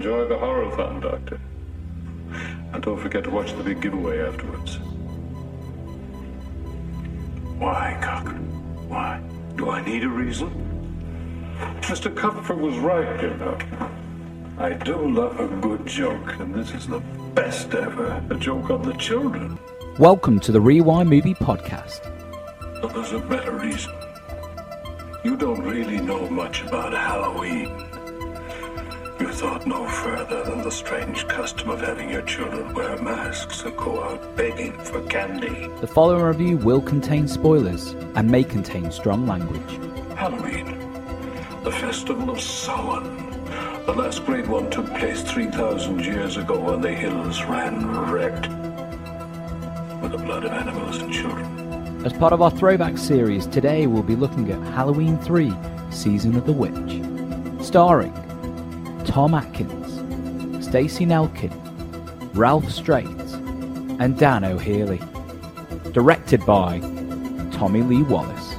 [0.00, 1.38] Enjoy the horror-thon, Doctor.
[2.72, 4.78] And don't forget to watch the big giveaway afterwards.
[7.58, 8.88] Why, Cochrane?
[8.88, 9.20] Why?
[9.56, 10.48] Do I need a reason?
[11.82, 12.16] Mr.
[12.16, 13.58] Cuthbert was right, you know.
[14.56, 17.00] I do love a good joke, and this is the
[17.34, 18.24] best ever.
[18.30, 19.58] A joke on the children.
[19.98, 22.10] Welcome to the Rewind Movie Podcast.
[22.80, 23.92] But there's a better reason.
[25.24, 27.89] You don't really know much about Halloween.
[29.40, 34.04] Thought no further than the strange custom of having your children wear masks and go
[34.04, 35.66] out begging for candy.
[35.80, 39.78] The following review will contain spoilers and may contain strong language.
[40.14, 40.78] Halloween,
[41.64, 43.16] the festival of Samhain.
[43.86, 48.42] The last great one took place 3,000 years ago when the hills ran red
[50.02, 52.04] with the blood of animals and children.
[52.04, 55.50] As part of our throwback series, today we'll be looking at Halloween 3
[55.90, 57.64] Season of the Witch.
[57.64, 58.12] Starring
[59.10, 61.50] Tom Atkins, Stacey Nelkin,
[62.32, 63.08] Ralph Strait,
[63.98, 65.02] and Dan O'Herlihy.
[65.90, 66.78] Directed by
[67.50, 68.54] Tommy Lee Wallace.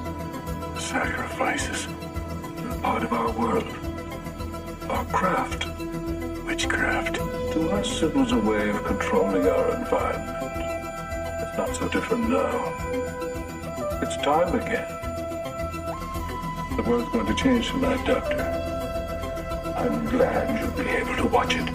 [0.78, 3.64] Sacrifices are part of our world,
[4.90, 5.68] our craft.
[6.46, 7.16] Witchcraft.
[7.16, 10.38] To us, it was a way of controlling our environment.
[11.48, 12.74] It's not so different now.
[14.02, 14.86] It's time again.
[16.76, 18.71] The world's going to change tonight, Doctor.
[19.82, 21.68] I'm glad you'll be able to watch it.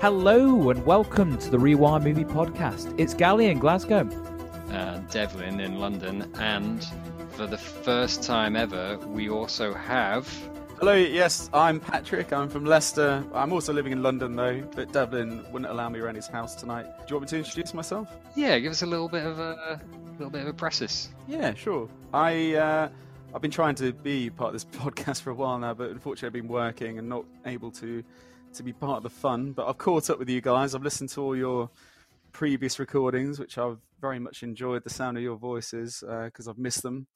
[0.00, 2.92] Hello and welcome to the Rewind Movie Podcast.
[2.98, 4.08] It's Gali in Glasgow.
[4.72, 6.84] uh, Devlin in London, and
[7.30, 10.28] for the first time ever, we also have.
[10.80, 12.32] Hello, yes, I'm Patrick.
[12.32, 13.24] I'm from Leicester.
[13.32, 16.86] I'm also living in London though, but Devlin wouldn't allow me around his house tonight.
[17.06, 18.08] Do you want me to introduce myself?
[18.34, 19.80] Yeah, give us a little bit of a,
[20.18, 21.08] little bit of a precis.
[21.28, 21.88] Yeah, sure.
[22.12, 22.88] I uh,
[23.34, 26.28] I've been trying to be part of this podcast for a while now, but unfortunately
[26.28, 28.02] I've been working and not able to
[28.54, 29.52] to be part of the fun.
[29.52, 30.74] But I've caught up with you guys.
[30.74, 31.70] I've listened to all your
[32.32, 36.82] previous recordings, which I've very much enjoyed the sound of your voices because I've missed
[36.82, 37.06] them.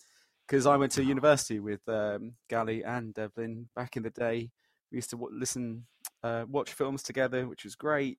[0.46, 4.50] Because I went to university with um, Gali and Devlin back in the day.
[4.90, 5.86] We used to w- listen,
[6.22, 8.18] uh, watch films together, which was great.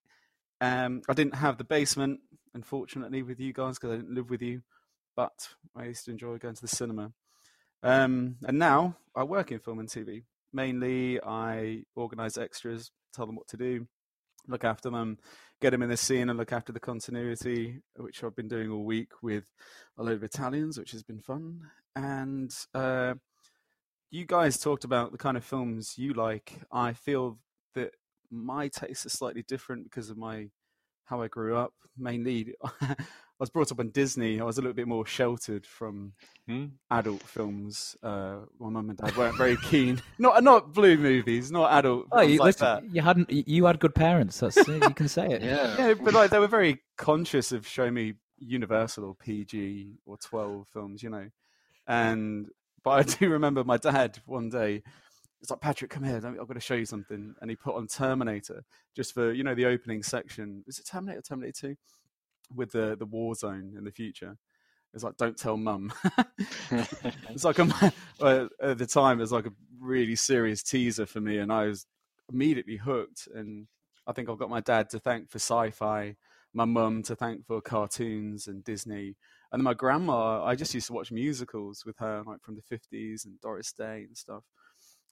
[0.62, 2.22] Um, I didn't have the basement,
[2.56, 4.64] unfortunately, with you guys because I didn't live with you.
[5.16, 7.12] But I used to enjoy going to the cinema.
[7.84, 10.24] Um, and now I work in film and TV.
[10.54, 13.88] Mainly, I organise extras, tell them what to do,
[14.48, 15.18] look after them,
[15.62, 18.84] get them in the scene, and look after the continuity, which I've been doing all
[18.84, 19.52] week with
[19.98, 21.62] a load of Italians, which has been fun.
[21.96, 23.16] And uh,
[24.12, 26.62] you guys talked about the kind of films you like.
[26.72, 27.40] I feel
[27.76, 27.92] that
[28.32, 30.50] my tastes are slightly different because of my
[31.06, 31.74] how I grew up.
[31.98, 32.54] Mainly,
[33.44, 34.40] was brought up on Disney.
[34.40, 36.14] I was a little bit more sheltered from
[36.48, 36.66] Hmm?
[36.92, 37.96] adult films.
[38.04, 40.02] Uh, my mum and dad weren't very keen.
[40.18, 42.96] Not not blue movies, not adult Oh, you, like listen, that.
[42.96, 43.32] you hadn't.
[43.32, 44.40] You had good parents.
[44.40, 45.42] That's you can say it.
[45.52, 45.76] Yeah.
[45.78, 50.68] Yeah, but like they were very conscious of showing me Universal or PG or twelve
[50.74, 51.30] films, you know.
[51.88, 52.48] And
[52.84, 54.84] but I do remember my dad one day.
[55.42, 56.16] It's like Patrick, come here.
[56.26, 57.36] I've got to show you something.
[57.42, 58.64] And he put on Terminator
[58.96, 60.64] just for you know the opening section.
[60.68, 61.22] Is it Terminator?
[61.22, 61.76] Terminator Two,
[62.54, 64.38] with the the war zone in the future.
[64.94, 65.92] It's like don't tell mum.
[67.30, 71.06] it's like a, well, uh, at the time it was like a really serious teaser
[71.06, 71.86] for me, and I was
[72.32, 73.28] immediately hooked.
[73.34, 73.68] And
[74.08, 76.16] I think I've got my dad to thank for sci-fi,
[76.54, 79.16] my mum to thank for cartoons and Disney,
[79.52, 80.44] and then my grandma.
[80.44, 84.04] I just used to watch musicals with her, like from the fifties and Doris Day
[84.08, 84.44] and stuff.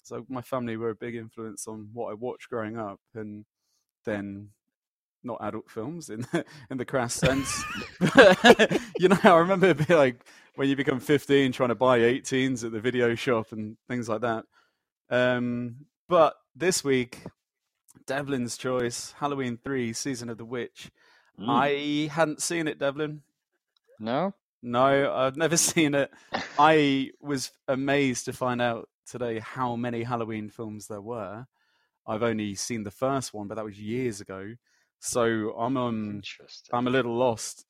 [0.03, 3.45] So my family were a big influence on what I watched growing up, and
[4.05, 4.49] then
[5.23, 7.63] not adult films in the, in the crass sense.
[8.99, 12.71] you know, I remember it like when you become 15 trying to buy 18s at
[12.71, 14.45] the video shop and things like that.
[15.09, 17.19] Um, but this week,
[18.05, 20.91] Devlin's choice, Halloween 3, Season of the Witch.
[21.39, 21.45] Mm.
[21.47, 23.21] I hadn't seen it, Devlin.
[23.99, 24.33] No?
[24.61, 26.11] No, I've never seen it.
[26.57, 31.45] I was amazed to find out today how many Halloween films there were.
[32.07, 34.55] I've only seen the first one, but that was years ago.
[35.01, 36.21] So I'm um,
[36.71, 37.65] I'm a little lost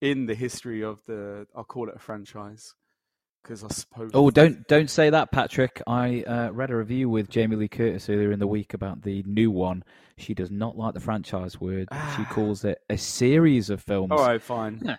[0.00, 1.46] in the history of the.
[1.56, 2.74] I'll call it a franchise
[3.42, 4.10] because I suppose.
[4.12, 5.80] Oh, don't don't say that, Patrick.
[5.86, 9.22] I uh, read a review with Jamie Lee Curtis earlier in the week about the
[9.26, 9.82] new one.
[10.18, 11.88] She does not like the franchise word.
[11.90, 12.28] She Ah.
[12.30, 14.12] calls it a series of films.
[14.12, 14.80] All right, fine.
[14.84, 14.96] Yeah.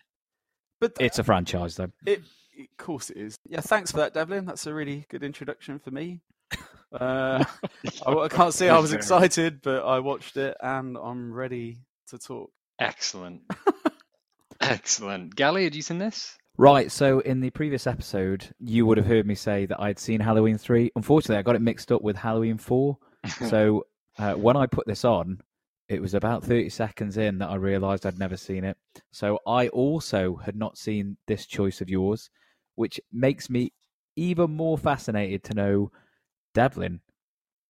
[0.81, 1.91] But It's a franchise, though.
[2.05, 3.35] It, of course, it is.
[3.47, 4.45] Yeah, thanks for that, Devlin.
[4.45, 6.21] That's a really good introduction for me.
[6.91, 7.43] Uh,
[8.05, 12.17] I, I can't say I was excited, but I watched it and I'm ready to
[12.17, 12.51] talk.
[12.79, 13.41] Excellent.
[14.61, 15.35] Excellent.
[15.35, 16.37] Gali, had you seen this?
[16.57, 20.19] Right, so in the previous episode, you would have heard me say that I'd seen
[20.19, 20.91] Halloween 3.
[20.95, 22.97] Unfortunately, I got it mixed up with Halloween 4.
[23.47, 23.85] So
[24.19, 25.39] uh, when I put this on,
[25.87, 28.77] it was about 30 seconds in that I realised I'd never seen it.
[29.11, 32.29] So I also had not seen this choice of yours,
[32.75, 33.71] which makes me
[34.17, 35.91] even more fascinated to know,
[36.59, 36.99] Devlin,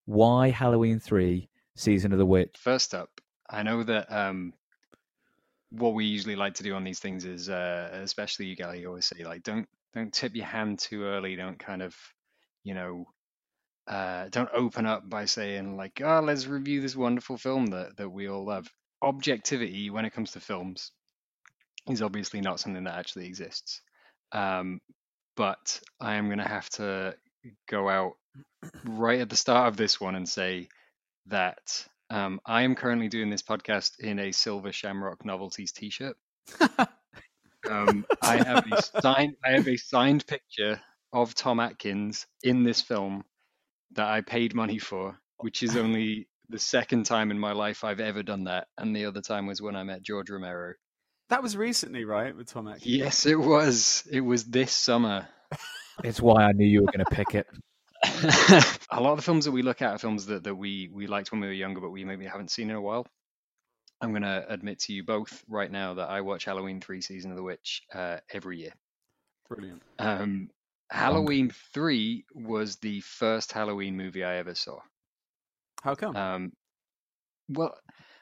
[0.05, 2.55] why Halloween 3 Season of the Witch?
[2.57, 4.51] First up, I know that um,
[5.69, 9.05] what we usually like to do on these things is, uh, especially you, Gali, always
[9.05, 11.35] say like, don't don't tip your hand too early.
[11.35, 11.95] Don't kind of,
[12.63, 13.05] you know,
[13.87, 18.09] uh, don't open up by saying like, oh, let's review this wonderful film that that
[18.09, 18.67] we all love.
[19.03, 20.93] Objectivity when it comes to films
[21.87, 23.81] is obviously not something that actually exists.
[24.31, 24.81] Um,
[25.37, 27.13] but I am going to have to
[27.67, 28.13] go out
[28.85, 30.67] right at the start of this one and say
[31.27, 36.17] that um, I am currently doing this podcast in a Silver Shamrock Novelties T-shirt.
[37.69, 40.81] um, I have a signed I have a signed picture
[41.13, 43.23] of Tom Atkins in this film
[43.93, 47.99] that I paid money for, which is only the second time in my life I've
[47.99, 50.73] ever done that, and the other time was when I met George Romero.
[51.29, 52.87] That was recently, right, with Tom Atkins?
[52.87, 54.07] Yes, it was.
[54.11, 55.27] It was this summer.
[56.03, 57.47] It's why I knew you were going to pick it.
[58.91, 61.07] a lot of the films that we look at are films that, that we, we
[61.07, 63.05] liked when we were younger, but we maybe haven't seen in a while.
[64.01, 67.31] I'm going to admit to you both right now that I watch Halloween 3 Season
[67.31, 68.71] of the Witch uh, every year.
[69.49, 69.81] Brilliant.
[69.97, 70.49] Um,
[70.89, 74.79] Halloween 3 was the first Halloween movie I ever saw.
[75.83, 76.15] How come?
[76.15, 76.51] Um,
[77.49, 77.75] well,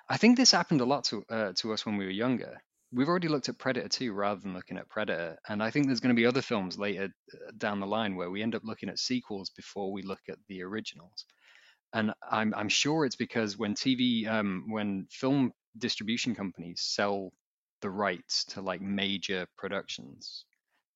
[0.10, 2.62] I think this happened a lot to uh, to us when we were younger.
[2.94, 6.00] We've already looked at Predator 2 rather than looking at Predator, and I think there's
[6.00, 8.88] going to be other films later uh, down the line where we end up looking
[8.90, 11.26] at sequels before we look at the originals.
[11.94, 17.32] And I'm I'm sure it's because when TV um, when film distribution companies sell
[17.82, 20.46] the rights to like major productions,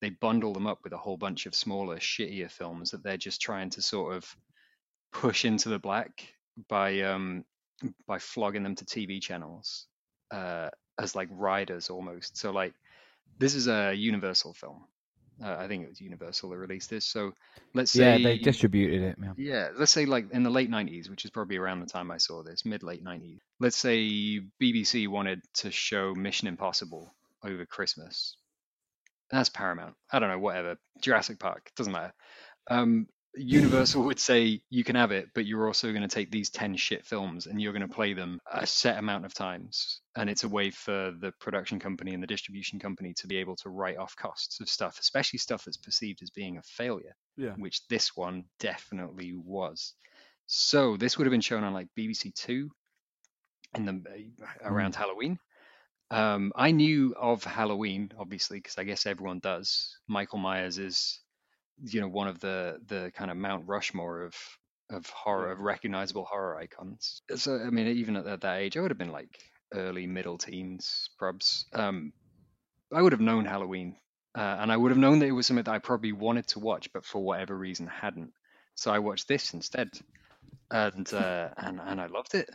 [0.00, 3.40] they bundle them up with a whole bunch of smaller, shittier films that they're just
[3.40, 4.24] trying to sort of
[5.12, 6.26] push into the black
[6.68, 7.44] by um
[8.06, 9.86] by flogging them to TV channels
[10.32, 10.70] uh,
[11.02, 12.36] as like riders almost.
[12.38, 12.74] So like
[13.38, 14.84] this is a Universal film.
[15.42, 17.04] Uh, I think it was Universal that released this.
[17.04, 17.32] So
[17.74, 19.34] let's say Yeah, they distributed it, man.
[19.36, 22.18] yeah, let's say like in the late 90s, which is probably around the time I
[22.18, 23.38] saw this, mid late 90s.
[23.58, 27.12] Let's say BBC wanted to show Mission Impossible
[27.44, 28.36] over Christmas.
[29.30, 29.94] That's Paramount.
[30.12, 30.76] I don't know, whatever.
[31.00, 32.12] Jurassic Park, doesn't matter.
[32.68, 36.50] Um, Universal would say you can have it, but you're also going to take these
[36.50, 40.00] 10 shit films and you're going to play them a set amount of times.
[40.16, 43.56] And it's a way for the production company and the distribution company to be able
[43.56, 47.54] to write off costs of stuff, especially stuff that's perceived as being a failure yeah.
[47.56, 49.94] which this one definitely was.
[50.46, 52.70] So this would have been shown on like BBC Two
[53.74, 54.02] in the
[54.62, 55.38] around Halloween.
[56.10, 59.96] Um, I knew of Halloween obviously because I guess everyone does.
[60.08, 61.20] Michael Myers is,
[61.84, 64.34] you know, one of the the kind of Mount Rushmore of
[64.90, 67.22] of horror of recognizable horror icons.
[67.36, 69.38] So I mean, even at that, age, I would have been like
[69.72, 71.64] early middle teens, probs.
[71.72, 72.12] Um,
[72.92, 73.96] I would have known Halloween
[74.34, 76.58] uh, and I would have known that it was something that I probably wanted to
[76.58, 78.32] watch, but for whatever reason hadn't.
[78.74, 79.90] So I watched this instead,
[80.70, 82.48] and uh, and and I loved it.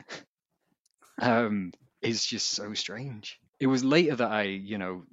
[1.21, 1.71] Um,
[2.01, 3.39] it's just so strange.
[3.59, 5.03] It was later that I, you know,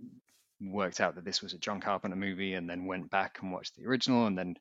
[0.70, 3.76] worked out that this was a John Carpenter movie, and then went back and watched
[3.76, 4.56] the original, and then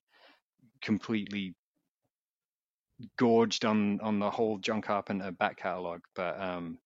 [0.82, 1.56] completely
[3.18, 6.02] gorged on on the whole John Carpenter back catalog.
[6.16, 6.78] But um,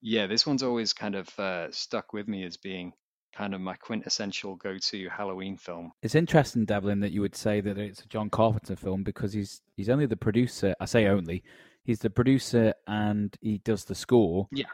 [0.00, 2.92] yeah, this one's always kind of uh, stuck with me as being
[3.34, 5.92] kind of my quintessential go-to Halloween film.
[6.02, 9.60] It's interesting, Devlin, that you would say that it's a John Carpenter film because he's
[9.76, 10.74] he's only the producer.
[10.80, 11.42] I say only,
[11.84, 14.48] he's the producer and he does the score.
[14.52, 14.66] Yeah.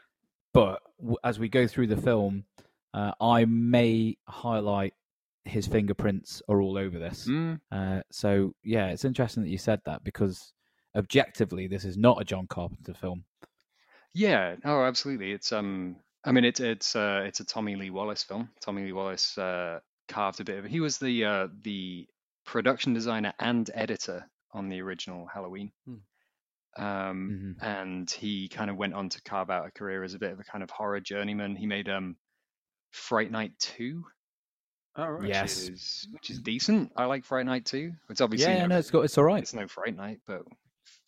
[0.55, 0.81] But
[1.25, 2.45] as we go through the film,
[2.95, 4.95] uh, I may highlight
[5.45, 7.27] his fingerprints are all over this.
[7.27, 10.53] Mm, Uh, so yeah, it's interesting that you said that because
[10.95, 13.25] objectively, this is not a John Carpenter film.
[14.15, 15.33] yeah, oh, absolutely.
[15.33, 18.51] It's um, I mean, it's it's uh, it's a Tommy Lee Wallace film.
[18.61, 20.65] Tommy Lee Wallace uh, carved a bit of.
[20.67, 22.07] He was the uh, the
[22.45, 25.73] production designer and editor on the original Halloween.
[26.79, 30.33] Um, and he kind of went on to carve out a career as a bit
[30.33, 31.55] of a kind of horror journeyman.
[31.57, 32.17] He made um,
[32.93, 34.05] Fright Night Two,
[34.97, 35.21] All right.
[35.23, 35.57] which Yes.
[35.69, 36.93] is which is decent.
[36.97, 37.93] I like Fright Night Two.
[38.09, 39.43] It's obviously Yeah, yeah, no no, it's got it's all right.
[39.43, 40.43] it's no Fright Night, but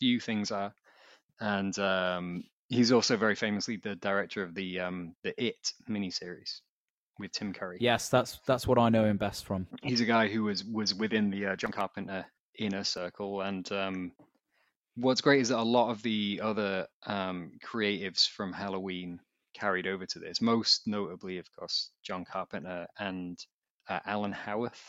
[0.00, 0.74] few things are.
[1.40, 5.56] And um, he's also very famously the director of the um, the It
[5.88, 6.60] miniseries
[7.18, 7.78] with Tim Curry.
[7.80, 9.66] Yes, that's that's what I know him best from.
[9.82, 12.24] he's a guy who was was within the uh, John Carpenter
[12.58, 14.12] inner circle, and um,
[14.96, 19.20] what's great is that a lot of the other um, creatives from Halloween
[19.54, 20.40] carried over to this.
[20.40, 23.38] Most notably, of course, John Carpenter and
[23.88, 24.80] uh, Alan Howarth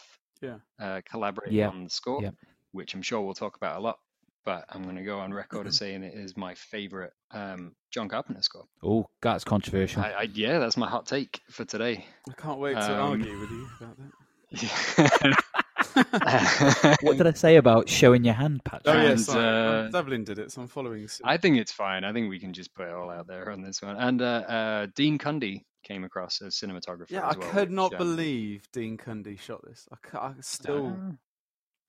[0.41, 0.57] Yeah.
[0.79, 2.31] uh, collaborated Yeah, on the score, yeah.
[2.71, 3.99] which I'm sure we'll talk about a lot.
[4.45, 8.07] but I'm going to go on record as saying it is my favorite um, John
[8.07, 8.65] Carpenter score.
[8.83, 10.03] Oh, that's controversial.
[10.03, 12.05] I, I, yeah, that's my hot take for today.
[12.29, 15.43] I can't wait to Um, argue with you about that.
[17.01, 18.93] what did I say about showing your hand, Patrick?
[18.95, 21.25] Oh, yeah, And, uh, Um, Devlin did it, so I'm following suit.
[21.25, 22.03] I think it's fine.
[22.03, 23.95] I think we can just put it all out there on this one.
[23.97, 27.09] And uh, uh, Dean Cundey came across as cinematographer.
[27.09, 29.87] Yeah, I as well, could not which, um, believe Dean Cundey shot this.
[30.13, 31.11] I, I still, uh,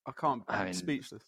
[0.07, 0.43] I can't.
[0.49, 1.23] I I'm mean, speechless.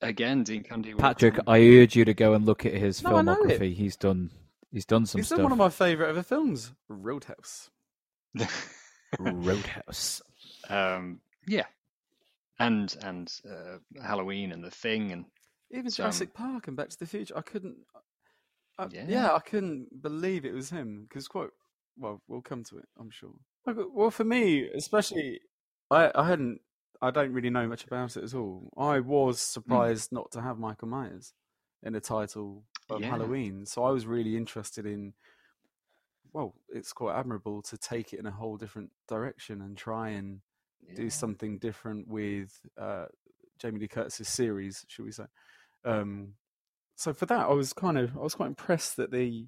[0.00, 0.96] again, Dean Cundey.
[0.98, 3.60] Patrick, on- I urge you to go and look at his No, I know it.
[3.60, 3.74] filmography.
[3.74, 4.30] He's done.
[4.70, 5.40] He's done some It's stuff.
[5.40, 7.70] one of my favourite ever films, Roadhouse.
[9.18, 10.22] Roadhouse.
[10.70, 11.64] um, yeah,
[12.62, 15.24] and and uh, Halloween and the Thing and
[15.70, 17.36] Even Some- Jurassic Park and Back to the Future.
[17.36, 17.76] I couldn't.
[18.78, 19.04] I, yeah.
[19.08, 19.34] Yeah.
[19.34, 21.50] I couldn't believe it was him because quite.
[21.96, 22.88] Well, we'll come to it.
[22.98, 23.34] I'm sure.
[23.66, 25.40] Well, for me, especially,
[25.90, 26.60] I I hadn't.
[27.00, 28.72] I don't really know much about it at all.
[28.78, 29.60] I was hmm.
[29.60, 31.32] surprised not to have Michael Myers
[31.82, 33.10] in the title of Yeah.
[33.10, 35.14] Halloween, so I was really interested in.
[36.32, 40.40] Well, it's quite admirable to take it in a whole different direction and try and
[40.94, 43.06] do something different with uh,
[43.58, 45.24] Jamie Lee Curtis's series, should we say?
[45.84, 46.34] Um,
[46.96, 49.46] so for that, I was kind of I was quite impressed that they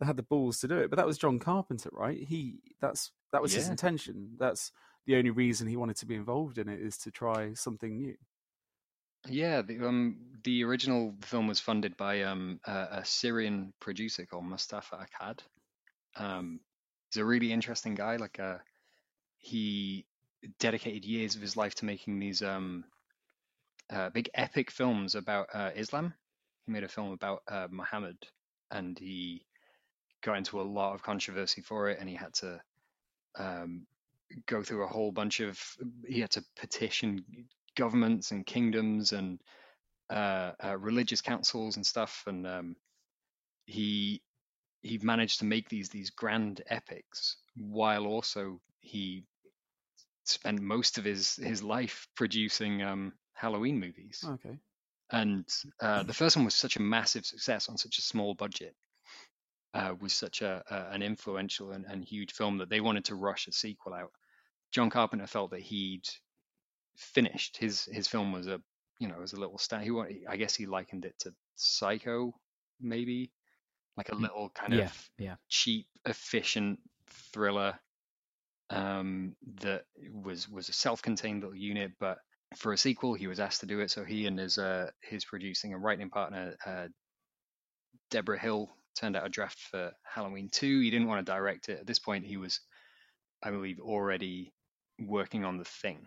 [0.00, 0.90] they had the balls to do it.
[0.90, 2.18] But that was John Carpenter, right?
[2.18, 4.36] He that's that was his intention.
[4.38, 4.72] That's
[5.06, 8.16] the only reason he wanted to be involved in it is to try something new.
[9.28, 14.44] Yeah, the um the original film was funded by um a, a Syrian producer called
[14.44, 15.40] Moustapha Akkad.
[16.16, 16.60] Um,
[17.10, 18.16] he's a really interesting guy.
[18.16, 18.58] Like uh,
[19.38, 20.06] he
[20.58, 22.84] dedicated years of his life to making these um
[23.90, 26.12] uh, big epic films about uh, Islam.
[26.66, 28.18] He made a film about uh, Muhammad,
[28.70, 29.46] and he
[30.22, 32.60] got into a lot of controversy for it, and he had to
[33.38, 33.86] um
[34.46, 35.58] go through a whole bunch of
[36.06, 37.24] he had to petition
[37.76, 39.40] governments and kingdoms and
[40.10, 42.76] uh, uh, religious councils and stuff, and um,
[43.66, 44.22] he
[44.82, 49.24] he managed to make these these grand epics while also he
[50.28, 54.24] spent most of his his life producing um, Halloween movies.
[54.24, 54.58] Okay.
[55.10, 55.48] And
[55.80, 58.74] uh, the first one was such a massive success on such a small budget,
[59.74, 63.14] uh, was such a, a an influential and, and huge film that they wanted to
[63.14, 64.12] rush a sequel out.
[64.70, 66.06] John Carpenter felt that he'd
[66.96, 68.60] finished his his film was a
[68.98, 69.84] you know was a little stand.
[69.84, 72.34] He wanted, I guess he likened it to Psycho,
[72.80, 73.32] maybe
[73.96, 75.36] like a little kind Yeah, of yeah.
[75.48, 76.80] cheap, efficient
[77.32, 77.78] thriller
[78.70, 82.18] um, that was was a self-contained little unit, but
[82.56, 83.90] for a sequel, he was asked to do it.
[83.90, 86.88] So he and his uh, his producing and writing partner uh,
[88.10, 90.80] Debra Hill turned out a draft for Halloween two.
[90.80, 92.26] He didn't want to direct it at this point.
[92.26, 92.60] He was,
[93.42, 94.52] I believe, already
[94.98, 96.06] working on the thing.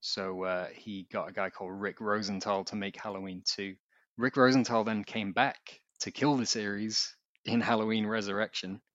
[0.00, 3.74] So uh, he got a guy called Rick Rosenthal to make Halloween two.
[4.18, 8.80] Rick Rosenthal then came back to kill the series in Halloween Resurrection.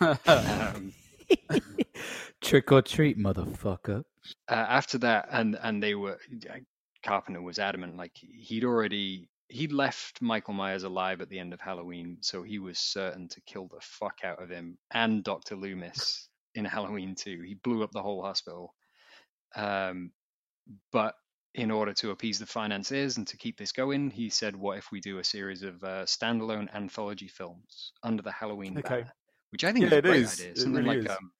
[0.00, 0.94] Um,
[2.40, 4.04] Trick or treat, motherfucker.
[4.50, 6.18] uh, after that, and and they were
[7.04, 11.60] Carpenter was adamant, like he'd already he'd left Michael Myers alive at the end of
[11.60, 16.28] Halloween, so he was certain to kill the fuck out of him and Doctor Loomis
[16.54, 17.42] in Halloween two.
[17.42, 18.74] He blew up the whole hospital.
[19.56, 20.12] Um,
[20.92, 21.14] but
[21.54, 24.92] in order to appease the financiers and to keep this going, he said, "What if
[24.92, 28.80] we do a series of uh, standalone anthology films under the Halloween Okay.
[28.80, 29.12] banner?"
[29.56, 30.32] Which I think Yeah, is a great is.
[30.42, 30.56] idea.
[30.56, 31.32] Something really like um,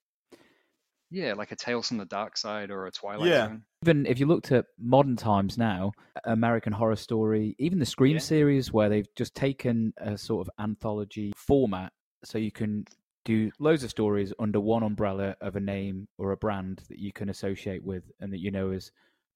[1.10, 3.48] yeah, like a Tales from the Dark Side or a Twilight Yeah.
[3.48, 3.62] Zone.
[3.84, 5.92] Even if you looked at modern times now,
[6.24, 8.20] American Horror Story, even the Scream Yeah.
[8.20, 11.92] series, where they've just taken a sort of anthology format,
[12.24, 12.86] so you can
[13.26, 17.12] do loads of stories under one umbrella of a name or a brand that you
[17.12, 18.92] can associate with and that you know is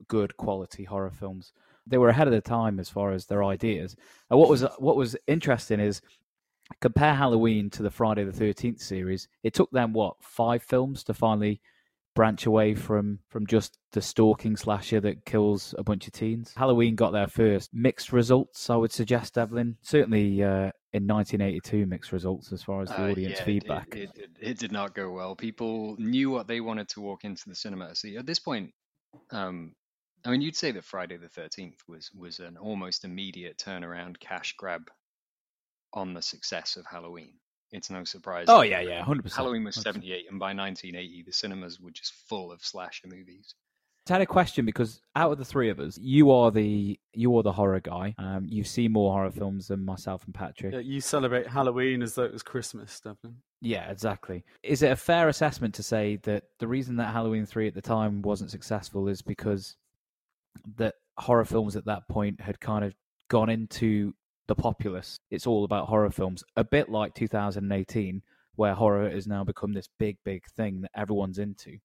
[0.08, 1.52] good quality horror films.
[1.87, 3.94] They were ahead of the time as far as their ideas.
[4.30, 6.00] And what was what was interesting is
[6.81, 9.29] compare Halloween to the Friday the Thirteenth series.
[9.43, 11.61] It took them what five films to finally
[12.15, 16.53] branch away from from just the stalking slasher that kills a bunch of teens.
[16.57, 17.71] Halloween got there first.
[17.73, 19.77] Mixed results, I would suggest, Evelyn.
[19.83, 23.95] Certainly uh, in 1982, mixed results as far as the Uh, audience yeah, feedback.
[23.95, 25.37] It, it, it did not go well.
[25.37, 28.17] People knew what they wanted to walk into the cinema see.
[28.17, 28.73] At this point,
[29.31, 29.73] um,
[30.25, 34.55] I mean, you'd say that Friday the Thirteenth was was an almost immediate turnaround cash
[34.57, 34.91] grab
[35.94, 37.35] on the success of Halloween.
[37.73, 38.47] It's no surprise.
[38.49, 39.38] oh yeah, yeah, hundred percent.
[39.38, 43.54] Halloween was 78, and by 1980, the cinemas were just full of slasher movies.
[44.09, 47.37] I had a question because out of the three of us, you are the you
[47.37, 48.14] are the horror guy.
[48.18, 50.73] Um, you've seen more horror films than myself and Patrick.
[50.73, 53.37] Yeah, you celebrate Halloween as though it was Christmas, Devlin.
[53.61, 54.44] Yeah, exactly.
[54.64, 57.82] Is it a fair assessment to say that the reason that Halloween 3 at the
[57.82, 59.76] time wasn't successful is because
[60.76, 62.94] that horror films at that point had kind of
[63.28, 64.14] gone into
[64.50, 65.21] the populace.
[65.30, 68.21] It's all about horror films, a bit like 2018,
[68.57, 71.78] where horror has now become this big, big thing that everyone's into.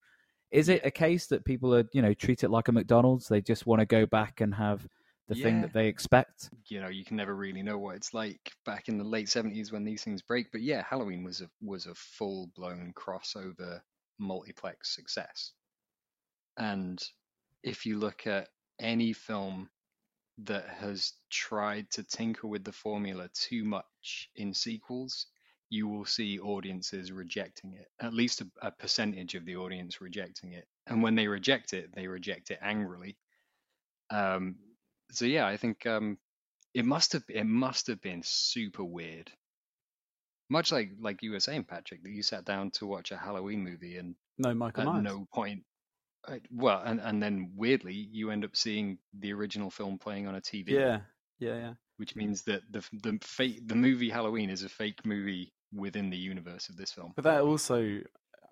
[0.50, 3.28] Is it a case that people are, you know, treat it like a McDonald's?
[3.28, 4.84] They just want to go back and have
[5.28, 6.50] the thing that they expect.
[6.68, 9.72] you know you can never really know what it's like back in the late 70s
[9.72, 13.80] when these things break but yeah halloween was a was a full blown crossover
[14.20, 15.50] multiplex success
[16.58, 17.02] and
[17.64, 18.46] if you look at
[18.78, 19.68] any film
[20.44, 25.26] that has tried to tinker with the formula too much in sequels
[25.70, 30.52] you will see audiences rejecting it at least a, a percentage of the audience rejecting
[30.52, 33.16] it and when they reject it they reject it angrily
[34.10, 34.56] um,
[35.12, 36.18] so yeah, I think um,
[36.74, 39.30] it must have it must have been super weird.
[40.48, 43.64] Much like like you were saying, Patrick, that you sat down to watch a Halloween
[43.64, 45.04] movie and No, Michael at Myers.
[45.04, 45.64] no point,
[46.50, 50.40] well, and and then weirdly you end up seeing the original film playing on a
[50.40, 51.00] TV, Yeah,
[51.38, 51.72] yeah, yeah.
[51.96, 56.16] which means that the the fake the movie Halloween is a fake movie within the
[56.16, 57.12] universe of this film.
[57.16, 58.00] But that also,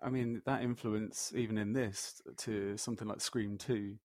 [0.02, 3.97] I mean, that influence even in this to something like Scream Two,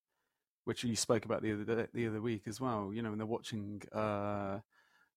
[0.65, 2.91] which you spoke about the other day, the other week as well.
[2.93, 4.59] You know, when they're watching, uh,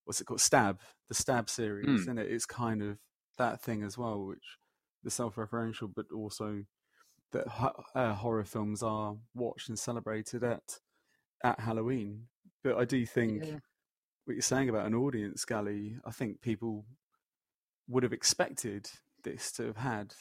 [0.05, 2.11] what's it called, Stab, the Stab series, Hmm.
[2.11, 2.99] and it, it's kind of
[3.39, 4.59] that thing as well, which
[5.05, 6.65] the self-referential, but also
[7.33, 10.81] that ho- uh, horror films are watched and celebrated at
[11.45, 12.29] at Halloween.
[12.63, 13.59] But I do think Yeah.
[14.25, 16.87] what you're saying about an audience, Gali, I think people
[17.89, 18.89] would have expected
[19.25, 20.15] this to have had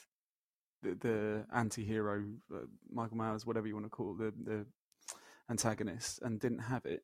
[0.82, 4.66] the, the anti-hero, uh, Michael Myers, whatever you want to call it, the, the
[5.50, 7.04] antagonist, and didn't have it,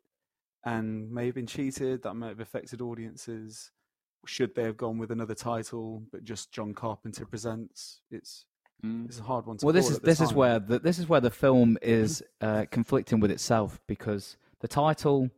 [0.65, 2.01] and may have been cheated.
[2.01, 3.71] That may have affected audiences.
[4.25, 8.01] Should they have gone with another title, but just John Carpenter presents?
[8.09, 8.45] It's
[8.86, 9.05] Mm.
[9.07, 9.65] it's a hard one to.
[9.65, 12.23] Well, this is at the this is where the, this is where the film is
[12.41, 15.30] uh, conflicting with itself because the title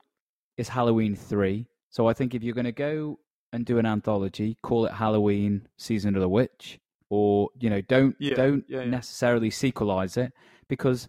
[0.58, 1.68] is Halloween three.
[1.90, 3.20] So I think if you're going to go
[3.54, 8.16] and do an anthology, call it Halloween Season of the Witch, or you know, don't
[8.20, 8.86] Yeah, don't yeah, yeah.
[8.86, 10.34] necessarily sequelize it
[10.68, 11.08] because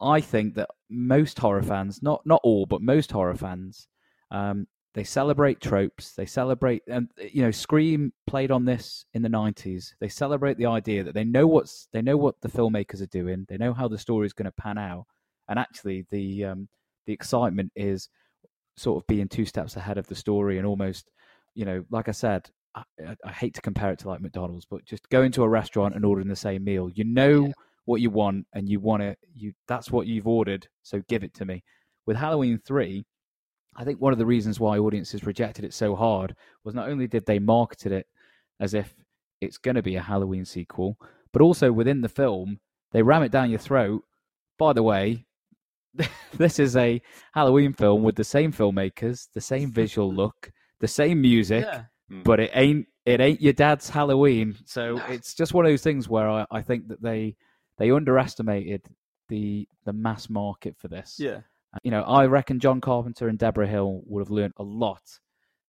[0.00, 3.88] I think that most horror fans, not not all, but most horror fans,
[4.30, 6.12] um, they celebrate tropes.
[6.12, 9.94] They celebrate, and you know, Scream played on this in the '90s.
[10.00, 13.46] They celebrate the idea that they know what's they know what the filmmakers are doing.
[13.48, 15.06] They know how the story is going to pan out,
[15.48, 16.68] and actually, the um,
[17.06, 18.08] the excitement is
[18.76, 21.10] sort of being two steps ahead of the story and almost,
[21.54, 22.50] you know, like I said.
[22.74, 22.84] I,
[23.26, 26.06] I- hate to compare it to like McDonald's, but just going to a restaurant and
[26.06, 26.88] ordering the same meal.
[26.88, 27.52] You know Yeah.
[27.84, 29.18] what you want, and you want it.
[29.34, 31.62] You that's what you've ordered, so give it to me.
[32.06, 33.04] With Halloween three,
[33.76, 37.06] I think one of the reasons why audiences rejected it so hard was not only
[37.06, 38.06] did they marketed it
[38.60, 38.94] as if
[39.40, 40.96] it's going to be a Halloween sequel,
[41.32, 42.60] but also within the film
[42.92, 44.02] they ram it down your throat.
[44.58, 45.24] By the way,
[46.34, 47.00] this is a
[47.32, 51.84] Halloween film with the same filmmakers, the same visual look, the same music, Yeah.
[52.10, 52.22] Hmm.
[52.22, 54.56] but it ain't it ain't your dad's Halloween.
[54.66, 57.36] So it's just one of those things where I, I think that they
[57.78, 58.82] they underestimated
[59.28, 61.16] the the mass market for this.
[61.18, 61.40] Yeah.
[61.82, 65.02] You know, I reckon John Carpenter and Debra Hill would have learned a lot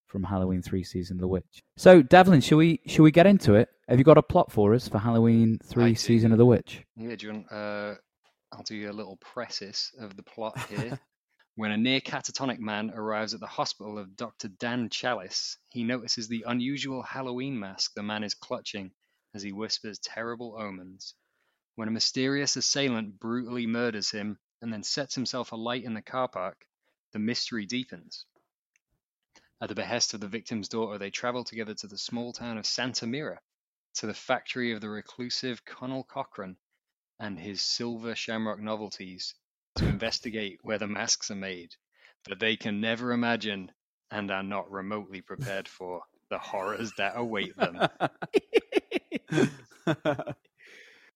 [0.08, 1.64] from Halloween Three: Season of the Witch.
[1.78, 3.70] So, Devlin, should we should we get into it?
[3.88, 5.96] Have you got a plot for us for Halloween Three.
[5.96, 6.84] Season of the Witch?
[6.96, 7.96] Yeah, do you want, uh,
[8.52, 11.00] I'll do you a little preface of the plot here.
[11.56, 14.48] when a near catatonic man arrives at the hospital of Dr.
[14.48, 18.92] Dan Challis, he notices the unusual Halloween mask the man is clutching
[19.36, 21.16] as he whispers terrible omens.
[21.76, 26.30] When a mysterious assailant brutally murders him and then sets himself alight in the car
[26.30, 26.66] park,
[27.12, 28.26] the mystery deepens.
[29.62, 32.66] At the behest of the victim's daughter, they travel together to the small town of
[32.66, 33.42] Santa Mira,
[33.96, 36.56] to the factory of the reclusive Conal Cochrane,
[37.20, 39.36] and his silver shamrock novelties
[39.76, 41.76] to investigate where the masks are made,
[42.24, 43.70] but they can never imagine
[44.12, 47.82] and are not remotely prepared for the horrors that await them.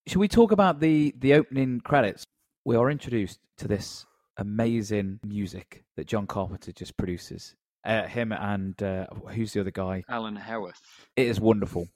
[0.07, 2.25] Should we talk about the the opening credits?
[2.67, 7.55] We are introduced to this amazing music that John Carpenter just produces.
[7.85, 10.03] Uh, him and uh, who's the other guy?
[10.09, 10.81] Alan Howarth.
[11.15, 11.87] it is wonderful.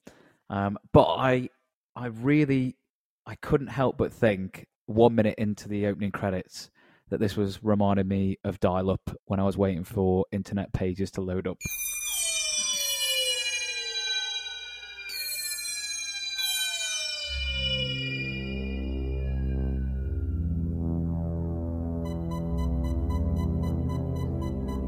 [0.50, 1.50] Um, but I,
[1.94, 2.78] I really,
[3.26, 6.72] I couldn't help but think one minute into the opening credits
[7.10, 11.22] that this was reminding me of dial-up when I was waiting for internet pages to
[11.22, 11.58] load up.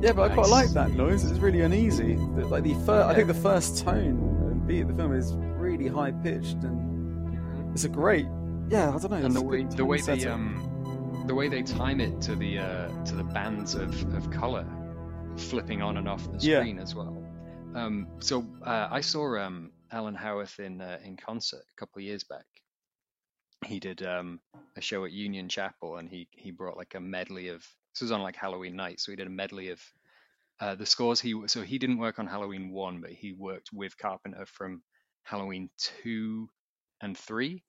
[0.03, 1.23] Yeah, but I quite like that noise.
[1.23, 2.17] It's really uneasy.
[2.17, 5.87] Like the first, I think the first tone and beat of the film is really
[5.87, 8.27] high pitched, and it's a great.
[8.67, 9.15] Yeah, I don't know.
[9.17, 12.35] And it's the way the way tone they um the way they time it to
[12.35, 14.65] the uh, to the bands of, of color
[15.37, 16.59] flipping on and off the Yeah.
[16.59, 17.25] screen as well.
[17.73, 22.03] Um, so uh, I saw um, Alan Howarth in uh, in concert a couple of
[22.03, 22.45] years back.
[23.65, 24.41] He did um,
[24.75, 27.65] a show at Union Chapel, and he he brought like a medley of.
[27.93, 29.81] This was on like Halloween night, so he did a medley of
[30.59, 31.19] uh, the scores.
[31.21, 34.81] He so he didn't work on Halloween one, but he worked with Carpenter from
[35.23, 36.49] Halloween two
[37.01, 37.63] and three,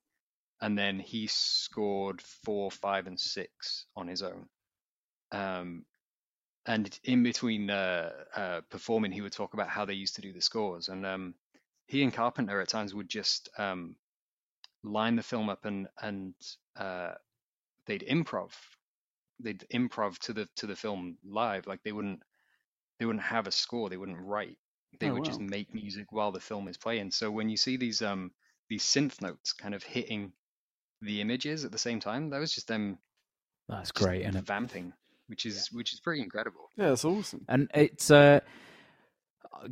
[0.61, 4.47] and then he scored four, five, and six on his own.
[5.31, 5.85] Um,
[6.65, 10.33] and in between uh, uh, performing, he would talk about how they used to do
[10.33, 11.35] the scores, and um,
[11.87, 13.95] he and Carpenter at times would just um,
[14.83, 16.33] line the film up and and
[16.75, 17.11] uh,
[17.85, 18.51] they'd improv,
[19.39, 22.21] they'd improv to the to the film live, like they wouldn't
[22.99, 24.57] they wouldn't have a score, they wouldn't write,
[24.99, 27.11] they Oh, would just make music while the film is playing.
[27.11, 28.31] So when you see these um
[28.69, 30.33] these synth notes kind of hitting
[31.01, 32.99] the images at the same time, that was just them
[33.67, 34.93] That's just great, and vamping,
[35.27, 36.69] which is which is pretty incredible.
[36.77, 37.45] Yeah, that's awesome.
[37.47, 38.39] and it's uh,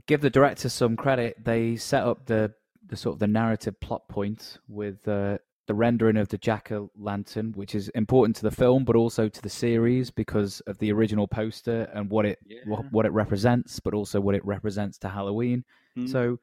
[0.08, 1.44] give the director some credit.
[1.44, 2.54] They set up the
[2.86, 6.92] the sort of the narrative plot point with uh, the rendering of the jack o'
[6.98, 10.92] lantern, which is important to the film, but also to the series because of the
[10.92, 12.90] original poster and what it what, Yeah.
[12.92, 15.64] what it represents, but also what it represents to Halloween.
[15.98, 16.10] Mm.
[16.10, 16.40] So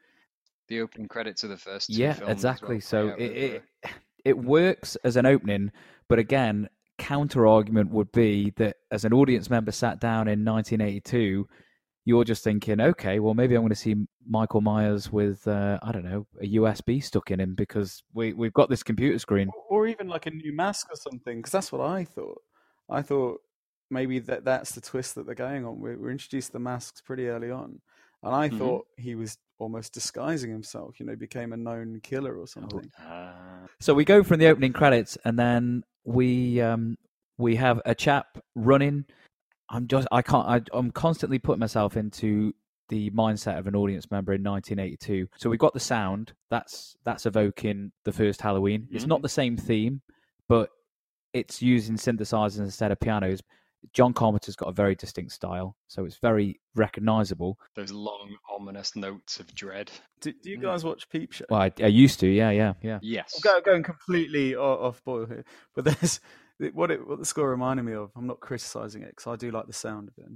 [0.68, 2.76] The opening credits of the first two yeah, exactly.
[2.76, 3.88] well so it, it uh,
[4.24, 5.72] it works as an opening,
[6.08, 11.48] but again, counter argument would be that as an audience member sat down in 1982,
[12.04, 15.92] you're just thinking, okay, well maybe I'm going to see Michael Myers with uh, I
[15.92, 19.50] don't know a USB stuck in him because we we've got this computer screen.
[19.68, 22.40] Or even like a new mask or something, because that's what I thought.
[22.88, 23.40] I thought
[23.90, 25.80] maybe that that's the twist that they're going on.
[25.80, 27.80] We we're introduced the masks pretty early on,
[28.22, 28.58] and I Mhm.
[28.58, 30.98] thought he was almost disguising himself.
[30.98, 32.90] You know, became a known killer or something.
[32.98, 36.96] uh, So we go from the opening credits, and then we um,
[37.38, 39.04] we have a chap running.
[39.70, 42.52] I'm just I can't I, I'm constantly putting myself into
[42.88, 45.28] the mindset of an audience member in 1982.
[45.38, 48.88] So we've got the sound that's that's evoking the first Halloween.
[48.90, 49.22] It's not mm-hmm.
[49.22, 50.02] the same theme,
[50.48, 50.70] but
[51.32, 53.40] it's using synthesizers instead of pianos.
[53.94, 57.58] John Carpenter's got a very distinct style, so it's very recognizable.
[57.74, 59.90] those long ominous notes of dread.
[60.20, 61.46] Do, do you guys watch Peep Show?
[61.48, 62.98] Well, I, I used to, yeah, yeah, yeah.
[63.00, 63.34] Yes.
[63.36, 66.20] I'm go- going completely off boil here, but there's
[66.72, 68.10] what it what the score reminded me of.
[68.16, 70.30] I'm not criticizing it because I do like the sound of it.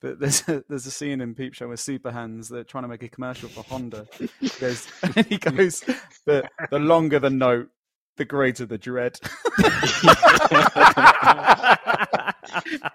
[0.00, 2.88] But there's a, there's a scene in Peep Show where Super Hans they're trying to
[2.88, 4.06] make a commercial for Honda.
[4.40, 5.80] He goes, and he goes,
[6.26, 7.70] the the longer the note,
[8.16, 9.18] the greater the dread.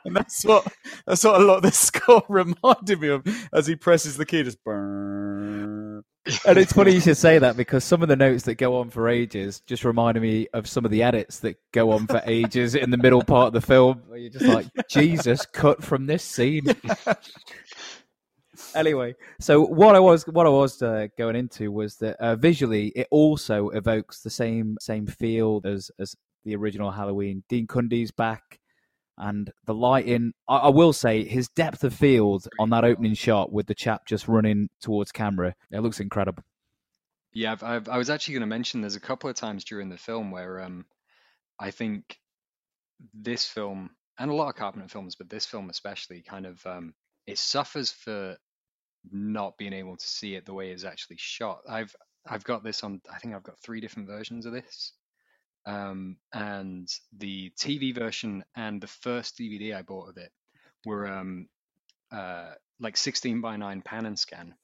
[0.05, 0.67] and that's what
[1.05, 4.43] that's what a lot of this score reminded me of as he presses the key,
[4.43, 5.78] just burn.
[6.45, 8.89] And it's funny you should say that because some of the notes that go on
[8.89, 12.75] for ages just reminded me of some of the edits that go on for ages
[12.75, 16.23] in the middle part of the film where you're just like, Jesus, cut from this
[16.23, 16.65] scene.
[18.75, 22.87] anyway, so what I was what I was uh, going into was that uh, visually
[22.95, 26.15] it also evokes the same same feel as as
[26.45, 27.43] the original Halloween.
[27.49, 28.59] Dean Cundey's back.
[29.19, 33.51] And the lighting, I, I will say, his depth of field on that opening shot
[33.51, 36.43] with the chap just running towards camera, it looks incredible.
[37.33, 39.89] Yeah, I've, I've, I was actually going to mention there's a couple of times during
[39.89, 40.85] the film where um,
[41.59, 42.17] I think
[43.13, 46.93] this film and a lot of Carpenter films, but this film especially, kind of um,
[47.25, 48.37] it suffers for
[49.11, 51.59] not being able to see it the way it's actually shot.
[51.67, 51.95] I've
[52.27, 53.01] I've got this on.
[53.11, 54.93] I think I've got three different versions of this,
[55.65, 60.31] um, and the TV version and the first DVD I bought of it
[60.85, 61.47] were um,
[62.11, 64.55] uh, like 16 by 9 pan and scan,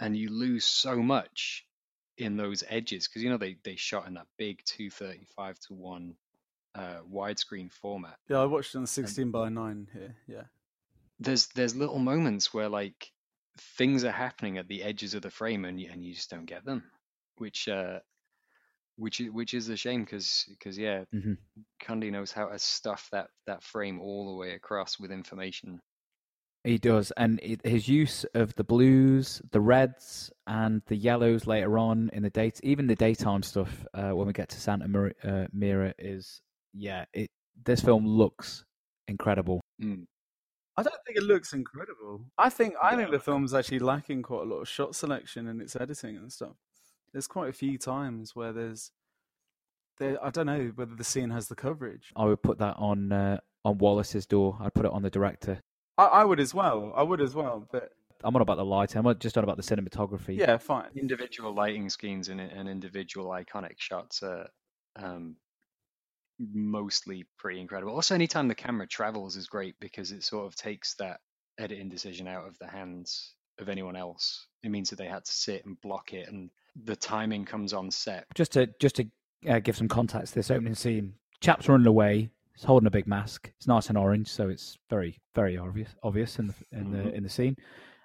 [0.00, 1.64] and you lose so much
[2.16, 6.14] in those edges because you know they they shot in that big 235 to 1
[6.76, 10.14] uh widescreen format Yeah, I watched it on 16 by 9 here.
[10.28, 10.42] Yeah.
[11.18, 13.10] there's there's little moments where like
[13.76, 16.46] things are happening at the edges of the frame and you, and you just don't
[16.46, 16.84] get them
[17.38, 17.98] which uh
[18.96, 21.04] which is which is a shame because because yeah.
[21.82, 25.80] Cundey knows how to stuff that that frame all the way across with information
[26.64, 31.76] He does, and it, his use of the blues, the reds, and the yellows later
[31.78, 35.14] on in the date, even the daytime stuff uh, when we get to Santa Mir-
[35.22, 36.40] uh, Mira is
[36.72, 37.04] yeah.
[37.12, 37.30] It
[37.64, 38.64] this film looks
[39.08, 39.60] incredible.
[39.82, 40.06] Mm.
[40.76, 42.24] I don't think it looks incredible.
[42.38, 43.18] I think I think Yeah.
[43.18, 46.56] the film's actually lacking quite a lot of shot selection in its editing and stuff.
[47.14, 48.90] There's quite a few times where there's
[49.98, 52.12] there I don't know whether the scene has the coverage.
[52.16, 54.58] I would put that on uh, on Wallace's door.
[54.60, 55.60] I'd put it on the director.
[55.96, 56.92] I, I would as well.
[56.96, 57.68] I would as well.
[57.70, 57.90] But
[58.24, 59.06] I'm on about the lighting.
[59.06, 60.36] I'm just on about the cinematography.
[60.36, 60.88] yeah, fine.
[60.96, 64.48] individual lighting schemes and, and individual iconic shots are
[64.96, 65.36] um
[66.40, 67.94] mostly pretty incredible.
[67.94, 71.20] Also, anytime the camera travels is great because it sort of takes that
[71.60, 74.48] editing decision out of the hands of anyone else.
[74.64, 76.50] It means that they had to sit and block it, and
[76.82, 78.26] the timing comes on set.
[78.34, 79.06] Just to just to
[79.48, 82.30] uh, give some context this opening scene, chap's running away.
[82.54, 83.50] He's holding a big mask.
[83.56, 87.12] It's nice and orange, so it's very very obvious obvious in the in the Mhm.
[87.14, 87.56] in the scene.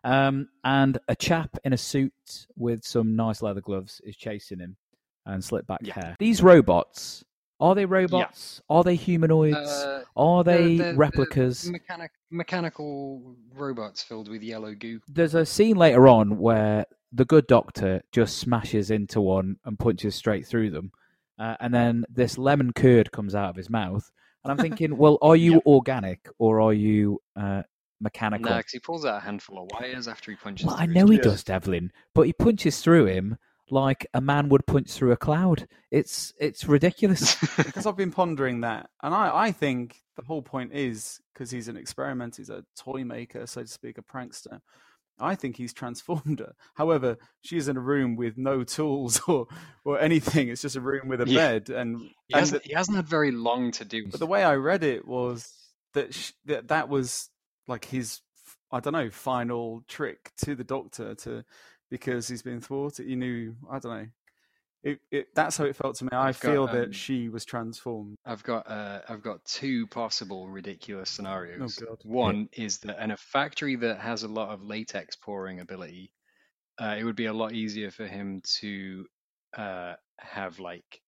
[0.04, 4.78] Um, and a chap in a suit with some nice leather gloves is chasing him
[5.26, 5.94] and slick back Yeah.
[5.96, 6.16] hair.
[6.20, 7.24] These robots
[7.62, 8.62] are they robots?
[8.70, 9.58] Are they humanoids?
[9.58, 11.70] Uh, are they're- they they're- they're replicas?
[11.70, 15.02] mechanic, mechanical robots filled with yellow goo.
[15.10, 20.16] There's a scene later on where the good doctor just smashes into one and punches
[20.16, 20.92] straight through them,
[21.38, 24.12] uh, and then this lemon curd comes out of his mouth.
[24.44, 25.64] And I'm thinking, well, are you Yep.
[25.66, 27.64] organic or are you uh,
[28.00, 28.52] mechanical?
[28.52, 30.68] No, because he pulls out a handful of wires after he punches.
[30.68, 33.38] well, I know his he does, Devlin, but he punches through him
[33.72, 35.68] like a man would punch through a cloud.
[35.92, 37.36] It's it's ridiculous.
[37.58, 41.68] because I've been pondering that, and I, I think the whole point is because he's
[41.68, 44.62] an experiment, he's a toy maker, so to speak, a prankster.
[45.20, 46.54] I think he's transformed her.
[46.76, 49.48] However, she's in a room with no tools or
[49.84, 50.50] or anything.
[50.50, 51.38] It's just a room with a Yeah.
[51.60, 54.08] bed, and He and hasn't, he hasn't had very long to do.
[54.08, 55.54] but the way I read it was
[55.94, 57.30] that sh- that that was
[57.68, 58.22] like his
[58.72, 61.44] I don't know final trick to the Doctor to
[61.90, 63.08] because he's been thwarted.
[63.08, 64.08] He knew I don't know.
[64.82, 66.10] It, it that's how it felt to me.
[66.14, 68.16] I I've got, feel um, that she was transformed.
[68.26, 71.76] I've got uh, I've got two possible ridiculous scenarios.
[71.76, 71.98] God.
[72.04, 76.14] One is that in a factory that has a lot of latex pouring ability,
[76.80, 79.06] uh, it would be a lot easier for him to
[79.58, 81.02] uh, have like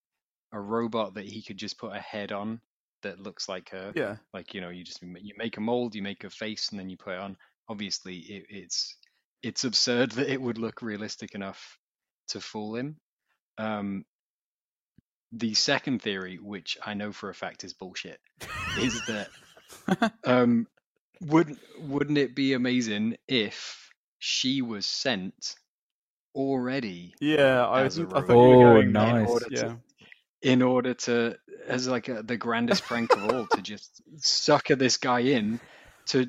[0.51, 2.60] a robot that he could just put a head on
[3.03, 3.93] that looks like her.
[3.95, 6.79] Yeah, Like you know, you just you make a mold, you make a face, and
[6.79, 7.38] then you put it on.
[7.69, 8.97] Obviously, it, it's
[9.41, 11.77] it's absurd that it would look realistic enough
[12.29, 12.97] to fool him.
[13.62, 14.06] Um,
[15.32, 18.19] the second theory, which I know for a fact is bullshit,
[18.78, 19.30] is that
[20.26, 20.67] um,
[21.21, 25.56] wouldn't wouldn't it be amazing if she was sent
[26.36, 27.65] already yeah.
[27.67, 29.28] I, As a I thought you were Oh, going nice.
[29.30, 29.80] order to-
[30.41, 34.97] in order to as like a, the grandest prank of all to just sucker this
[34.97, 35.60] guy in
[36.08, 36.26] to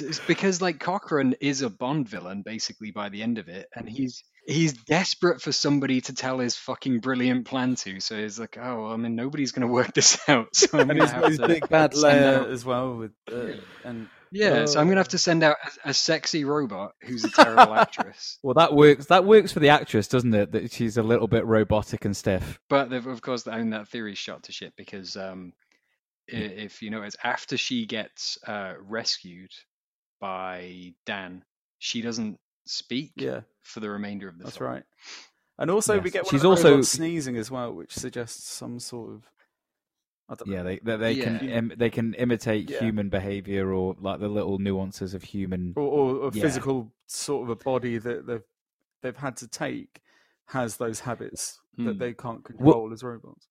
[0.00, 3.88] it's because like Cochrane is a Bond villain basically by the end of it, and
[3.88, 8.00] he's he's desperate for somebody to tell his fucking brilliant plan to.
[8.00, 10.54] So he's like, oh, I mean, nobody's gonna work this out.
[10.54, 13.12] So I'm and gonna his, have his to big bad send layer as well with
[13.32, 13.52] uh,
[13.84, 15.10] and Yeah, so I'm gonna have Oh.
[15.10, 18.38] to send out a, a sexy robot who's a terrible actress.
[18.42, 19.06] well, that works.
[19.06, 20.52] That works for the actress, doesn't it?
[20.52, 22.58] That she's a little bit robotic and stiff.
[22.68, 25.52] But they've- of course, I mean that theory's shot to shit because um,
[26.32, 29.52] i- if you notice, after she gets uh, rescued
[30.20, 31.44] by Dan,
[31.78, 34.70] she doesn't speak yeah, for the remainder of the that's film.
[34.70, 34.82] right.
[35.58, 39.12] And also we get one She's of also- sneezing as well, which suggests some sort
[39.12, 39.30] of
[40.28, 40.56] I don't know.
[40.56, 42.78] Yeah, they they, they can Im- they can imitate Yeah.
[42.80, 45.74] human behavior or like the little nuances of human.
[45.76, 46.42] or, or a Yeah.
[46.42, 48.42] physical sort of a body that they've
[49.02, 50.00] they've had to take
[50.46, 51.98] has those habits that Hmm.
[51.98, 53.48] they can't control as robots.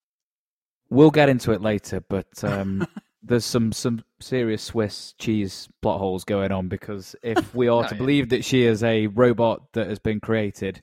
[0.90, 2.86] We'll get into it later, but um,
[3.26, 7.88] there's some some serious Swiss cheese plot holes going on because if we are Oh,
[7.88, 7.98] to yeah.
[7.98, 10.82] believe that she is a robot that has been created,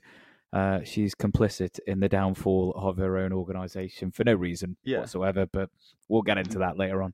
[0.52, 4.98] uh, she's complicit in the downfall of her own organization for no reason Yeah.
[4.98, 5.46] whatsoever.
[5.46, 5.70] But
[6.08, 7.12] we'll get into that later on.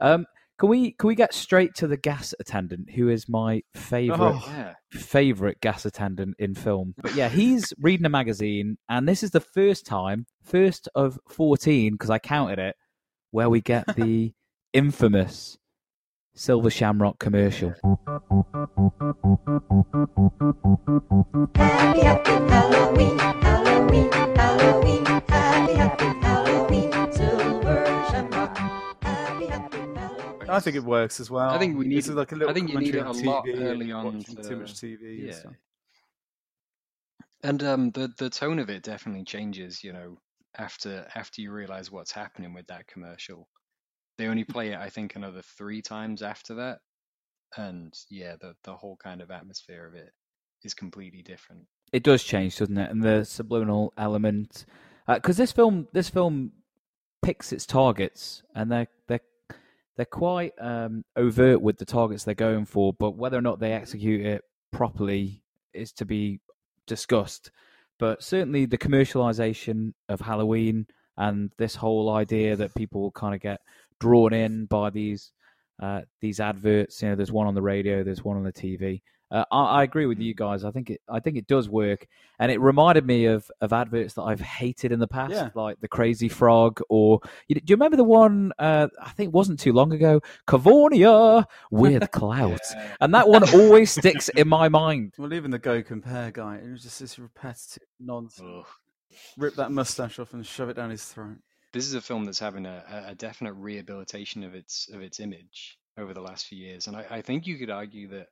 [0.00, 0.26] Um,
[0.58, 4.44] can we can we get straight to the gas attendant, who is my favorite Oh.
[4.48, 6.94] Yeah, favorite gas attendant in film.
[7.02, 11.92] But yeah, he's reading a magazine, and this is the first time, first of 14,
[11.94, 12.76] because I counted it,
[13.32, 14.32] where we get the
[14.74, 15.56] infamous
[16.34, 17.72] Silver Shamrock commercial.
[21.54, 28.56] Happy, happy Halloween, Halloween, Halloween, happy, happy Halloween, Silver Shamrock.
[29.02, 30.50] Happy, happy Halloween.
[30.50, 31.50] I think it works as well.
[31.50, 33.22] I think we It's need- like a little I think you need it a on
[33.22, 35.00] lot early on watching to- too much TV.
[35.02, 35.32] and yeah.
[35.34, 35.52] stuff.
[37.44, 39.84] and um, the the tone of it definitely changes.
[39.84, 40.18] You know,
[40.58, 43.48] after after you realize what's happening with that commercial,
[44.18, 46.78] they only play it, I think, another three times after that,
[47.56, 50.10] and yeah, the the whole kind of atmosphere of it
[50.62, 51.66] is completely different.
[51.92, 52.90] It does change, doesn't it?
[52.90, 54.66] And the subliminal element,
[55.06, 56.52] because this film, this film
[57.22, 59.20] picks its targets, and they're they're
[59.96, 62.92] they're quite um, overt with the targets they're going for.
[62.92, 66.40] But whether or not they execute it properly is to be
[66.86, 67.50] discussed.
[67.98, 73.40] But certainly, the commercialization of Halloween and this whole idea that people will kind of
[73.40, 73.60] get
[74.00, 75.32] drawn in by these
[75.82, 77.02] uh, these adverts.
[77.02, 79.02] You know, there's one on the radio, there's one on the TV.
[79.30, 80.64] Uh, I, I agree with you guys.
[80.64, 81.00] I think it.
[81.08, 82.06] I think it does work,
[82.38, 85.48] and it reminded me of of adverts that I've hated in the past, Yeah.
[85.56, 88.52] like the Crazy Frog, or you, do you remember the one?
[88.58, 92.60] Uh, I think it wasn't too long ago, Cavonia with clout,
[93.00, 95.14] and that one always sticks in my mind.
[95.18, 98.46] Well, even the Go Compare guy, it was just this repetitive nonsense.
[98.58, 98.66] Ugh.
[99.38, 101.38] Rip that mustache off and shove it down his throat.
[101.74, 105.76] This is a film that's having a, a- definite rehabilitation of its of its image
[105.98, 108.28] over the last few years, and I, I think you could argue that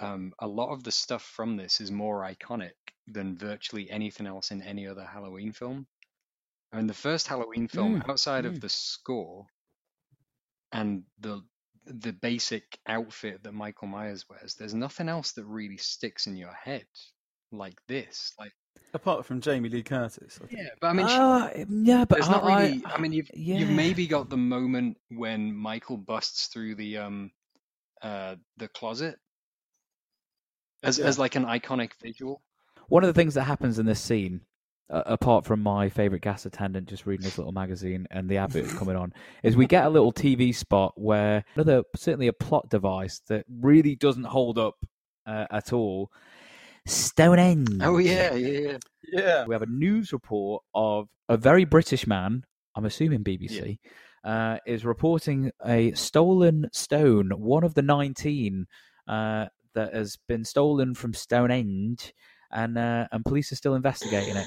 [0.00, 2.72] um, a lot of the stuff from this is more iconic
[3.06, 5.86] than virtually anything else in any other Halloween film.
[6.72, 8.60] I mean, the first Halloween film, outside of mm.
[8.60, 9.46] the score
[10.72, 11.42] and the
[11.84, 16.52] the basic outfit that Michael Myers wears, there's nothing else that really sticks in your
[16.52, 16.86] head
[17.52, 18.32] like this.
[18.38, 18.52] Like,
[18.92, 20.38] Apart from Jamie Lee Curtis.
[20.42, 20.60] I think.
[20.60, 22.82] yeah, but I mean, she- Uh, yeah, but there's I, not really.
[22.84, 23.58] I, I- mean, you've yeah.
[23.58, 27.30] you've maybe got the moment when Michael busts through the um
[28.02, 29.16] uh the closet
[30.82, 31.06] as Yeah.
[31.06, 32.42] as like an iconic visual.
[32.88, 34.40] One of the things that happens in this scene,
[34.88, 38.72] uh, apart from my favorite gas attendant just reading this little magazine and the adverts
[38.78, 39.12] coming on,
[39.44, 43.94] is we get a little TV spot where another certainly a plot device that really
[43.94, 44.74] doesn't hold up
[45.26, 46.10] uh, at all.
[46.86, 47.80] Stonehenge.
[47.82, 48.78] Oh yeah, yeah, yeah.
[49.12, 49.44] Yeah.
[49.46, 52.44] We have a news report of a very British man,
[52.76, 53.78] I'm assuming BBC,
[54.24, 58.66] uh, is reporting a stolen stone, one of the 19
[59.08, 62.12] uh, that has been stolen from Stonehenge,
[62.52, 64.46] and uh, and police are still investigating it.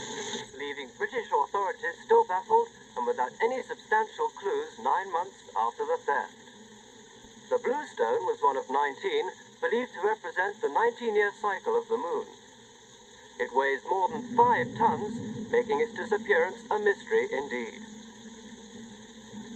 [0.58, 2.68] leaving British authorities still baffled
[2.98, 6.36] and without any substantial clues nine months after the theft.
[7.50, 9.30] The blue stone was one of 19,
[9.64, 12.26] believed to represent the 19-year cycle of the moon.
[13.40, 17.82] It weighs more than five tons, making its disappearance a mystery indeed.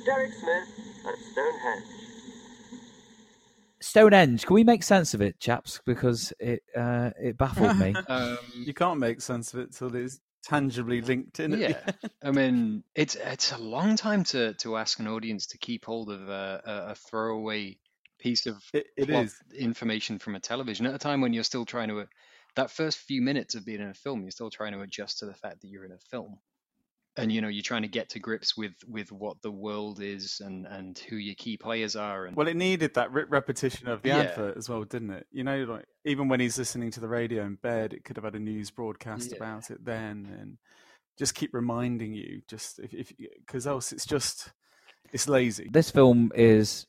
[0.06, 0.70] Derek Smith
[1.06, 1.86] at Stonehenge.
[3.82, 5.82] Stonehenge, can we make sense of it, chaps?
[5.86, 7.94] Because it uh, it baffled me.
[8.08, 11.52] Um, You can't make sense of it till it's tangibly linked in.
[11.60, 11.80] yeah,
[12.24, 16.10] I mean, it's it's a long time to to ask an audience to keep hold
[16.10, 17.78] of a, a, a throwaway
[18.20, 19.36] piece of It- it plot is.
[19.56, 22.06] information from a television at a time when you're still trying to uh,
[22.56, 25.26] that first few minutes of being in a film, you're still trying to adjust to
[25.26, 26.40] the fact that you're in a film,
[27.16, 30.42] and you know you're trying to get to grips with with what the world is
[30.44, 32.26] and and who your key players are.
[32.26, 34.22] And Well, it needed that re- repetition of the Yeah.
[34.22, 35.28] advert as well, didn't it?
[35.32, 38.26] You know, like even when he's listening to the radio in bed, it could have
[38.26, 39.38] had a news broadcast Yeah.
[39.38, 40.58] about it then, and
[41.18, 44.52] just keep reminding you, just if if because else it's just
[45.14, 45.70] it's lazy.
[45.72, 46.86] this film is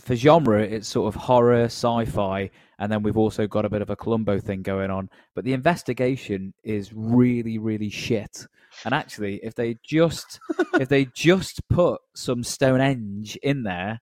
[0.00, 3.90] for genre it's sort of horror sci-fi and then we've also got a bit of
[3.90, 5.10] a columbo thing going on.
[5.34, 8.46] But the investigation is really really shit.
[8.84, 10.40] And actually if they just
[10.78, 14.00] if they just put some stonehenge in there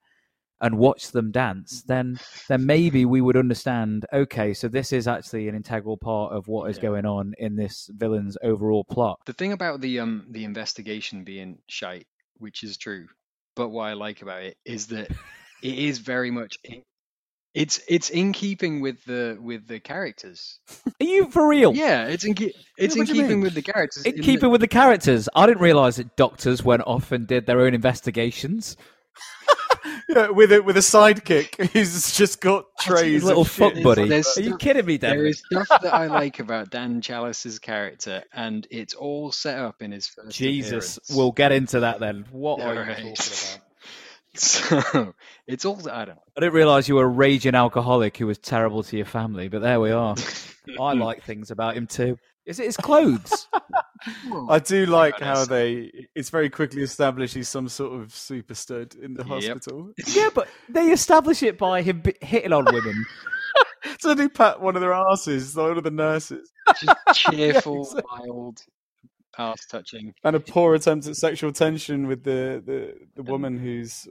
[0.60, 5.48] and watch them dance then then maybe we would understand okay so this is actually
[5.48, 6.82] an integral part of what is Yeah.
[6.84, 9.18] going on in this villain's overall plot.
[9.26, 12.06] The thing about the um the investigation being shite,
[12.38, 13.06] which is true,
[13.54, 15.10] but what I like about it is that
[15.62, 16.82] it is very much in,
[17.54, 20.58] it's it's in keeping with the with the characters.
[21.00, 23.40] are you for real Yeah, it's in ke- it's what in keeping mean?
[23.40, 24.04] with the characters.
[24.04, 27.46] In in keeping with the characters, I didn't realize that doctors went off and did
[27.46, 28.76] their own investigations.
[30.08, 33.24] Yeah, with a with a sidekick who's just got trays.
[33.24, 33.82] Little of fuck shit.
[33.82, 34.08] buddy.
[34.08, 35.26] There's Are you kidding me, there Devlin?
[35.30, 39.90] is stuff that I like about Dan Challis's character, and it's all set up in
[39.90, 40.36] his first.
[40.36, 41.16] Jesus, appearance.
[41.16, 42.24] we'll get into that then.
[42.30, 42.96] What are you Alright.
[42.96, 43.58] talking about?
[44.38, 45.14] So
[45.46, 46.16] it's all I don't.
[46.16, 46.22] know.
[46.36, 49.60] I didn't realize you were a raging alcoholic who was terrible to your family, but
[49.62, 50.14] there we are.
[50.80, 52.18] I like things about him too.
[52.44, 53.48] Is it his clothes?
[54.48, 55.90] I do like how they.
[56.14, 59.28] It's very quickly established he's some sort of super stud in the Yep.
[59.54, 59.90] hospital.
[60.06, 63.04] yeah, but they establish it by him hitting on women.
[63.98, 66.96] so they pat one of their asses, one of the nurses, Just
[67.30, 68.28] cheerful, exactly.
[68.28, 68.58] mild,
[69.38, 70.14] ass touching.
[70.22, 74.06] and a poor attempt at sexual tension with the the, the um, woman who's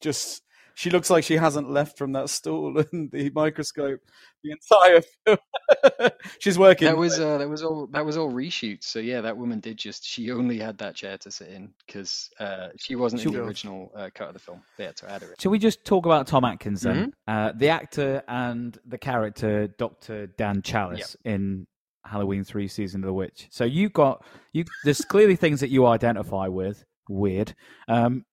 [0.00, 0.42] just.
[0.74, 3.98] She looks like she hasn't left from that stool and the microscope
[4.44, 6.10] the entire film.
[6.38, 6.86] She's working.
[6.86, 8.84] That was uh, that was all that was all reshoots.
[8.84, 12.30] So yeah, that woman did just she only had that chair to sit in because
[12.38, 13.44] uh, she wasn't in the Sure.
[13.44, 14.62] original uh, cut of the film.
[14.76, 15.34] They had to add her in.
[15.40, 17.12] Shall we just talk about Tom Atkins then?
[17.26, 20.28] Uh, the actor and the character Dr.
[20.28, 21.66] Dan Challis in
[22.04, 23.48] Halloween 3 Season of the Witch.
[23.50, 26.84] So you got you there's clearly things that you identify with.
[27.08, 27.56] Weird.
[27.88, 28.24] Um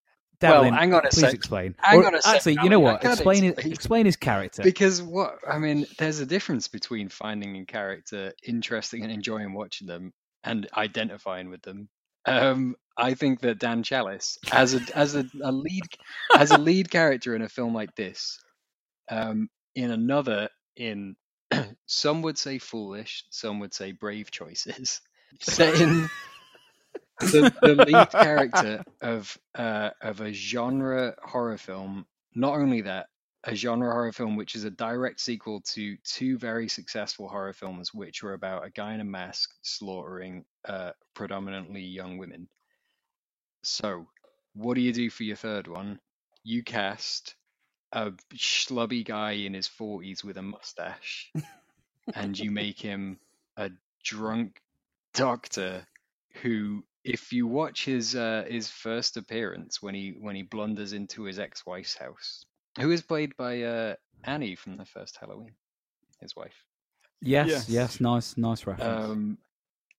[0.50, 1.34] Well, Devlin, hang on a please sec.
[1.34, 1.76] explain.
[1.80, 3.04] Hang Or on a sec, Actually, you know what?
[3.04, 3.74] Explain his, explain.
[3.74, 4.64] explain his character.
[4.64, 9.88] Because what I mean, there's a difference between finding a character interesting and enjoying watching
[9.88, 11.90] them and identifying with them.
[12.26, 15.84] Um, I think that Dan Challis, as a as a, a lead
[16.38, 18.40] as a lead character in a film like this,
[19.10, 21.16] um, in another in
[21.86, 25.02] some would say foolish, some would say brave choices.
[25.42, 26.10] Setting
[27.20, 32.06] the, the lead character of uh, of a genre horror film.
[32.34, 33.08] Not only that,
[33.46, 37.94] a genre horror film which is a direct sequel to two very successful horror films,
[37.94, 42.48] which were about a guy in a mask slaughtering uh, predominantly young women.
[43.64, 44.08] So,
[44.54, 46.00] what do you do for your third one?
[46.44, 47.36] You cast
[47.92, 51.32] a schlubby guy in his forties with a mustache,
[52.14, 53.20] and you make him
[53.58, 53.72] a
[54.04, 54.62] drunk
[55.14, 55.88] doctor
[56.42, 61.24] who if you watch his uh, his first appearance when he when he blunders into
[61.24, 62.46] his ex-wife's house
[62.80, 63.96] who is played by uh,
[64.26, 65.54] Annie from the first Halloween
[66.22, 66.56] his wife
[67.22, 67.70] Yes, Yes.
[67.70, 69.10] yes, nice, nice reference.
[69.12, 69.38] um,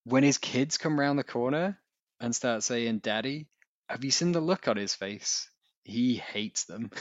[0.05, 1.79] when his kids come round the corner
[2.21, 3.47] and start saying daddy
[3.89, 5.49] have you seen the look on his face
[5.85, 6.91] he hates them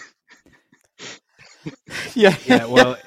[2.16, 2.98] yeah, yeah, well,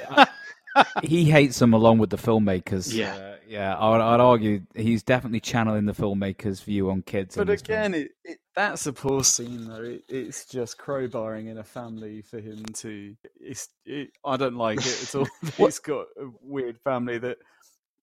[1.02, 2.94] he hates them along with the filmmakers.
[2.94, 3.14] Yeah.
[3.14, 3.76] uh, yeah.
[3.78, 7.36] I'd, I'd argue he's definitely channeling the filmmakers' view on kids.
[7.36, 9.82] But again, it, it, that's a poor scene though.
[9.82, 13.14] It, it's just crowbarring in a family for him to.
[13.40, 13.68] It's.
[13.84, 15.26] It, I don't like it at all.
[15.56, 17.38] He's got a weird family that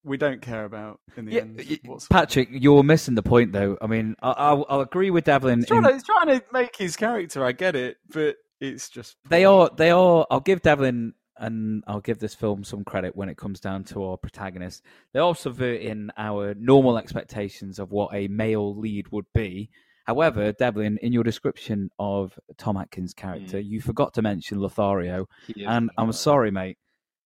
[0.04, 1.56] we don't care about in the Yeah, end.
[1.84, 2.06] whatsoever.
[2.10, 3.76] Patrick, you're missing the point, though.
[3.80, 5.58] I mean, I, I'll, I'll agree with Devlin.
[5.60, 7.44] He's trying, in- to, he's trying to make his character.
[7.44, 9.16] I get it, but it's just.
[9.28, 10.26] they are, they are.
[10.30, 14.04] I'll give Devlin and I'll give this film some credit when it comes down to
[14.04, 14.82] our protagonist.
[15.12, 19.70] They are subverting our normal expectations of what a male lead would be.
[20.04, 23.66] However, Devlin, in your description of Tom Atkins' character, mm.
[23.66, 25.26] you forgot to mention Lothario.
[25.56, 26.12] And I'm Lothario.
[26.12, 26.78] sorry, mate.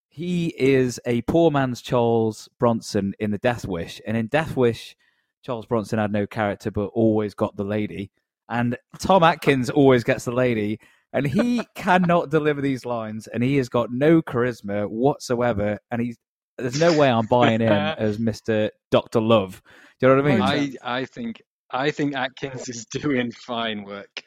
[0.09, 4.97] He is a poor man's Charles Bronson in the Death Wish, and in Death Wish,
[5.43, 8.11] Charles Bronson had no character but always got the lady,
[8.49, 10.81] and Tom Atkins always gets the lady,
[11.13, 16.17] and he cannot deliver these lines, and he has got no charisma whatsoever, and he's
[16.59, 19.63] there's no way I'm buying him as Mister Doctor Love.
[19.99, 20.77] Do you know what I mean?
[20.83, 24.23] I I think I think Atkins is doing fine work.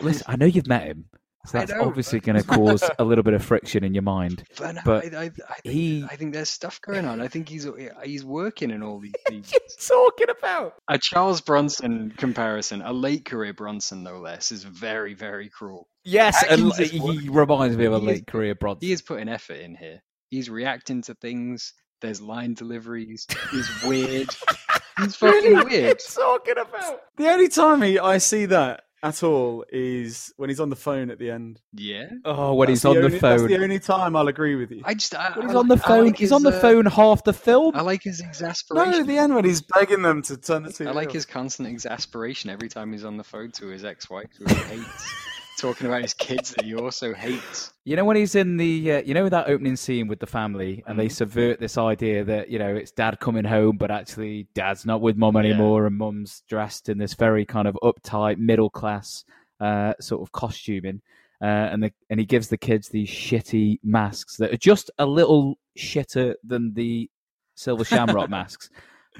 [0.00, 1.06] Listen, I know you've met him,
[1.46, 4.44] so that's obviously going to cause a little bit of friction in your mind.
[4.58, 7.20] But, But I, I, I, think, he- I think there's stuff going on.
[7.20, 7.66] I think he's
[8.04, 9.52] he's working in all these things.
[9.88, 10.74] talking about?
[10.88, 15.88] A Charles Bronson comparison, a late career Bronson no less, is very very cruel.
[16.04, 17.32] Yes, and he working.
[17.32, 18.86] reminds me of a He is- late career Bronson.
[18.86, 20.02] He is putting effort in here.
[20.30, 21.74] He's reacting to things.
[22.00, 23.26] There's line deliveries.
[23.52, 24.28] He's weird.
[24.98, 25.98] He's fucking weird.
[26.14, 27.00] talking about?
[27.16, 31.10] The only time he, I see that at all is when he's on the phone
[31.10, 31.60] at the end.
[31.74, 32.08] Yeah.
[32.24, 33.48] Oh, when That's he's on the only, That's phone.
[33.50, 34.82] the only time I'll agree with you.
[34.84, 35.14] I just.
[35.14, 36.60] I, When I he's on the like- I phone, like he's his, on the uh,
[36.60, 37.74] phone half the film.
[37.74, 38.74] I like his exasperation.
[38.76, 39.00] No, exasperation.
[39.00, 41.14] at the end when he's begging them to turn the TV I like off.
[41.14, 45.12] his constant exasperation every time he's on the phone to his ex-wife who he hates,
[45.56, 47.72] talking about his kids that he also hates.
[47.84, 50.84] You know when he's in the, uh, you know that opening scene with the family,
[50.86, 51.12] and they Mhm.
[51.12, 55.16] subvert this idea that you know it's dad coming home, but actually dad's not with
[55.16, 55.40] mum Yeah.
[55.40, 59.24] anymore, and mum's dressed in this very kind of uptight middle class
[59.60, 61.02] uh, sort of costuming,
[61.40, 65.06] uh, and the, and he gives the kids these shitty masks that are just a
[65.06, 67.10] little shitter than the
[67.56, 68.70] silver shamrock masks.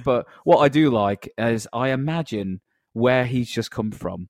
[0.04, 2.60] But what I do like is I imagine
[2.92, 4.28] where he's just come from,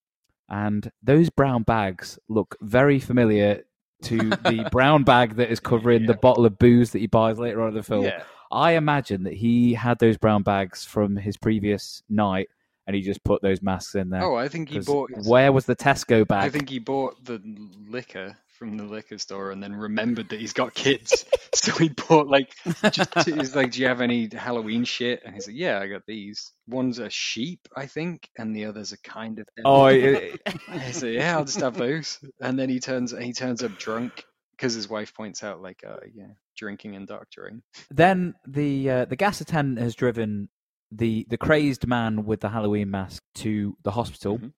[0.52, 3.64] and those brown bags look very familiar
[4.02, 7.62] to the brown bag that is covering the bottle of booze that he buys later
[7.62, 8.04] on in the film.
[8.04, 8.22] Yeah,
[8.52, 12.50] I imagine that he had those brown bags from his previous night,
[12.86, 14.22] and he just put those masks in there.
[14.22, 15.10] Oh, I think he bought.
[15.24, 16.44] Where was the Tesco bag?
[16.44, 17.40] I think he bought the
[17.88, 21.24] liquor from the liquor store and then remembered that he's got kids,
[21.54, 22.54] so he bought like.
[22.90, 26.02] Just, he's like, "Do you have any Halloween shit?" And he's like, "Yeah, I got
[26.06, 26.52] these.
[26.68, 31.14] One's a sheep, I think, and the other's a kind of." Oh, it- I said,
[31.14, 34.24] "Yeah, I'll just have those." And then he turns he turns up drunk
[34.56, 39.16] because his wife points out like, uh, "Yeah, drinking and doctoring." then the uh, the
[39.16, 40.48] gas attendant has driven
[40.94, 44.38] the the crazed man with the Halloween mask to the hospital.
[44.38, 44.52] Mhm.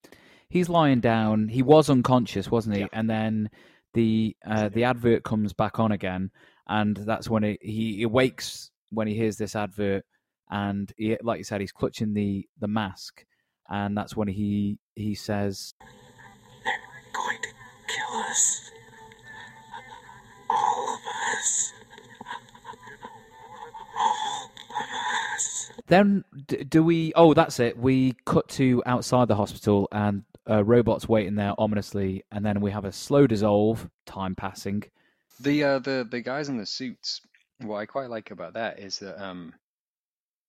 [0.49, 1.49] He's lying down.
[1.49, 2.83] He was unconscious, wasn't he?
[2.83, 2.89] Yeah.
[2.93, 3.51] And then
[3.95, 6.31] the uh, the advert comes back on again,
[6.69, 10.05] and that's when he, he awakes when he hears this advert,
[10.51, 13.25] and he, like you said, he's clutching the the mask,
[13.69, 15.75] and that's when he he says,
[16.65, 16.73] "They're
[17.13, 17.49] Going to
[17.89, 18.71] kill us.
[20.51, 21.01] All of
[21.37, 21.73] us.
[23.97, 25.24] All of us.
[25.87, 26.25] Then
[26.69, 27.13] do we?
[27.15, 27.79] Oh, that's it.
[27.79, 32.71] We cut to outside the hospital, and uh, robots waiting there ominously, and then we
[32.71, 34.85] have a slow dissolve, time passing.
[35.41, 37.21] The uh, the the guys in the suits.
[37.61, 39.55] What I quite like about that is that um,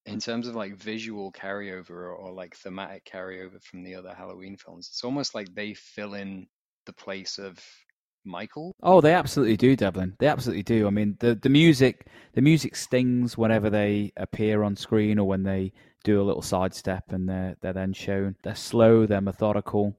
[0.05, 4.57] in terms of like visual carryover or, or like thematic carryover from the other Halloween
[4.57, 6.47] films, it's almost like they fill in
[6.85, 7.59] the place of
[8.25, 8.75] Michael.
[8.83, 10.15] Oh, they absolutely do, Devlin.
[10.19, 10.87] They absolutely do.
[10.87, 15.43] I mean, the the music, the music stings whenever they appear on screen or when
[15.43, 15.71] they
[16.03, 18.35] do a little sidestep and they're they're then shown.
[18.43, 19.05] They're slow.
[19.05, 19.97] They're methodical.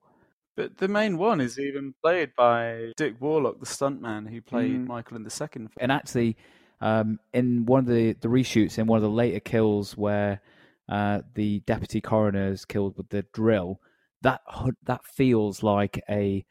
[0.56, 4.86] But the main one is even played by Dick Warlock, the stuntman who played Mm.
[4.86, 5.76] Michael in the second film.
[5.80, 6.36] And actually,
[6.80, 10.40] um, in one of the the reshoots, in one of the later kills where
[10.88, 13.80] uh, the deputy coroner is killed with the drill,
[14.22, 14.40] that
[14.84, 16.44] that feels like a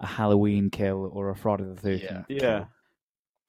[0.00, 2.26] a Halloween kill or a Friday the Thirteenth.
[2.28, 2.66] Yeah.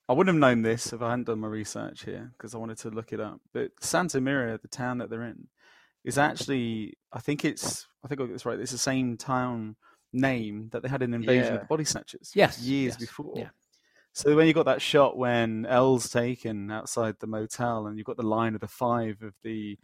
[0.09, 2.77] I wouldn't have known this if I hadn't done my research here because I wanted
[2.79, 3.41] to look it up.
[3.53, 5.47] But Santa Mira, the town that they're in,
[6.05, 8.59] is actually I think it's I think I got this right.
[8.59, 9.75] It's the same town
[10.13, 12.31] name that they had in Invasion of the Body Snatchers.
[12.33, 13.33] Yes, years yes, before.
[13.35, 13.49] yeah.
[14.13, 18.17] So when you got that shot when L's taken outside the motel, and you've got
[18.17, 19.77] the line of the five of the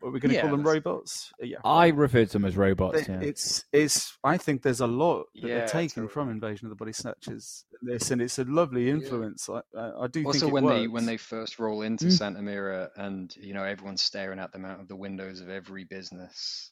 [0.00, 1.32] what we're going to Yeah, call them robots.
[1.42, 3.06] Uh, Yeah, I refer to them as robots.
[3.06, 3.20] they- yeah.
[3.20, 4.16] It's it's.
[4.22, 6.12] I think there's a lot that Yeah, they're taken totally.
[6.12, 7.64] from Invasion of the Body Snatchers.
[7.82, 9.48] in This and it's a lovely influence.
[9.48, 12.12] I, I, I do Also, think it when they when they first roll into Mm.
[12.12, 15.84] Santa Mira and you know everyone's staring at them out of the windows of every
[15.84, 16.70] business,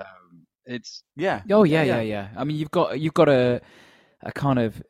[0.00, 2.28] um, it's yeah Oh yeah, yeah, yeah.
[2.36, 3.60] I mean, you've got you've got a
[4.22, 4.82] a kind of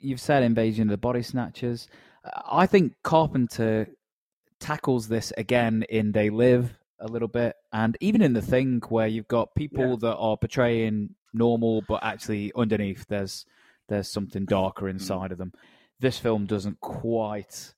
[0.00, 1.88] you've said invasion of the body snatchers.
[2.24, 3.88] Uh, I think Carpenter
[4.60, 9.06] tackles this again in They Live a little bit, and even in The Thing, where
[9.06, 9.96] you've got people Yeah.
[10.00, 13.44] that are portraying normal, but actually underneath there's
[13.88, 14.48] there's something Mm.
[14.48, 15.52] darker inside of them.
[16.00, 17.72] This film doesn't quite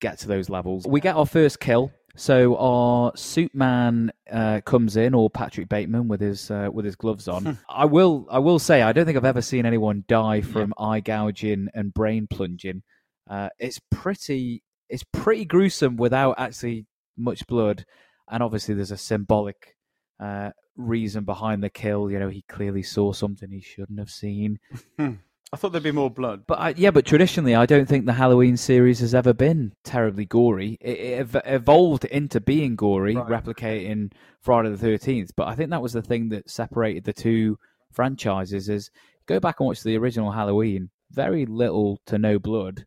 [0.00, 0.84] get to those levels.
[0.86, 1.92] We get our first kill.
[2.16, 6.96] So our suit man uh, comes in, or Patrick Bateman with his uh, with his
[6.96, 7.58] gloves on.
[7.68, 10.98] I will I will say I don't think I've ever seen anyone die from eye
[11.00, 12.82] gouging and brain plunging.
[13.30, 16.86] Uh, it's pretty it's pretty gruesome without actually
[17.16, 17.84] much blood,
[18.30, 19.76] and obviously there's a symbolic
[20.20, 22.10] uh, reason behind the kill.
[22.10, 24.58] You know, he clearly saw something he shouldn't have seen.
[24.98, 26.44] I thought there'd be more blood.
[26.46, 30.26] But I, yeah, but traditionally, I don't think the Halloween series has ever been terribly
[30.26, 30.76] gory.
[30.80, 33.26] It, it ev- evolved into being gory, Right.
[33.26, 34.12] replicating
[34.42, 35.30] Friday the Thirteenth.
[35.36, 37.58] But I think that was the thing that separated the two
[37.92, 38.68] franchises.
[38.68, 38.90] Is
[39.26, 42.84] go back and watch the original Halloween, very little to no blood,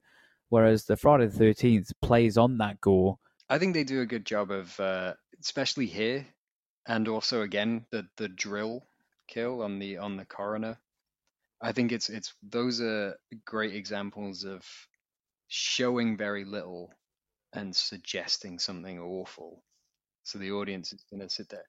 [0.51, 3.17] whereas the Friday the Thirteenth plays on that gore.
[3.49, 6.27] I think they do a good job of, uh, especially here,
[6.87, 8.83] and also again the the drill
[9.27, 10.77] kill on the on the coroner.
[11.61, 14.63] I think it's it's those are great examples of
[15.47, 16.93] showing very little
[17.53, 19.63] and suggesting something awful,
[20.23, 21.65] so the audience is going to sit there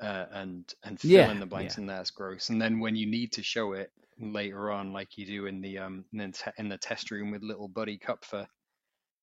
[0.00, 1.78] uh, and and fill Yeah, in the blanks, yeah.
[1.78, 2.50] and that's gross.
[2.50, 3.90] And then when you need to show it
[4.20, 7.42] later on, like you do in the um in the, in the test room with
[7.42, 8.46] little Buddy Kupfer,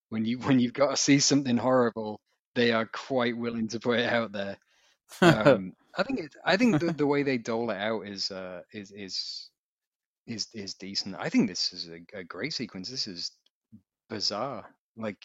[0.09, 2.21] when you when you've got to see something horrible,
[2.55, 4.57] they are quite willing to put it out there.
[5.29, 8.61] Um, I think it, I think the, the way they dole it out is uh,
[8.73, 9.49] is is
[10.27, 11.15] is is decent.
[11.19, 12.89] I think this is a, a great sequence.
[12.89, 13.31] This is
[14.09, 14.65] bizarre.
[14.97, 15.19] Like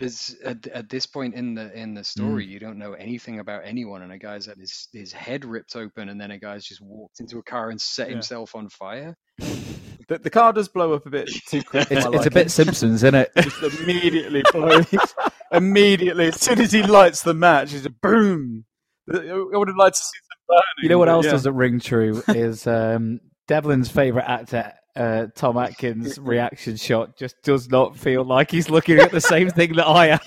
[0.00, 3.62] there's at, at this point in the in the story, you don't know anything about
[3.64, 6.80] anyone, and a guy's had his his head ripped open, and then a guy's just
[6.80, 8.14] walked into a car and set Yeah.
[8.14, 9.16] himself on fire.
[10.08, 11.86] The, the car does blow up a bit too quick.
[11.90, 12.32] It's, my it's a liking.
[12.32, 13.30] bit Simpsons, isn't it?
[13.38, 14.86] Just immediately blows.
[15.52, 18.64] immediately, as soon as he lights the match, he's a boom.
[19.12, 20.62] I would have liked to see some burning.
[20.82, 21.32] You know what else yeah.
[21.32, 27.68] doesn't ring true is um, Devlin's favorite actor, uh, Tom Atkins' reaction shot just does
[27.70, 30.20] not feel like he's looking at the same thing that I am.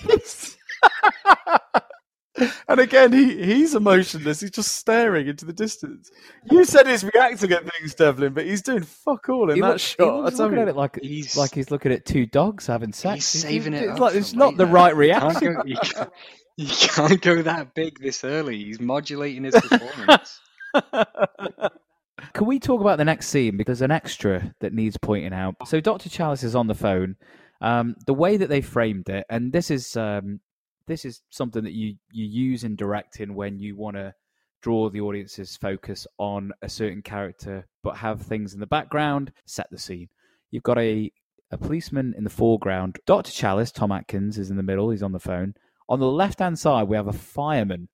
[2.68, 4.40] and again, he, he's emotionless.
[4.40, 6.10] He's just staring into the distance.
[6.50, 9.68] You said he's reacting at things, Devlin, but he's doing fuck all in He that
[9.68, 10.24] look- shot.
[10.24, 12.92] looks I tell looking at it like He's like he's looking at two dogs having
[12.92, 13.32] sex.
[13.32, 14.74] he's saving it It's like it's not the later.
[14.74, 15.54] right Can't reaction.
[15.54, 16.10] go, you, can't,
[16.56, 18.64] you can't go that big this early.
[18.64, 20.40] He's modulating his performance.
[22.32, 25.54] Can we talk about the next scene because there's an extra that needs pointing out.
[25.66, 26.08] So Dr.
[26.08, 27.16] Challis is on the phone.
[27.60, 30.40] Um, the way that they framed it, and this is um,
[30.86, 34.14] this is something that you you use in directing when you want to
[34.60, 39.68] draw the audience's focus on a certain character, but have things in the background set
[39.70, 40.08] the scene.
[40.50, 41.10] You've got a
[41.50, 42.98] a policeman in the foreground.
[43.06, 43.30] Dr.
[43.30, 44.90] Challis, Tom Atkins, is in the middle.
[44.90, 45.54] He's on the phone.
[45.88, 47.88] On the left hand side, we have a fireman.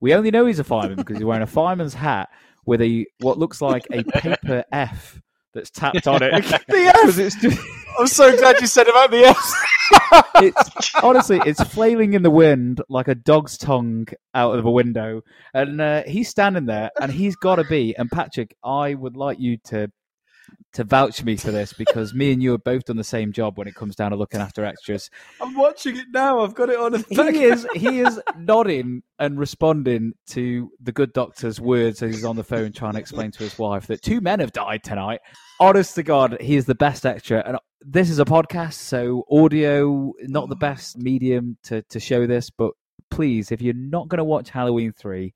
[0.00, 2.28] We only know he's a fireman because he's wearing a fireman's hat
[2.66, 5.20] with a what looks like a paper F
[5.54, 6.32] that's tapped on it.
[6.68, 7.18] The F!
[7.18, 7.60] it's just,
[7.98, 9.64] I'm so glad you said about the F.
[10.36, 15.22] it's honestly it's flailing in the wind like a dog's tongue out of a window,
[15.54, 17.96] and uh, he's standing there, and he's got to be.
[17.96, 19.90] And Patrick, I would like you to
[20.72, 23.56] to vouch me for this because me and you have both done the same job
[23.58, 25.10] when it comes down to looking after extras.
[25.40, 26.40] I'm watching it now.
[26.40, 27.02] I've got it on.
[27.08, 32.36] He is he is nodding and responding to the good doctor's words as he's on
[32.36, 35.20] the phone trying to explain to his wife that two men have died tonight.
[35.58, 37.42] Honest to God, he is the best extra.
[37.46, 42.50] And this is a podcast, so audio not the best medium to to show this,
[42.50, 42.72] but
[43.10, 45.34] please, if you're not going to watch Halloween three.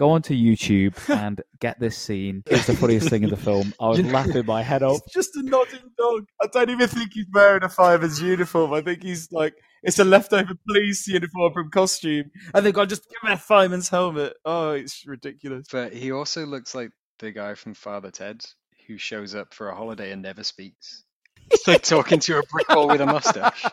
[0.00, 2.42] Go onto YouTube and get this scene.
[2.46, 3.74] It's the funniest thing in the film.
[3.78, 5.02] I was laughing my head off.
[5.04, 6.26] It's just a nodding dog.
[6.40, 8.72] I don't even think he's wearing a fireman's uniform.
[8.72, 12.30] I think he's like it's a leftover police uniform from costume.
[12.54, 14.38] I think I'll just give him a fireman's helmet.
[14.46, 15.66] Oh, it's ridiculous.
[15.70, 18.42] But he also looks like the guy from Father Ted
[18.86, 21.04] who shows up for a holiday and never speaks.
[21.50, 23.66] It's like talking to a brick wall with a mustache.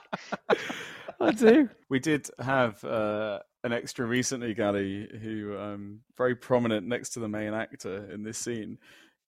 [1.22, 1.70] I do.
[1.90, 7.28] We did have uh, an extra recently, Gali, who um, very prominent next to the
[7.28, 8.78] main actor in this scene,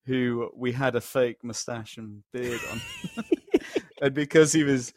[0.05, 2.81] who we had a fake mustache and beard on,
[4.01, 4.93] and because he was,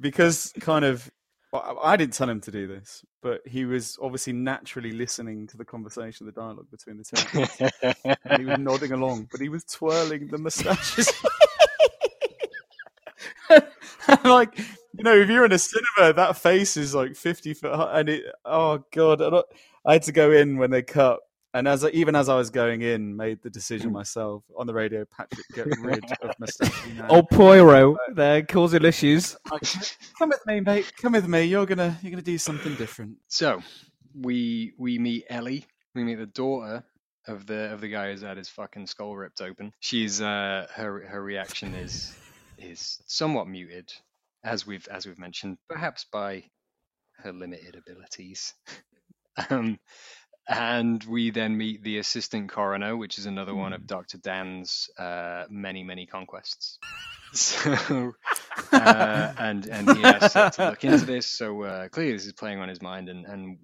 [0.00, 1.08] because kind of,
[1.52, 5.56] I I didn't tell him to do this, but he was obviously naturally listening to
[5.56, 7.76] the conversation, the dialogue between the two,
[8.24, 11.08] and he was nodding along, but he was twirling the mustaches.
[14.24, 14.58] like
[14.96, 18.08] you know, if you're in a cinema, that face is like fifty foot high, and
[18.08, 18.24] it.
[18.44, 19.46] Oh god, I, don't-
[19.84, 21.20] I had to go in when they cut,
[21.54, 24.74] and as I, even as I was going in, made the decision myself on the
[24.74, 25.04] radio.
[25.04, 27.08] Patrick, get rid of mustache now.
[27.08, 29.36] Old Poirot there causing issues.
[29.50, 29.62] Like,
[30.18, 30.92] come with me, mate.
[31.00, 31.44] Come with me.
[31.44, 33.16] You're gonna you're gonna do something different.
[33.28, 33.62] So
[34.14, 35.66] we we meet Ellie.
[35.94, 36.84] We meet the daughter
[37.28, 39.72] of the of the guy who's had his fucking skull ripped open.
[39.80, 42.14] She's uh her her reaction is
[42.58, 43.92] is somewhat muted,
[44.46, 46.44] as we've as we've mentioned, perhaps by
[47.18, 48.54] her limited abilities.
[49.50, 49.78] um,
[50.48, 54.18] and we then meet the assistant coroner, which is another one of Dr.
[54.18, 56.78] Dan's uh, many many conquests.
[57.32, 57.72] So,
[58.72, 61.26] uh, and and he has to, to look into this.
[61.26, 63.58] So uh, clearly, this is playing on his mind, and and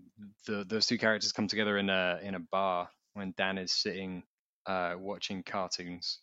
[0.47, 4.25] the, those two characters come together in a in a bar when Dan is sitting
[4.67, 6.19] uh, watching cartoons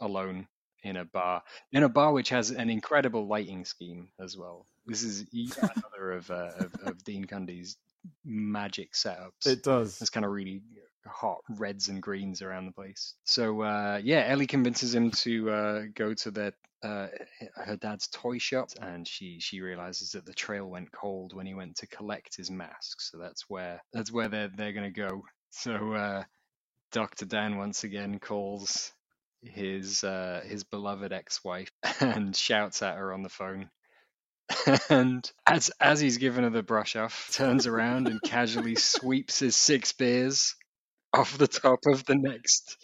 [0.00, 0.48] alone
[0.82, 4.66] in a bar in a bar which has an incredible lighting scheme as well.
[4.86, 5.24] This is
[5.62, 7.76] another of, uh, of of Dean Cundey's
[8.24, 9.46] magic setups.
[9.46, 10.00] It does.
[10.00, 10.62] It's kind of really
[11.06, 13.14] hot reds and greens around the place.
[13.24, 16.52] So uh, yeah, Ellie convinces him to uh, go to their
[16.82, 17.08] uh,
[17.54, 21.54] her dad's toy shop, and she she realizes that the trail went cold when he
[21.54, 23.00] went to collect his mask.
[23.00, 25.24] So that's where that's where they're they're gonna go.
[25.50, 26.24] So uh,
[26.92, 28.92] Doctor Dan once again calls
[29.42, 31.70] his uh, his beloved ex-wife
[32.00, 33.70] and shouts at her on the phone.
[34.90, 39.56] And as as he's given her the brush off, turns around and casually sweeps his
[39.56, 40.54] six beers
[41.12, 42.76] off the top of the next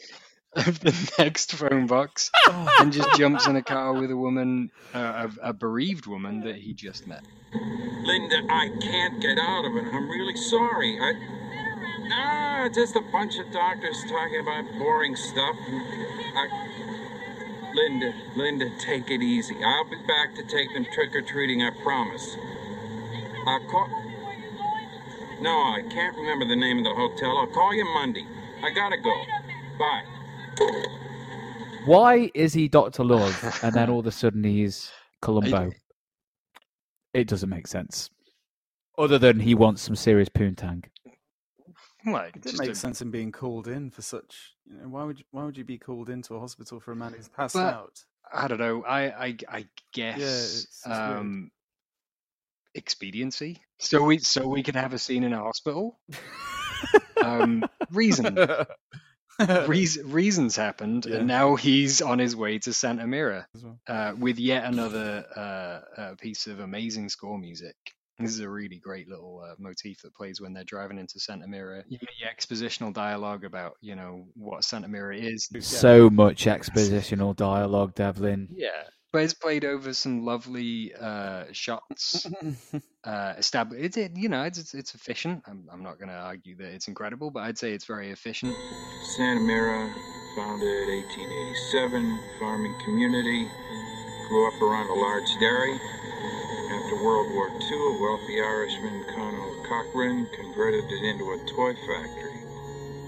[0.56, 5.28] of the next phone box and just jumps in a car with a woman, uh,
[5.42, 7.22] a, a bereaved woman that he just met.
[7.52, 9.84] Linda, I can't get out of it.
[9.92, 10.98] I'm really sorry.
[11.00, 11.12] I.
[12.08, 15.56] Nah, just a bunch of doctors talking about boring stuff.
[16.36, 16.48] I.
[17.74, 19.54] Linda, Linda, take it easy.
[19.64, 22.36] I'll be back to take them trick or treating, I promise.
[23.46, 23.88] I'll call.
[25.40, 27.38] No, I can't remember the name of the hotel.
[27.38, 28.26] I'll call you Monday.
[28.62, 29.14] I gotta go.
[29.78, 30.02] Bye.
[31.84, 34.90] Why is he Doctor Love and then all of a sudden he's
[35.22, 35.70] Columbo?
[37.14, 38.10] It doesn't make sense.
[38.98, 40.84] Other than he wants some serious poontang.
[42.12, 44.54] Like, It a- sense in being called in for such.
[44.66, 46.96] You know, why would you, why would you be called into a hospital for a
[46.96, 48.04] man who's passed But- out?
[48.30, 48.84] I don't know.
[48.84, 51.50] I I, I guess it's- it's um,
[52.74, 53.60] expediency.
[53.78, 55.98] So we so we can have a scene in a hospital.
[57.24, 58.38] um, reason
[59.66, 61.16] Reas reasons happened, Yeah.
[61.18, 63.46] and now he's on his way to Santa Mira
[63.86, 67.76] uh, with yet another uh, uh, piece of amazing score music.
[68.18, 71.46] This is a really great little uh, motif that plays when they're driving into Santa
[71.46, 71.84] Mira.
[71.86, 75.48] You get your expositional dialogue about, you know, what Santa Mira is.
[75.60, 78.48] So much expositional dialogue, Devlin.
[78.52, 78.70] Yeah,
[79.12, 82.26] but it's played over some lovely uh, shots.
[83.04, 83.84] uh, established.
[83.84, 85.44] It's it, you know, it's it's, it's efficient.
[85.46, 88.54] I'm I'm not going to argue that it's incredible, but I'd say it's very efficient.
[89.16, 89.88] Santa Mira,
[90.34, 93.48] founded 1887, farming community.
[94.28, 95.78] Grew up around a large dairy.
[96.70, 102.42] After World War II, a wealthy Irishman, Conal Cochrane, converted it into a toy factory.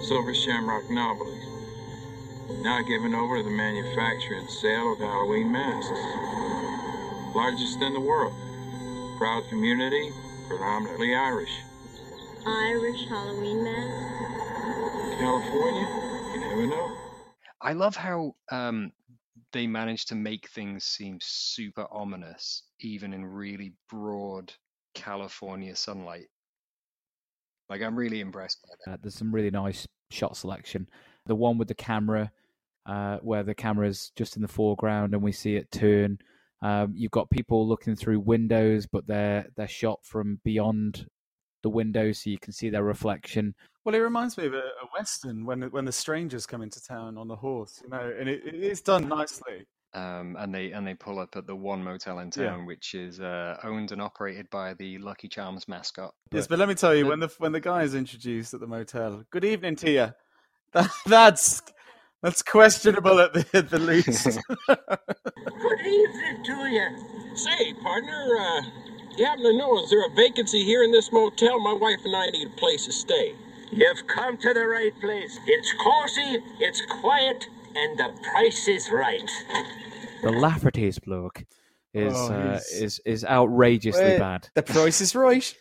[0.00, 1.44] Silver Shamrock Novelties.
[2.62, 5.90] Now given over to the manufacture and sale of Halloween masks.
[7.36, 8.32] Largest in the world.
[9.18, 10.10] Proud community,
[10.48, 11.52] predominantly Irish.
[12.46, 15.20] Irish Halloween mask.
[15.20, 15.86] California,
[16.32, 16.96] you never know.
[17.60, 18.92] I love how um,
[19.52, 24.52] they manage to make things seem super ominous, even in really broad
[24.94, 26.26] California sunlight.
[27.68, 28.92] Like I'm really impressed by that.
[28.92, 30.88] Uh, there's some really nice shot selection.
[31.26, 32.32] The one with the camera,
[32.86, 36.18] uh, where the camera's just in the foreground and we see it turn.
[36.62, 41.06] Um, you've got people looking through windows, but they're they're shot from beyond
[41.62, 43.54] the window, so you can see their reflection.
[43.84, 47.16] Well, it reminds me of a, a western when when the strangers come into town
[47.18, 49.66] on the horse, you know, and it, it's done nicely.
[49.92, 52.50] Um, and they and they pull up at the one motel in Yeah.
[52.50, 56.14] town, which is uh, owned and operated by the Lucky Charms mascot.
[56.30, 58.68] Yes, but let me tell you, when the when the guy is introduced at the
[58.68, 60.08] motel, good evening to you.
[60.72, 61.60] That, that's
[62.22, 64.38] that's questionable at the at the least.
[64.68, 67.34] Good evening to you.
[67.34, 68.60] Say, partner, uh,
[69.18, 71.60] you happen to know, is there a vacancy here in this motel?
[71.60, 73.34] My wife and I need a place to stay.
[73.72, 75.38] You've come to the right place.
[75.46, 77.46] It's cozy, it's quiet,
[77.76, 79.30] and the price is right.
[80.22, 81.44] The Lafferty's bloke
[81.94, 84.48] is Oh, uh, is is outrageously Wait, bad.
[84.54, 85.54] The price is right.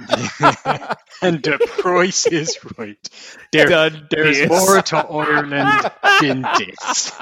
[1.22, 3.08] and the price is right.
[3.52, 4.48] There, Done there's this.
[4.48, 5.90] more to Ireland
[6.20, 7.12] than this.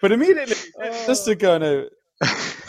[0.00, 0.56] but immediately,
[1.06, 1.88] just to go no,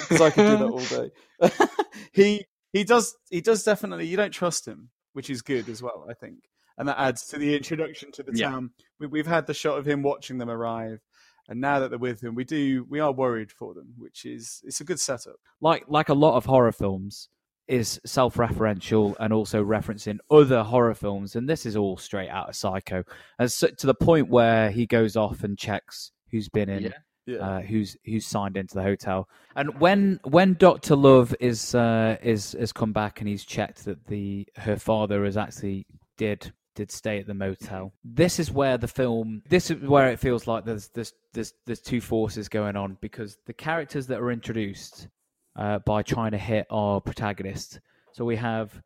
[0.09, 0.65] because I could do that
[1.41, 1.67] all day.
[2.13, 4.07] he he does he does definitely.
[4.07, 6.39] You don't trust him, which is good as well, I think,
[6.77, 8.49] and that adds to the introduction to the Yeah.
[8.49, 8.71] town.
[8.99, 10.99] We, we've had the shot of him watching them arrive,
[11.47, 14.61] and now that they're with him, we do we are worried for them, which is
[14.65, 15.37] it's a good setup.
[15.61, 17.29] like like a lot of horror films
[17.67, 22.55] is self-referential and also referencing other horror films and this is all straight out of
[22.55, 23.03] psycho
[23.37, 26.89] and so, to the point where he goes off and checks who's been in Yeah.
[27.25, 27.37] Yeah.
[27.37, 32.53] uh, who's who's signed into the hotel and when when dr love is uh is
[32.53, 35.85] has come back and he's checked that the her father has actually
[36.17, 40.19] did did stay at the motel this is where the film this is where it
[40.19, 44.31] feels like there's there's there's, there's two forces going on because the characters that are
[44.31, 45.07] introduced
[45.55, 47.79] uh, by trying to hit our protagonist
[48.13, 48.81] so we have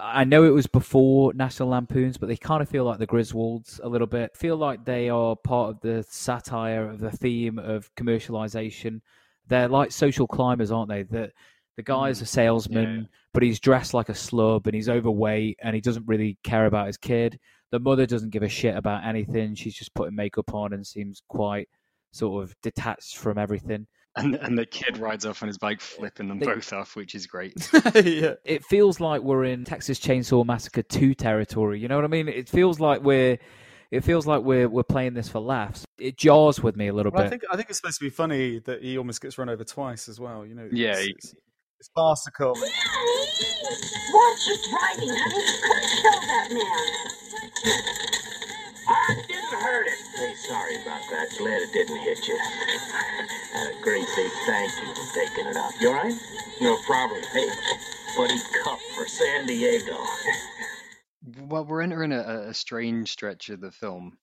[0.00, 3.80] I know it was before National Lampoons, but they kind of feel like the Griswolds
[3.82, 4.36] a little bit.
[4.36, 9.00] Feel like they are part of the satire of the theme of commercialization.
[9.48, 11.02] They're like social climbers, aren't they?
[11.02, 11.32] The
[11.76, 15.74] the guy's mm, a salesman, but he's dressed like a slub and he's overweight and
[15.74, 17.38] he doesn't really care about his kid.
[17.70, 19.54] The mother doesn't give a shit about anything.
[19.54, 21.68] She's just putting makeup on and seems quite
[22.12, 23.86] sort of detached from everything.
[24.18, 27.14] And and the kid rides off on his bike, flipping them They- both off, which
[27.14, 27.54] is great.
[27.94, 28.34] yeah.
[28.44, 31.80] it feels like we're in Texas Chainsaw Massacre 2 territory.
[31.80, 32.28] You know what I mean?
[32.28, 33.38] It feels like we're
[33.90, 35.84] it feels like we're we're playing this for laughs.
[35.98, 37.30] It jars with me a little Well, I bit.
[37.30, 40.08] think I think it's supposed to be funny that he almost gets run over twice
[40.08, 40.44] as well.
[40.44, 40.68] You know.
[40.70, 41.34] Yeah, It's, he- it's,
[41.80, 42.48] it's farcical.
[42.50, 45.42] Watch your driving, honey.
[45.46, 46.86] You couldn't kill that man.
[48.90, 49.98] I didn't hurt it.
[50.16, 51.28] Hey, sorry about that.
[51.38, 52.38] Glad it didn't hit you.
[53.78, 55.72] And a great big thank you for taking it up.
[55.80, 56.14] You alright?
[56.60, 57.20] No problem.
[57.32, 57.48] Hey,
[58.16, 59.96] buddy cup for San Diego.
[61.42, 64.16] Well, we're entering a, a strange stretch of the film,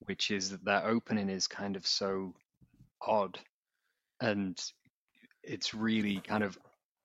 [0.00, 2.34] which is that that opening is kind of so
[3.00, 3.38] odd,
[4.20, 4.60] and
[5.42, 6.58] it's really kind of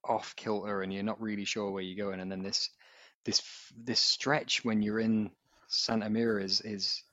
[0.03, 2.19] off kilter, and you're not really sure where you're going.
[2.19, 2.69] And then this
[3.23, 3.41] this
[3.77, 5.31] this stretch when you're in
[5.67, 7.03] Santa Mira is is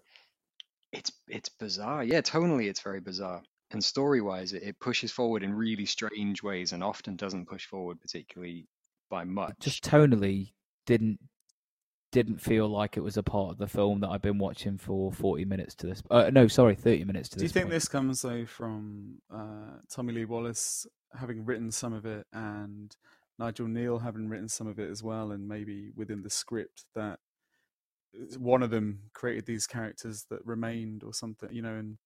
[0.90, 2.02] it's it's bizarre.
[2.02, 6.42] Yeah, tonally it's very bizarre, and story wise it, it pushes forward in really strange
[6.42, 8.66] ways, and often doesn't push forward particularly
[9.10, 9.54] by much.
[9.60, 10.52] Just tonally
[10.86, 11.18] didn't
[12.12, 15.10] didn't feel like it was a part of the film that I've been watching for
[15.10, 16.02] 40 minutes to this.
[16.10, 17.40] Uh, no, sorry, 30 minutes to this.
[17.40, 17.72] Do you think point.
[17.72, 20.86] this comes though from uh, Tommy Lee Wallace
[21.18, 22.94] having written some of it and
[23.38, 27.18] Nigel Kneale having written some of it as well, and maybe within the script that
[28.38, 31.96] one of them created these characters that remained or something, you know, and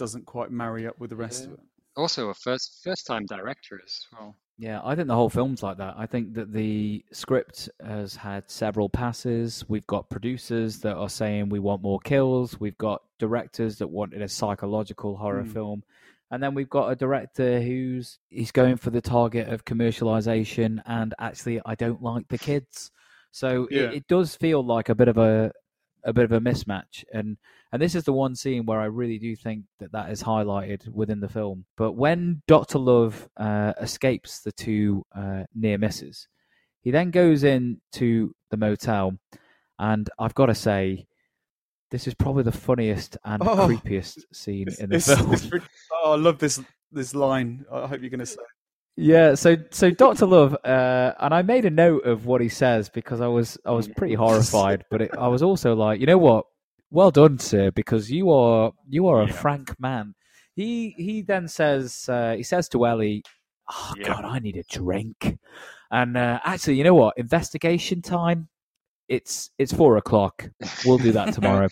[0.00, 1.60] doesn't quite marry up with the rest of it.
[1.96, 4.34] Also, a first first time director as well.
[4.58, 5.94] Yeah, I think the whole film's like that.
[5.96, 9.64] I think that the script has had several passes.
[9.68, 12.58] We've got producers that are saying we want more kills.
[12.60, 15.50] We've got directors that wanted a psychological horror Hmm.
[15.52, 15.82] film.
[16.30, 21.14] And then we've got a director who's he's going for the target of commercialization and
[21.18, 22.90] actually I don't like the kids.
[23.32, 23.82] So Yeah.
[23.90, 25.52] it, it does feel like a bit of a
[26.04, 27.36] a bit of a mismatch and
[27.72, 30.88] and this is the one scene where I really do think that that is highlighted
[30.88, 31.64] within the film.
[31.76, 36.26] But when Doctor Love uh, escapes the two uh, near misses,
[36.82, 39.18] he then goes into the motel,
[39.78, 41.06] and I've got to say,
[41.90, 45.32] this is probably the funniest and Oh, creepiest scene It's- in the it's- film.
[45.32, 46.60] it's pretty- oh, I love this
[46.92, 47.64] this line.
[47.72, 48.42] I hope you're going to say.
[48.96, 52.88] Yeah, so so Doctor Love, uh, and I made a note of what he says
[52.88, 56.18] because I was I was pretty horrified, but it, I was also like, you know
[56.18, 56.46] what?
[56.90, 59.32] Well done, sir, because you are you are a Yeah.
[59.32, 60.14] frank man.
[60.56, 63.22] He he then says uh, he says to Ellie,
[63.70, 64.08] "Oh Yeah.
[64.08, 65.38] God, I need a drink."
[65.90, 67.16] And uh, actually, you know what?
[67.16, 68.48] Investigation time.
[69.08, 70.48] It's it's four o'clock.
[70.84, 71.68] We'll do that tomorrow.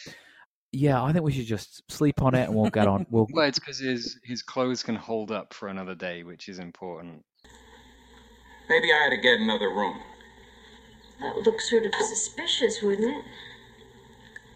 [0.73, 3.07] yeah, I think we should just sleep on it and we'll get on.
[3.11, 6.59] We'll Well, it's because his his clothes can hold up for another day, which is
[6.59, 7.25] important.
[8.69, 9.99] Maybe I ought to get another room.
[11.21, 13.25] That would look sort of suspicious, wouldn't it?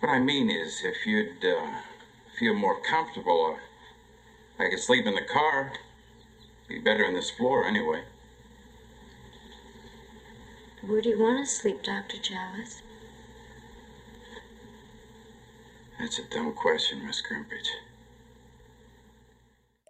[0.03, 1.77] What I mean is, if you'd uh,
[2.37, 3.57] feel more comfortable,
[4.59, 5.73] uh, I could sleep in the car.
[6.69, 8.03] Be better on this floor anyway.
[10.85, 12.17] Where do you want to sleep, Dr.
[12.17, 12.83] Challis?
[16.01, 17.71] That's a dumb question, Miss Grimbridge.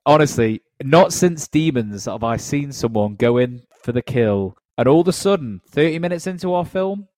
[0.05, 5.01] honestly, not since Demons have I seen someone go in for the kill, and all
[5.01, 7.09] of a sudden, thirty minutes into our film,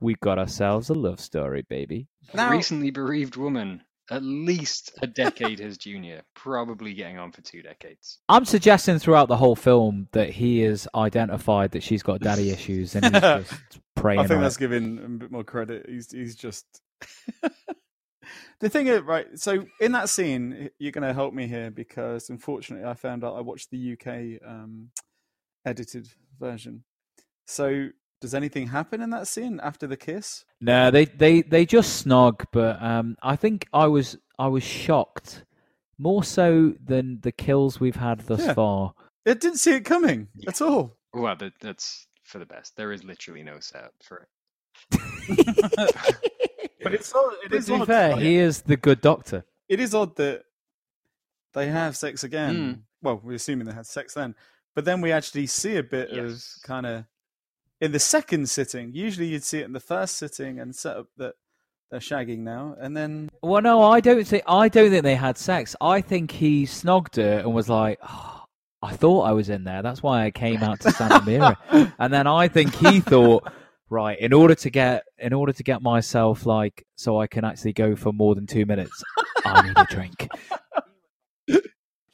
[0.00, 2.06] we got ourselves a love story, baby.
[2.34, 7.62] Now- Recently bereaved woman, at least a decade his junior, probably getting on for two
[7.62, 8.18] decades.
[8.28, 12.94] I'm suggesting throughout the whole film that he has identified that she's got daddy issues
[12.94, 13.54] and he's just
[13.94, 14.20] praying.
[14.20, 14.60] I think that's it.
[14.60, 15.86] giving him a bit more credit.
[15.88, 16.64] He's he's just
[18.60, 19.26] the thing is right.
[19.38, 23.36] So in that scene, you're going to help me here because unfortunately, I found out
[23.36, 24.90] I watched the UK um,
[25.64, 26.08] edited
[26.38, 26.84] version.
[27.46, 27.88] So
[28.22, 30.44] does anything happen in that scene after the kiss?
[30.60, 35.44] No, they, they, they just snog, but um, I think I was I was shocked
[35.98, 38.54] more so than the kills we've had thus Yeah.
[38.54, 38.94] far.
[39.26, 40.96] It didn't see it coming at all.
[41.12, 42.76] Well, that, that's for the best.
[42.76, 44.26] There is literally no setup for
[44.90, 44.98] it.
[46.82, 47.34] But it's odd.
[47.44, 47.86] It But is to be odd.
[47.86, 49.44] fair, he is the good doctor.
[49.68, 50.42] it is odd that
[51.54, 52.56] they have sex again.
[52.56, 52.72] Hmm.
[53.02, 54.34] Well, we're assuming they had sex then,
[54.74, 56.56] but then we actually see a bit Yes.
[56.56, 57.04] of kind of
[57.82, 58.94] in the second sitting.
[58.94, 61.34] Usually, you'd see it in the first sitting and set up that
[61.90, 65.36] they're shagging now, and then Well, no, I don't think I don't think they had
[65.36, 65.76] sex.
[65.80, 68.44] I think he snogged her and was like, "Oh,
[68.80, 69.82] "I thought I was in there.
[69.82, 71.58] That's why I came out to Santa Mira."
[71.98, 73.52] and then I think he thought,
[73.90, 77.72] right, in order to get in order to get myself like so I can actually
[77.72, 79.02] go for more than two minutes,
[79.44, 80.28] I need a drink.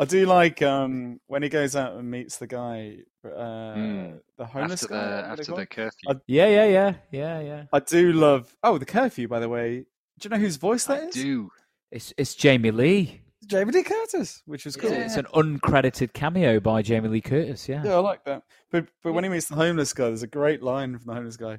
[0.00, 4.10] I do like um when he goes out and meets the guy, uh, Hmm.
[4.36, 5.00] the homeless After guy.
[5.22, 6.08] the what do they after the curfew.
[6.10, 7.64] I- Yeah, yeah, yeah, yeah, yeah.
[7.72, 8.54] I do love.
[8.62, 9.84] Oh, the curfew, by the way.
[10.20, 11.14] Do you know whose voice that I is?
[11.14, 11.50] do.
[11.90, 13.22] It's it's Jamie Lee.
[13.46, 14.92] Jamie Lee Curtis, which was cool.
[14.92, 17.66] It's, it's an uncredited cameo by Jamie Lee Curtis.
[17.68, 17.82] Yeah.
[17.82, 18.42] Yeah, I like that.
[18.70, 21.36] But but when he meets the homeless guy, there's a great line from the homeless
[21.38, 21.58] guy.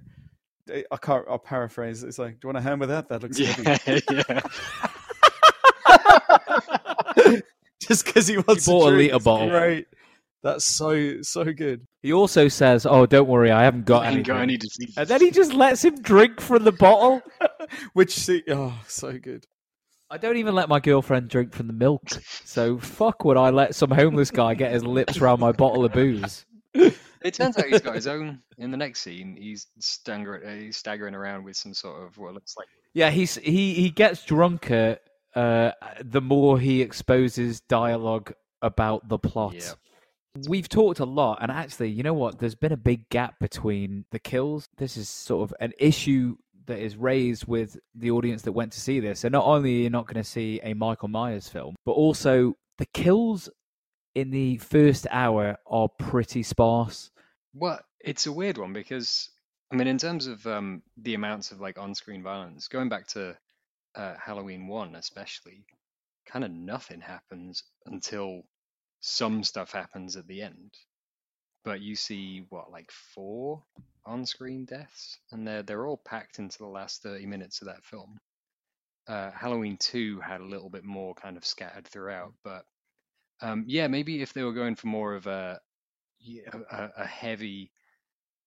[0.69, 1.25] I can't.
[1.27, 2.03] I'll paraphrase.
[2.03, 3.09] It's like, "Do you want a hand with that?
[3.09, 4.41] That looks heavy." Yeah, yeah.
[7.87, 9.11] Just because he wants bought a drink.
[9.11, 9.49] litre It's bottle.
[9.49, 9.87] Great.
[10.41, 11.85] That's so so good.
[12.01, 14.93] He also says, "Oh, don't worry, I haven't got I ain't anything." got any disease.
[14.97, 17.21] And then he just lets him drink from the bottle.
[17.93, 19.45] Which see, oh, so good.
[20.09, 22.01] I don't even let my girlfriend drink from the milk.
[22.45, 25.93] So fuck would I let some homeless guy get his lips around my bottle of
[25.93, 26.45] booze?
[27.21, 28.39] It turns out he's got his own.
[28.57, 32.33] In the next scene, he's staggering, uh, he's staggering around with some sort of what
[32.33, 32.67] looks like.
[32.93, 34.97] Yeah, he's he he gets drunker
[35.39, 35.71] uh,
[36.03, 39.55] the more he exposes dialogue about the plot.
[39.55, 39.71] Yeah.
[40.49, 42.39] We've talked a lot, and actually, you know what?
[42.39, 44.67] There's been a big gap between the kills.
[44.77, 46.35] This is sort of an issue
[46.65, 49.23] that is raised with the audience that went to see this.
[49.23, 52.55] And not only are you not going to see a Michael Myers film, but also
[52.77, 53.49] the kills
[54.15, 57.11] in the first hour are pretty sparse.
[57.53, 59.29] Well, it's a weird one because
[59.71, 63.37] I mean, in terms of um, the amounts of like on-screen violence, going back to
[63.99, 65.65] uh, Halloween one, especially,
[66.25, 68.43] kind of nothing happens until
[69.01, 70.73] some stuff happens at the end.
[71.65, 73.61] But you see what, like four
[74.05, 78.17] on-screen deaths, and they're they're all packed into the last thirty minutes of that film.
[79.07, 82.63] Uh, Halloween two had a little bit more kind of scattered throughout, but
[83.41, 85.59] um, yeah, maybe if they were going for more of a
[86.71, 87.71] a, a heavy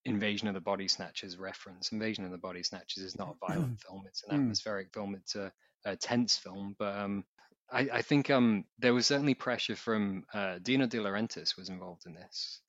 [0.04, 1.92] invasion of the body snatchers reference.
[1.92, 4.42] Invasion of the body snatchers is not a violent film; it's an Mm.
[4.42, 5.14] atmospheric film.
[5.14, 5.52] It's a,
[5.84, 6.74] a tense film.
[6.78, 7.24] But um,
[7.70, 12.06] I, I think um, there was certainly pressure from uh, Dino De Laurentiis was involved
[12.06, 12.60] in this.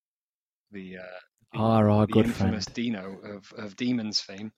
[0.72, 1.20] The uh,
[1.52, 2.76] the, Ah, our the good infamous friend.
[2.76, 4.52] Dino of of Demons fame,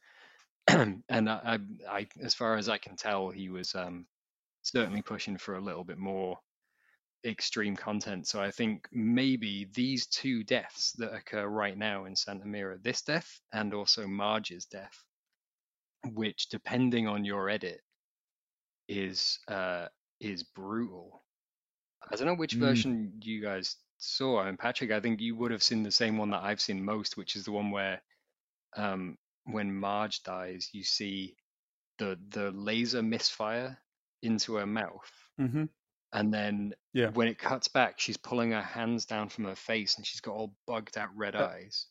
[0.67, 1.59] and I, I,
[1.89, 4.05] I, as far as I can tell, he was um,
[4.63, 6.37] certainly pushing for a little bit more
[7.25, 8.27] extreme content.
[8.27, 13.01] So I think maybe these two deaths that occur right now in Santa Mira, this
[13.03, 15.03] death and also Marge's death,
[16.13, 17.81] which depending on your edit
[18.89, 19.87] is uh
[20.21, 21.23] is brutal.
[22.11, 22.57] I don't know which Mm.
[22.57, 24.41] version you guys saw.
[24.41, 26.83] I mean, Patrick, I think you would have seen the same one that I've seen
[26.85, 28.01] most, which is the one where
[28.77, 31.35] um when Marge dies, you see
[31.99, 33.77] the the laser misfire
[34.23, 35.65] into her mouth, hmm
[36.13, 37.09] and then Yeah.
[37.11, 40.33] when it cuts back, she's pulling her hands down from her face, and she's got
[40.35, 41.87] all bugged out red eyes.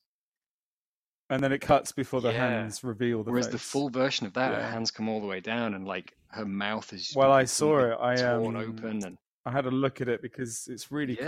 [1.31, 2.49] And then it cuts before the Yeah.
[2.51, 5.41] hands reveal the Whereas the full version of that, her hands come all the way
[5.41, 7.99] down, and like her mouth is Well, I saw it.
[8.01, 11.27] I torn um, open, and I had a look at it because it's really yeah,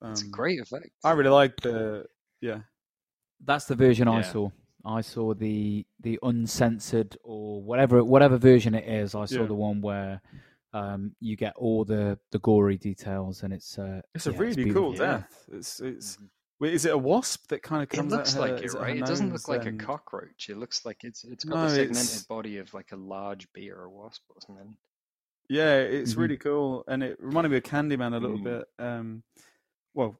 [0.00, 0.10] cool.
[0.12, 0.90] it's a Um, great effect.
[1.04, 2.06] I really like the
[2.40, 2.62] yeah.
[3.44, 4.50] That's the version I saw.
[4.84, 9.14] I saw the the uncensored or whatever whatever version it is.
[9.14, 9.46] I saw Yeah.
[9.46, 10.20] the one where
[10.72, 14.54] um, you get all the, the gory details, and it's uh, It's a yeah, really
[14.56, 14.82] beautiful.
[14.82, 14.98] cool Yeah.
[15.18, 15.44] death.
[15.52, 16.18] It's it's.
[16.60, 18.12] Wait, is it a wasp that kind of comes?
[18.12, 18.34] It comes?
[18.34, 18.96] looks at her, like it, is her right?
[18.96, 20.48] It doesn't look like and- a cockroach.
[20.48, 23.50] It looks like it's it's got No, the segmented it's- body of like a large
[23.52, 24.76] bee or a wasp or something.
[25.48, 26.18] Yeah, it's Mhm.
[26.18, 28.44] really cool, and it reminded me of Candyman a little Mm.
[28.44, 28.68] bit.
[28.78, 29.22] Um,
[29.94, 30.18] well,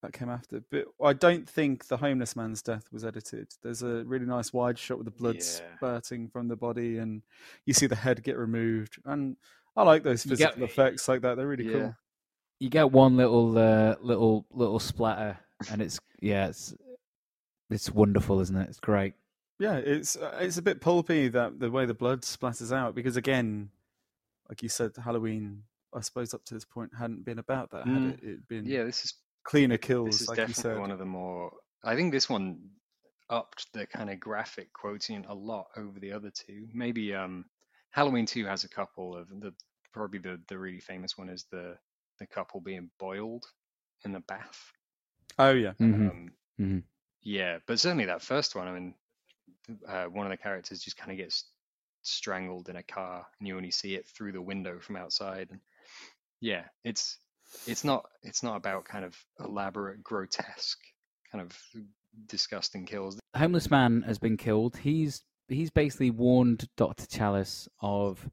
[0.00, 3.48] that came after, but I don't think the homeless man's death was edited.
[3.62, 5.42] There's a really nice wide shot with the blood Yeah.
[5.76, 7.22] spurting from the body, and
[7.66, 8.98] you see the head get removed.
[9.04, 9.36] And
[9.76, 11.36] I like those You get- physical effects like that.
[11.36, 11.72] They're really Yeah.
[11.72, 11.96] cool.
[12.60, 15.38] You get one little uh, little little splatter,
[15.70, 16.74] and it's yeah, it's
[17.70, 18.68] it's wonderful, isn't it?
[18.68, 19.14] It's great.
[19.58, 23.16] Yeah, it's uh, it's a bit pulpy that the way the blood splatters out because
[23.16, 23.70] again,
[24.48, 25.64] like you said, Halloween.
[25.96, 27.84] I suppose up to this point hadn't been about that.
[27.86, 27.94] Mm.
[28.10, 29.14] Had it, it been Yeah, this is
[29.44, 30.80] cleaner kills, this is like you definitely said.
[30.80, 31.52] one of the more.
[31.84, 32.58] I think this one
[33.30, 36.66] upped the kind of graphic quotient a lot over the other two.
[36.74, 37.44] Maybe um,
[37.94, 39.54] Halloween Two has a couple of the
[39.92, 41.78] probably the the really famous one is the
[42.18, 43.46] the couple being boiled
[44.04, 44.72] in the bath.
[45.38, 46.10] Oh yeah, Mhm.
[46.10, 46.82] Um, Mhm.
[47.22, 48.68] Yeah, but certainly that first one.
[48.68, 48.94] I mean,
[49.86, 51.44] uh, one of the characters just kind of gets
[52.02, 55.50] strangled in a car, and you only see it through the window from outside.
[55.50, 55.60] And
[56.40, 57.18] yeah, it's
[57.66, 60.80] it's not it's not about kind of elaborate, grotesque,
[61.30, 61.56] kind of
[62.26, 63.20] disgusting kills.
[63.36, 64.76] homeless man has been killed.
[64.78, 68.28] He's he's basically warned Doctor Challis of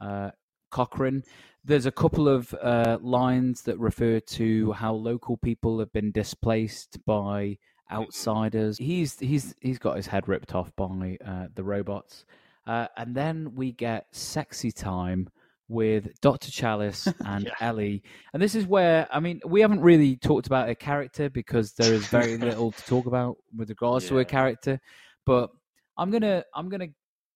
[0.00, 0.30] uh,
[0.70, 1.22] Cochrane.
[1.64, 6.98] There's a couple of uh, lines that refer to how local people have been displaced
[7.04, 7.58] by
[7.90, 8.78] outsiders.
[8.78, 12.24] He's he's he's got his head ripped off by uh, the robots,
[12.66, 15.28] uh, and then we get sexy time
[15.68, 17.52] with Doctor Challis and Yeah.
[17.60, 18.02] Ellie.
[18.32, 21.92] And this is where I mean we haven't really talked about her character because there
[21.92, 24.80] is very little to talk about with regards to her character.
[25.24, 25.50] But
[25.98, 26.88] I'm gonna I'm gonna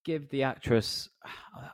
[0.04, 1.08] give the actress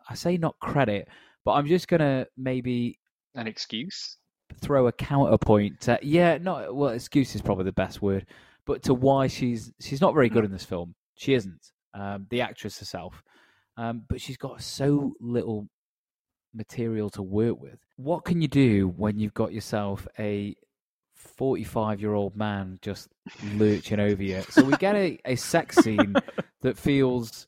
[0.08, 1.08] I say not credit,
[1.44, 2.98] but I'm just gonna maybe
[3.34, 4.18] An excuse?
[4.60, 8.26] throw a counterpoint to yeah, no well excuse is probably the best word,
[8.66, 10.94] but to why she's she's not very good in this film.
[11.16, 11.72] She isn't.
[11.94, 13.22] Um, the actress herself.
[13.78, 15.68] Um, but she's got so little
[16.54, 17.78] material to work with.
[17.96, 20.54] What can you do when you've got yourself a
[21.26, 23.08] 45 year old man just
[23.54, 24.42] lurching over you?
[24.50, 26.14] So we get a, a sex scene
[26.62, 27.46] that feels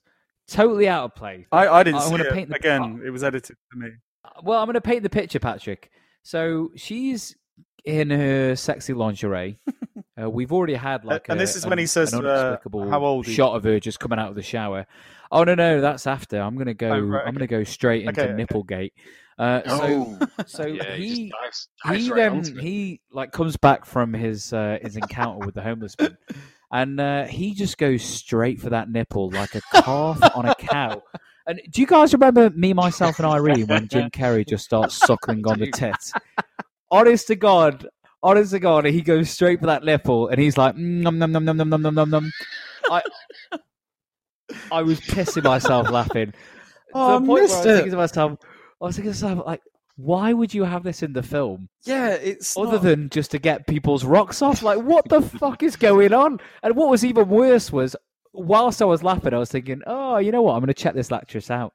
[0.48, 1.46] totally out of place.
[1.52, 2.32] I, I didn't I see wanna it.
[2.32, 3.90] paint the- Again, it was edited for me.
[4.42, 5.90] Well, I'm going to paint the picture, Patrick.
[6.22, 7.34] So she's
[7.84, 9.58] in her sexy lingerie.
[10.20, 12.34] Uh, we've already had like, and a- this is when he says an to her,
[12.34, 14.84] unexplicable "How old shot of her just coming out of the shower.
[15.30, 16.40] Oh no, no, that's after.
[16.40, 16.88] I'm gonna go.
[16.90, 18.92] Oh, right, I'm gonna go straight into Okay, okay.
[19.39, 19.66] Nipplegate.
[19.66, 23.32] Uh, so, Oh, so yeah, he, he just dives, dives he right then he like
[23.32, 26.16] comes back from his uh, his encounter with the homeless man,
[26.72, 31.03] and uh, he just goes straight for that nipple like a calf on a cow.
[31.47, 35.47] And do you guys remember me, myself, and Irene when Jim Carrey just starts suckling
[35.47, 35.72] on the do.
[35.72, 36.12] tits?
[36.91, 37.86] Honest to God,
[38.22, 41.32] honest to God, he goes straight for that nipple, and he's like, "Mm, num num
[41.32, 42.32] num num num num num num num.
[42.91, 43.03] I
[44.70, 46.32] I was pissing myself laughing.
[46.95, 47.74] Oh, I to the point where I missed was it.
[47.76, 48.39] thinking to myself,
[48.80, 49.62] I was thinking to myself, like,
[49.96, 51.68] why would you have this in the film?
[51.84, 54.62] Yeah, it's other not- than just to get people's rocks off.
[54.62, 56.38] Like, what the fuck is going on?
[56.62, 57.96] And what was even worse was,
[58.32, 60.52] whilst I was laughing, I was thinking, oh, you know what?
[60.52, 61.74] I'm going to check this actress out.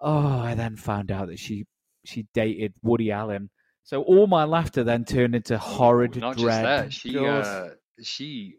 [0.00, 1.66] Oh, I then found out that she
[2.06, 3.50] she dated Woody Allen.
[3.82, 6.62] So all my laughter then turned into horrid Not dread.
[6.62, 7.68] just that, she uh,
[8.02, 8.54] she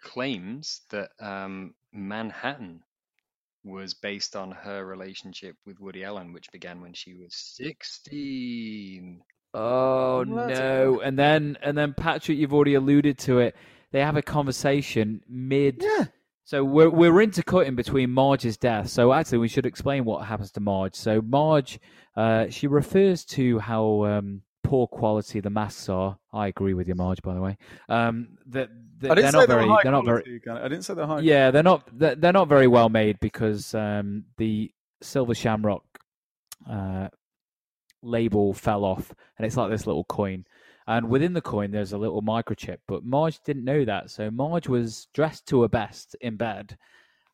[0.00, 2.82] claims that um, Manhattan
[3.66, 9.22] was based on her relationship with Woody Allen, which began when she was sixteen.
[9.52, 11.00] Oh Well, that's no!
[11.00, 13.56] And then and then Patrick, you've already alluded to it.
[13.92, 15.82] They have a conversation mid.
[15.82, 16.06] Yeah.
[16.44, 18.88] So we're we're intercutting between Marge's death.
[18.88, 20.94] So actually, we should explain what happens to Marge.
[20.94, 21.80] So Marge,
[22.16, 26.18] uh, she refers to how um, poor quality the masks are.
[26.32, 27.20] I agree with you, Marge.
[27.22, 27.56] By the way,
[27.88, 28.68] um, that,
[28.98, 29.68] they're didn't say not they very.
[29.68, 30.22] high They're not very.
[30.22, 31.20] quality, Gan- I didn't say they're high.
[31.20, 31.88] Yeah, they're not.
[31.92, 34.72] They're, they're not very well made because um, the
[35.02, 35.82] silver shamrock
[36.68, 37.08] uh,
[38.02, 40.44] label fell off, and it's like this little coin.
[40.88, 42.78] And within the coin, there's a little microchip.
[42.86, 46.76] But Marge didn't know that, so Marge was dressed to her best in bed,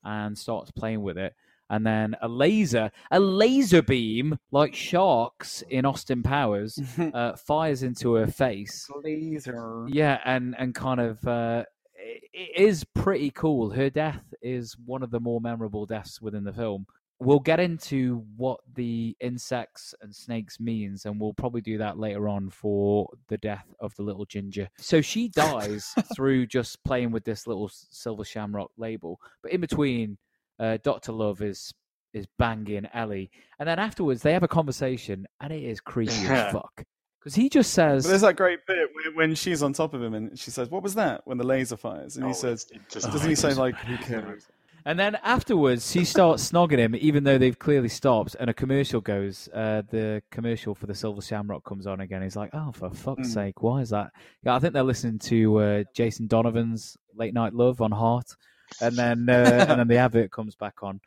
[0.05, 1.35] and starts playing with it.
[1.73, 6.79] And then a laser, a laser beam like sharks in Austin Powers,
[7.14, 8.87] uh, fires into her face.
[9.03, 9.87] Laser.
[9.89, 11.64] Yeah, and and kind of uh,
[11.95, 13.70] it, it is pretty cool.
[13.70, 16.87] Her death is one of the more memorable deaths within the film.
[17.18, 22.29] We'll get into what the insects and snakes means, and we'll probably do that later
[22.29, 24.68] on for the death of the little ginger.
[24.77, 30.18] So she dies through just playing with this little silver shamrock label, but in between,
[30.59, 31.73] uh, Doctor Love is
[32.13, 36.53] is banging Ellie, and then afterwards they have a conversation, and it is creepy as
[36.53, 36.85] fuck
[37.21, 40.03] because he just says, But there's that great bit where, when she's on top of
[40.03, 42.67] him and she says, "What was that?" When the laser fires, and he Oh, says,
[42.71, 44.47] it's- it doesn't "Doesn't he say like who cares?"
[44.85, 48.35] And then afterwards, she starts snogging him, even though they've clearly stopped.
[48.41, 49.49] And a commercial goes.
[49.55, 52.21] Uh, the commercial for the Silver Shamrock comes on again.
[52.21, 53.33] He's like, "Oh, for fuck's Mm.
[53.33, 54.11] sake, why is that?"
[54.43, 58.35] Yeah, I think they're listening to uh, Jason Donovan's Late Night Love on Heart,
[58.81, 61.01] and then uh, and then the advert comes back on,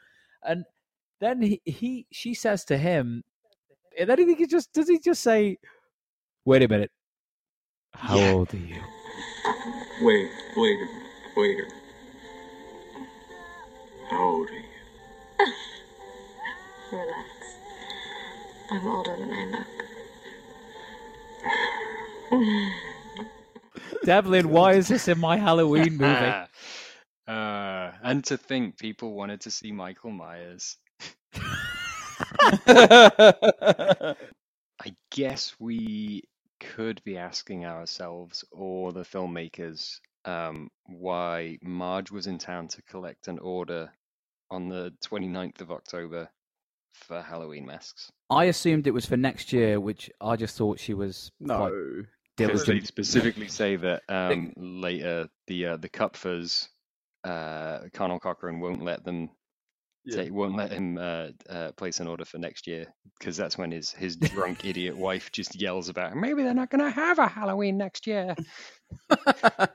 [0.44, 0.66] and
[1.20, 3.24] then he, he she says to him,
[4.00, 5.58] and then he just does he just say,
[6.46, 6.92] "Wait a minute,
[7.94, 8.32] how Yeah.
[8.32, 8.82] old are you?"
[10.02, 10.80] Wait, wait,
[11.38, 11.60] wait.
[11.60, 11.70] a-
[14.10, 14.64] How old are you?
[16.92, 17.30] Relax.
[18.72, 19.68] I'm older than I look.
[24.04, 26.34] Devlin, why is this in my Halloween movie?
[27.28, 30.78] uh, and to think people wanted to see Michael Myers.
[32.68, 34.16] I
[35.12, 36.24] guess we
[36.60, 43.28] could be asking ourselves or the filmmakers um, why Marge was in town to collect
[43.28, 43.92] an order
[44.50, 46.30] on the 29th of October
[46.94, 48.12] for Halloween masks.
[48.30, 51.58] I assumed it was for next year, which I just thought she was No.
[51.58, 52.06] quite
[52.38, 56.68] Because they specifically say that um, later the uh, the Kupfers,
[57.26, 59.30] uh, Conal Cochrane won't let them
[60.06, 60.18] Yeah.
[60.24, 62.86] take, won't let him uh, uh, place an order for next year
[63.20, 66.84] because that's when his his drunk idiot wife just yells about maybe they're not going
[66.84, 68.36] to have a Halloween next year.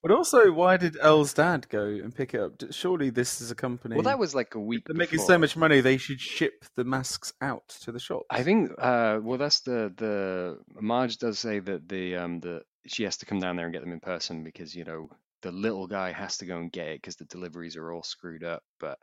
[0.00, 2.52] But also, why did Elle's dad go and pick it up?
[2.70, 3.96] Surely this is a company.
[3.96, 4.84] Well, that was like a week.
[4.86, 8.26] They're making so much money, they should ship the masks out to the shops.
[8.30, 8.70] I think.
[8.78, 13.26] Uh, well, that's the the Marge does say that the um the she has to
[13.26, 15.10] come down there and get them in person because you know
[15.42, 18.44] the little guy has to go and get it because the deliveries are all screwed
[18.44, 18.62] up.
[18.80, 18.98] But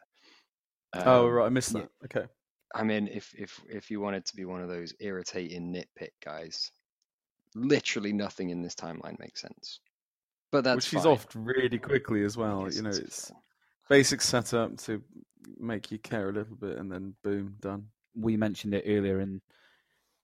[0.93, 2.17] oh um, right, I missed yeah, that.
[2.17, 2.27] Okay.
[2.73, 6.71] I mean, if if if you wanted to be one of those irritating nitpick guys,
[7.55, 9.79] literally nothing in this timeline makes sense.
[10.51, 11.13] But that's well, she's fine.
[11.13, 12.69] off really quickly as well.
[12.71, 13.31] You know, it's it's
[13.89, 15.01] basic setup to
[15.57, 17.87] make you care a little bit, and then boom, done.
[18.15, 19.41] We mentioned it earlier in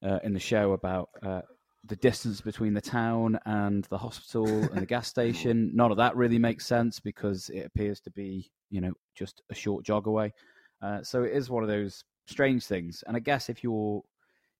[0.03, 1.41] uh, in the show about uh,
[1.85, 5.71] the distance between the town and the hospital and the gas station.
[5.73, 9.55] None of that really makes sense because it appears to be, you know, just a
[9.55, 10.33] short jog away.
[10.81, 13.03] Uh, so it is one of those strange things.
[13.07, 14.01] And I guess if you're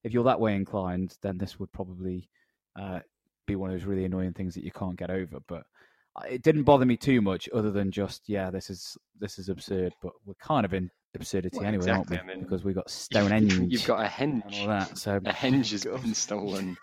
[0.04, 2.28] if you're that way inclined, then this would probably
[2.80, 3.00] uh,
[3.46, 5.38] be one of those really annoying things that you can't get over.
[5.48, 5.64] But
[6.16, 9.50] uh, it didn't bother me too much, other than just yeah, this is this is
[9.50, 9.94] absurd.
[10.02, 12.34] But we're kind of in absurdity Well, anyway, exactly, aren't we?
[12.34, 13.54] I mean, because we've got Stonehenge.
[13.72, 14.62] You've got a and henge.
[14.62, 14.98] all that.
[14.98, 16.78] So A henge has been stolen.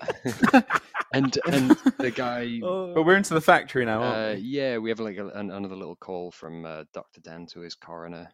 [1.14, 2.60] and and the guy
[2.94, 4.42] But we're into the factory now, aren't Uh, we?
[4.42, 7.74] yeah, we have like a, an, another little call from uh, Doctor Dan to his
[7.74, 8.28] coroner,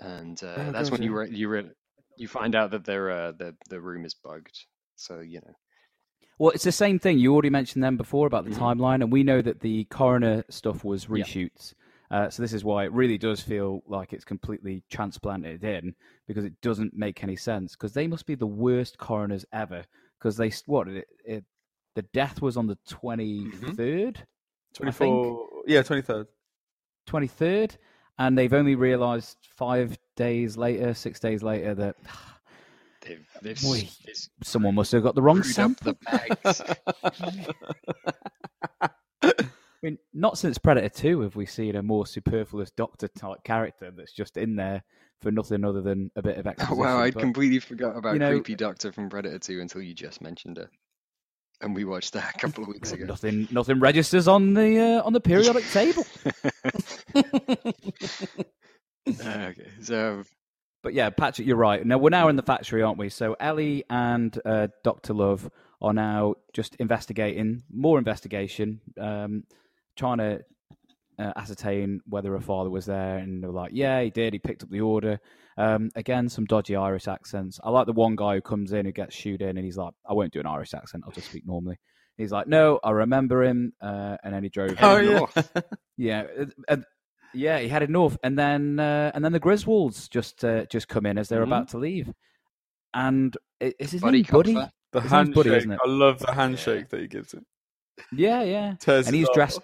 [0.00, 1.70] and uh, Oh, that's when you re- you re-
[2.16, 4.58] you find out that their uh, the the room is bugged.
[4.96, 5.52] So you know,
[6.38, 7.18] Well, it's the same thing.
[7.18, 8.58] You already mentioned them before about the Mhm.
[8.58, 11.24] timeline, and we know that the coroner stuff was Yeah.
[11.24, 11.74] reshoots.
[12.10, 15.94] Uh, so this is why it really does feel like it's completely transplanted in
[16.26, 17.72] because it doesn't make any sense.
[17.72, 19.84] Because they must be the worst coroners ever.
[20.18, 21.44] Because they s- what it, it
[21.94, 24.24] the death was on the twenty third,
[24.74, 25.48] Twenty four.
[25.66, 26.26] Yeah, twenty third.
[27.06, 27.76] twenty third,
[28.18, 31.96] and they've only realised five days later, six days later that
[33.06, 35.94] they've they've Boy, they've someone must have got the wrong sample.
[35.94, 36.62] the bags.
[39.22, 39.30] I
[39.82, 44.12] mean, not since Predator 2 have we seen a more superfluous Doctor type character that's
[44.12, 44.82] just in there
[45.20, 46.74] for nothing other than a bit of extra.
[46.74, 49.82] Oh, wow, I'd but completely forgot about you know- Creepy Doctor from Predator 2 until
[49.82, 50.68] you just mentioned it,
[51.60, 53.04] and we watched that a couple of weeks ago.
[53.06, 56.04] nothing, nothing registers on the uh, on the periodic table.
[59.08, 60.22] okay, so
[60.82, 61.84] But yeah, Patrick, you're right.
[61.84, 63.08] Now we're now in the factory, aren't we?
[63.08, 65.50] So Ellie and uh, Doctor Love
[65.80, 69.44] are now just investigating more investigation, um,
[69.96, 70.40] trying to
[71.18, 74.32] uh, ascertain whether her father was there, and they're like, "Yeah, he did.
[74.32, 75.18] He picked up the order."
[75.56, 77.58] Um, again, some dodgy Irish accents.
[77.64, 79.94] I like the one guy who comes in who gets shooed in, and he's like,
[80.08, 81.04] "I won't do an Irish accent.
[81.06, 81.78] I'll just speak normally."
[82.16, 84.76] He's like, "No, I remember him," uh, and then he drove.
[84.80, 85.06] Oh him.
[85.10, 85.18] yeah.
[85.18, 85.52] North.
[85.96, 86.24] Yeah,
[86.68, 86.76] uh,
[87.34, 91.04] Yeah, he headed north, and then uh, and then the Griswolds just uh, just come
[91.06, 91.48] in as they're Mhm.
[91.48, 92.12] about to leave,
[92.94, 94.54] and is his Buddy name Buddy?
[94.54, 94.70] Kupfer.
[94.92, 95.80] The His name's Buddy, isn't it?
[95.84, 97.44] I love the handshake that he gives him.
[98.12, 98.74] Yeah, yeah.
[98.80, 99.60] Tears and he's arm dressed.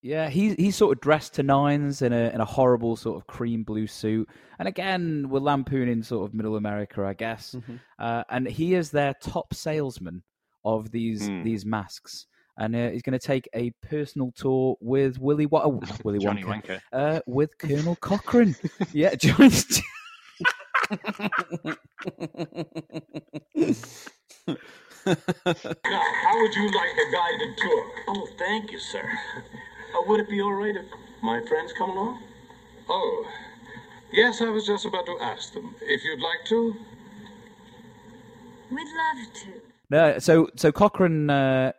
[0.00, 0.04] Off.
[0.04, 3.26] Yeah, he's he's sort of dressed to nines in a in a horrible sort of
[3.26, 7.54] cream blue suit, and again we're lampooning sort of Middle America, I guess.
[7.56, 7.80] Mhm.
[7.98, 10.22] Uh, and he is their top salesman
[10.64, 11.42] of these Hmm.
[11.42, 12.26] these masks,
[12.56, 15.66] and uh, he's going to take a personal tour with Willy Wa-
[16.04, 16.80] Willy Johnny Wonka, Wanker.
[16.92, 18.54] uh, with Conal Cochrane.
[18.92, 19.50] yeah, Johnny.
[25.06, 25.14] Now,
[26.22, 27.84] how would you like a guided tour?
[28.08, 29.02] Oh, thank you, sir.
[30.08, 30.86] Would it be all right if
[31.22, 32.22] my friends come along?
[32.88, 33.26] Oh,
[34.10, 35.74] yes, I was just about to ask them.
[35.82, 36.74] If you'd like to.
[38.70, 39.48] We'd love to.
[39.90, 41.72] No, so so Cochrane uh,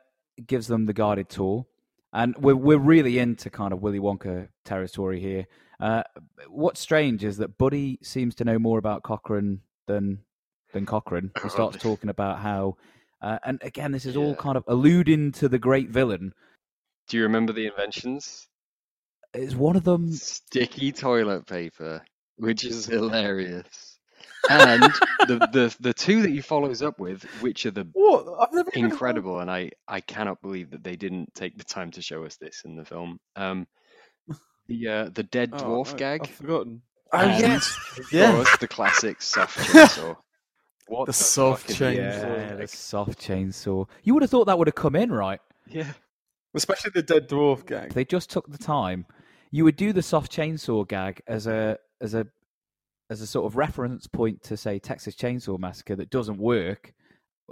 [0.46, 1.66] gives them the guided tour,
[2.14, 5.48] and we're we're really into kind of Willy Wonka territory here.
[5.80, 6.04] Uh,
[6.50, 10.20] what's strange is that Buddy seems to know more about Cochrane than
[10.74, 11.32] than Cochrane.
[11.42, 12.78] He starts talking about how,
[13.24, 16.34] uh, and again, this is all kind of alluding to the great villain.
[17.10, 18.48] Do you remember the inventions?
[19.34, 20.12] Is one of them?
[20.14, 22.04] Sticky toilet paper,
[22.38, 23.98] which is hilarious.
[24.50, 24.84] And
[25.28, 28.26] the, the the two that he follows up with, which are the What?
[28.40, 32.02] I've even incredible, and I I cannot believe that they didn't take the time to
[32.02, 33.20] show us this in the film.
[33.36, 33.68] Um,
[34.68, 36.22] the uh, the dead Oh, dwarf no, gag.
[36.24, 36.82] I've forgotten.
[37.12, 37.78] and, yes.
[38.12, 38.32] Yeah.
[38.34, 40.16] Course, the classic soft chainsaw.
[40.88, 42.38] What The the, soft fuck is chainsaw.
[42.38, 43.88] Yeah, the soft chainsaw.
[44.04, 45.42] You would have thought that would have come in, right?
[45.68, 45.92] Yeah.
[46.54, 47.90] Especially the dead dwarf gang.
[47.90, 49.06] They just took the time,
[49.52, 52.26] you would do the soft chainsaw gag as a as a
[53.10, 56.94] as a sort of reference point to say Texas Chainsaw Massacre that doesn't work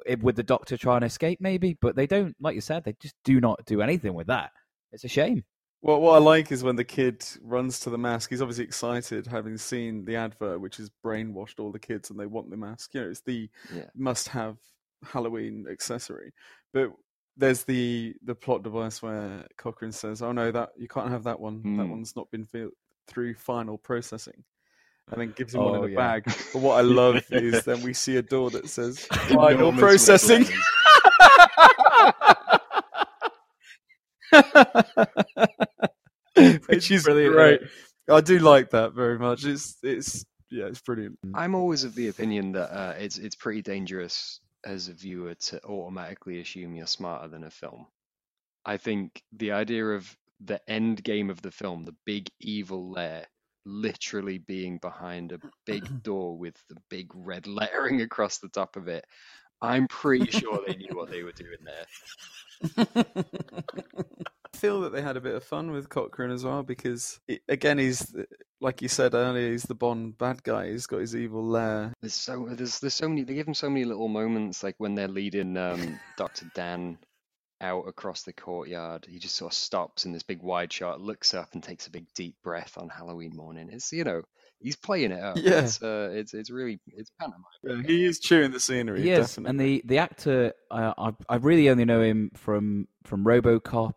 [0.05, 1.75] eh, with the Doctor trying to escape, maybe.
[1.81, 4.51] But they don't, like you said, they just do not do anything with that.
[4.91, 5.43] It's a shame.
[5.81, 8.29] What what I like is when the kid runs to the mask.
[8.29, 12.25] He's obviously excited, having seen the advert, which has brainwashed all the kids, and they
[12.25, 12.93] want the mask.
[12.93, 13.85] You know, it's the Yeah.
[13.95, 14.57] must-have
[15.03, 16.31] Halloween accessory.
[16.73, 16.91] But
[17.37, 21.39] there's the the plot device where Cochrane says, "Oh no, that you can't have that
[21.39, 21.61] one.
[21.77, 21.91] That Hmm.
[21.91, 24.43] one's not been through final processing."
[25.11, 25.95] And then gives him one in Oh, the yeah.
[25.95, 26.25] bag.
[26.25, 28.99] But what I love is then we see a door that says
[29.29, 30.45] final processing.
[36.67, 37.61] Which is brilliant, great.
[38.09, 39.45] I do like that very much.
[39.45, 41.17] It's it's yeah, it's brilliant.
[41.33, 45.63] I'm always of the opinion that uh, it's it's pretty dangerous as a viewer to
[45.63, 47.87] automatically assume you're smarter than a film.
[48.65, 53.25] I think the idea of the end game of the film, the big evil lair,
[53.65, 58.87] literally being behind a big door with the big red lettering across the top of
[58.87, 59.05] it.
[59.61, 61.85] I'm pretty sure they knew what they were doing there.
[64.57, 67.41] I feel that they had a bit of fun with Cochrane as well because it,
[67.47, 68.15] again, he's
[68.59, 70.71] like you said earlier, he's the Bond bad guy.
[70.71, 71.93] He's got his evil lair.
[72.01, 74.95] There's so there's there's so many they give him so many little moments like when
[74.95, 76.49] they're leading um, Dr.
[76.55, 76.97] Dan
[77.61, 79.05] out across the courtyard.
[79.07, 81.91] He just sort of stops in this big wide shot, looks up and takes a
[81.91, 83.69] big deep breath on Halloween morning.
[83.71, 84.23] It's you know
[84.59, 85.37] he's playing it up.
[85.37, 85.59] Yeah.
[85.59, 87.43] It's uh, it's it's really it's pantomime.
[87.63, 89.03] Yeah, he is chewing the scenery.
[89.03, 89.49] He is, definitely.
[89.49, 93.93] and the the actor, uh, I I really only know him from from RoboCop,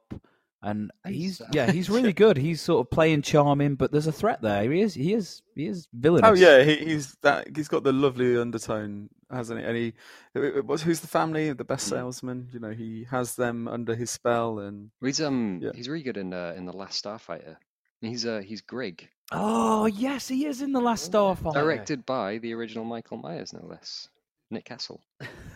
[0.63, 1.51] and he's Nice.
[1.53, 2.37] yeah, he's really good.
[2.47, 4.71] He's sort of playing charming, but there's a threat there.
[4.71, 6.31] He is he is he is villainous.
[6.31, 7.57] Oh yeah, he, he's that.
[7.57, 9.65] He's got the lovely undertone, hasn't he?
[9.67, 9.93] And he,
[10.35, 11.53] who- what's who's the family?
[11.53, 12.49] The best salesman.
[12.53, 15.71] You know, he has them under his spell, and He's um Yeah.
[15.75, 17.57] he's really good in uh, in the Last Starfighter.
[18.03, 21.55] He's uh he's Greg, Oh yes, he is in the Last Starfighter.
[21.55, 24.09] directed by the original Michael Myers, no less.
[24.51, 25.01] Nick Castle.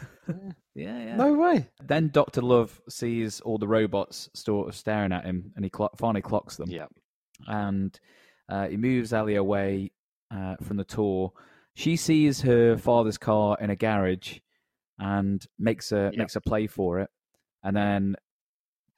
[0.75, 1.17] Yeah, yeah.
[1.17, 1.69] no way.
[1.83, 5.91] Then Doctor Love sees all the robots sort of staring at him, and he clo-
[5.97, 6.69] finally clocks them.
[6.71, 6.87] Yeah.
[7.47, 7.99] and
[8.49, 9.93] uh, he moves Ellie away
[10.35, 11.33] uh, from the tour.
[11.75, 14.39] She sees her father's car in a garage
[14.99, 16.17] and makes a Yep.
[16.17, 17.11] makes a play for it,
[17.63, 18.17] and then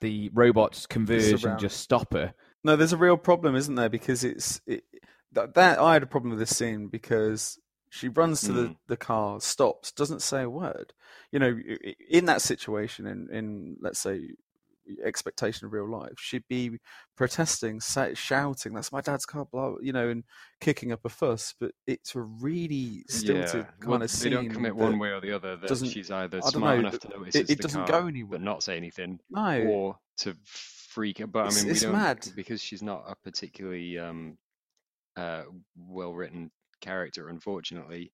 [0.01, 2.35] the robots converge and just stop her.
[2.65, 3.89] No, there's a real problem, isn't there?
[3.89, 4.85] Because it's it,
[5.32, 7.59] that, that I had a problem with this scene because
[7.90, 8.77] she runs to the, Mm.
[8.89, 10.93] the car, stops, doesn't say a word.
[11.36, 14.30] You know, i- i- in that situation, in, in let's say
[15.04, 16.78] expectation of real life, she'd be
[17.14, 17.78] protesting,
[18.14, 20.24] shouting, "That's my dad's car!" Blah, you know, and
[20.62, 21.52] kicking up a fuss.
[21.60, 25.32] But it's a really stilted kind well, of they don't commit one way or the
[25.32, 28.00] other that doesn't- she's either smart know, enough to notice it- it's it doesn't car,
[28.00, 28.38] go anywhere.
[28.38, 31.32] but not say anything, No, or to freak out.
[31.32, 32.28] But I It's- mean, we it's don't mad.
[32.34, 34.38] because she's not a particularly um,
[35.16, 35.44] uh,
[35.76, 36.50] well-written
[36.80, 37.28] character.
[37.28, 38.10] Unfortunately,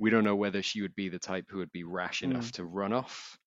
[0.00, 2.64] we don't know whether she would be the type who would be rash enough to
[2.64, 3.38] run off,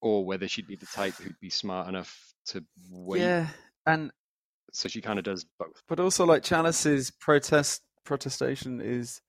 [0.00, 3.48] or whether she'd be the type who'd be smart enough to wait yeah,
[3.86, 4.10] and
[4.72, 5.82] so she kind of does both.
[5.88, 9.20] But also, like Challis's protest protestation is,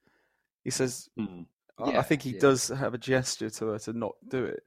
[0.63, 1.45] he says, Mm.
[1.77, 2.39] I- I think he yeah.
[2.39, 4.63] does have a gesture to her to not do it,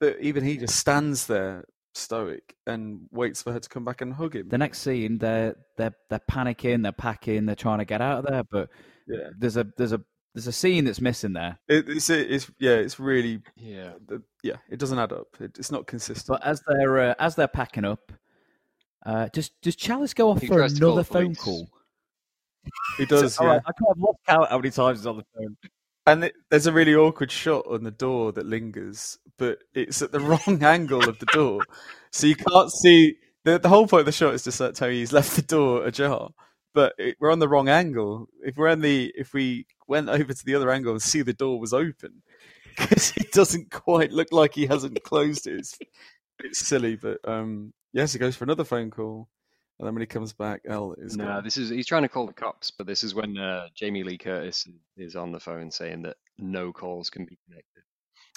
[0.00, 1.64] but even he just stands there
[1.94, 4.48] stoic and waits for her to come back and hug him.
[4.48, 8.26] The next scene, they're they're they're panicking, they're packing, they're trying to get out of
[8.30, 8.68] there, but
[9.06, 9.30] Yeah.
[9.38, 10.00] there's a there's a
[10.34, 11.58] there's a scene that's missing there.
[11.68, 13.92] It, it's it's yeah, it's really Yeah.
[14.06, 15.28] the, yeah, it doesn't add up.
[15.40, 16.26] It, it's not consistent.
[16.40, 18.12] But as they're uh, as they're packing up,
[19.06, 21.38] uh, does does Challis go off He for tries to call another phone police.
[21.40, 21.68] call?
[22.98, 23.52] He does, All yeah.
[23.54, 25.56] right, I can't I've lost count how many times he's on the phone.
[26.06, 30.12] And it, there's a really awkward shot on the door that lingers, but it's at
[30.12, 31.60] the wrong angle of the door,
[32.10, 33.16] so you can't see.
[33.44, 35.34] the The whole point of the shot is to sort of tell you he's left
[35.36, 36.30] the door ajar,
[36.74, 38.28] but it, we're on the wrong angle.
[38.42, 41.32] If we're on the, if we went over to the other angle and see the
[41.32, 42.22] door was open,
[42.76, 45.58] because it doesn't quite look like he hasn't closed it.
[45.58, 45.78] It's,
[46.40, 49.28] it's silly, but um, yes, he goes for another phone call,
[49.78, 51.44] and then when he comes back, L is No, gone.
[51.44, 54.18] this is he's trying to call the cops, but this is when uh, Jamie Lee
[54.18, 54.66] Curtis
[54.96, 57.82] is on the phone saying that no calls can be connected.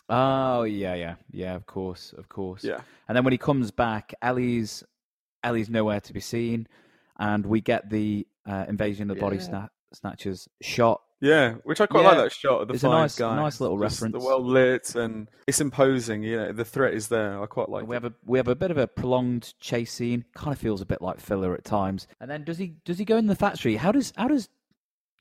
[0.10, 1.56] Oh yeah, yeah, yeah.
[1.56, 2.64] Of course, of course.
[2.64, 2.80] Yeah.
[3.08, 4.84] And then when he comes back, Ellie's
[5.44, 6.68] Ellie's nowhere to be seen,
[7.20, 11.02] and we get the uh, invasion of the body sna- snatchers shot.
[11.20, 13.36] Yeah, which I quite like that shot of the it's a nice- guys.
[13.38, 14.14] nice little Just reference.
[14.22, 16.22] The well lit and it's imposing.
[16.22, 17.42] You know, the threat is there.
[17.42, 17.88] I quite like.
[17.88, 18.04] we it.
[18.04, 20.26] have a we have a bit of a prolonged chase scene.
[20.36, 22.08] Kind of feels a bit like filler at times.
[22.22, 23.78] And then does he does he go in the factory?
[23.78, 24.50] How does how does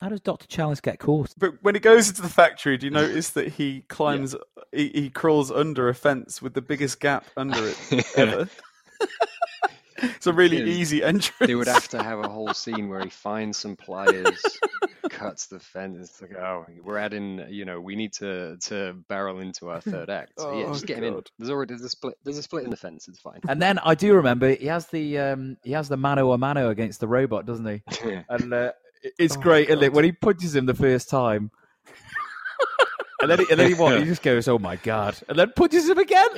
[0.02, 1.32] how does Doctor Challis get caught?
[1.38, 4.36] But when he goes into the factory, do you notice that he climbs,
[4.72, 8.46] he, he crawls under a fence with the biggest gap under it ever?
[10.16, 10.64] it's a really Yeah.
[10.64, 11.46] easy entrance.
[11.48, 14.38] They would have to have a whole scene where he finds some pliers,
[15.10, 15.96] cuts the fence.
[16.10, 17.44] It's like, oh, we're adding.
[17.48, 20.32] You know, we need to to barrel into our third act.
[20.38, 21.22] So, yeah, Oh, just get him in.
[21.38, 22.16] There's already there's a split.
[22.24, 23.08] There's a split in the fence.
[23.08, 23.40] It's fine.
[23.48, 26.70] And then I do remember he has the um he has the mano a mano
[26.70, 27.82] against the robot, doesn't he?
[28.04, 28.22] Yeah.
[28.28, 28.72] And uh,
[29.18, 29.92] it's Oh, great, isn't it?
[29.92, 31.50] When he punches him the first time.
[33.22, 33.98] And then, he, and then he what?
[33.98, 36.28] He just goes, "Oh my god!" and then punches him again.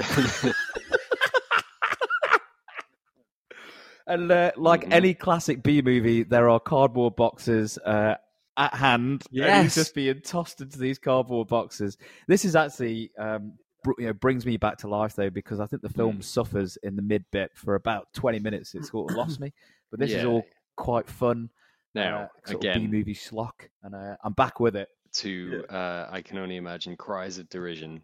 [4.09, 4.93] And uh, like Mhm.
[4.93, 8.17] any classic B movie, there are cardboard boxes uh,
[8.57, 9.23] at hand.
[9.31, 9.63] and Yes.
[9.65, 11.97] he's just being tossed into these cardboard boxes.
[12.27, 13.53] This is actually um,
[13.85, 16.77] br- you know brings me back to life though because I think the film suffers
[16.83, 18.75] in the mid bit for about twenty minutes.
[18.75, 19.53] It sort of lost me,
[19.91, 20.45] but this is all
[20.77, 21.51] quite fun.
[21.95, 24.89] Now, uh, of B movie schlock, and uh, I'm back with it.
[25.15, 28.03] to uh, I can only imagine cries of derision.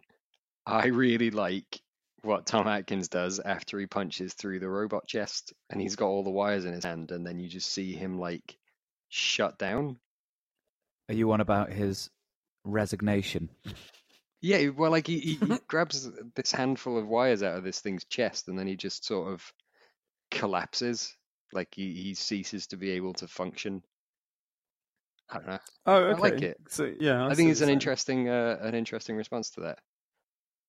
[0.65, 1.79] I really like
[2.25, 6.23] what Tom Atkins does after he punches through the robot chest and he's got all
[6.23, 8.57] the wires in his hand, and then you just see him like
[9.09, 9.97] shut down.
[11.09, 12.09] Are you on about his
[12.63, 13.49] resignation?
[14.41, 18.05] Yeah, well, like he, he, he grabs this handful of wires out of this thing's
[18.05, 19.53] chest, and then he just sort of
[20.29, 21.15] collapses,
[21.51, 23.81] like he, he ceases to be able to function.
[25.29, 25.59] I don't know.
[25.87, 26.21] oh, I okay.
[26.21, 26.57] like it.
[26.69, 27.73] So yeah, I, see think it's an saying.
[27.73, 29.79] interesting, uh, an interesting response to that.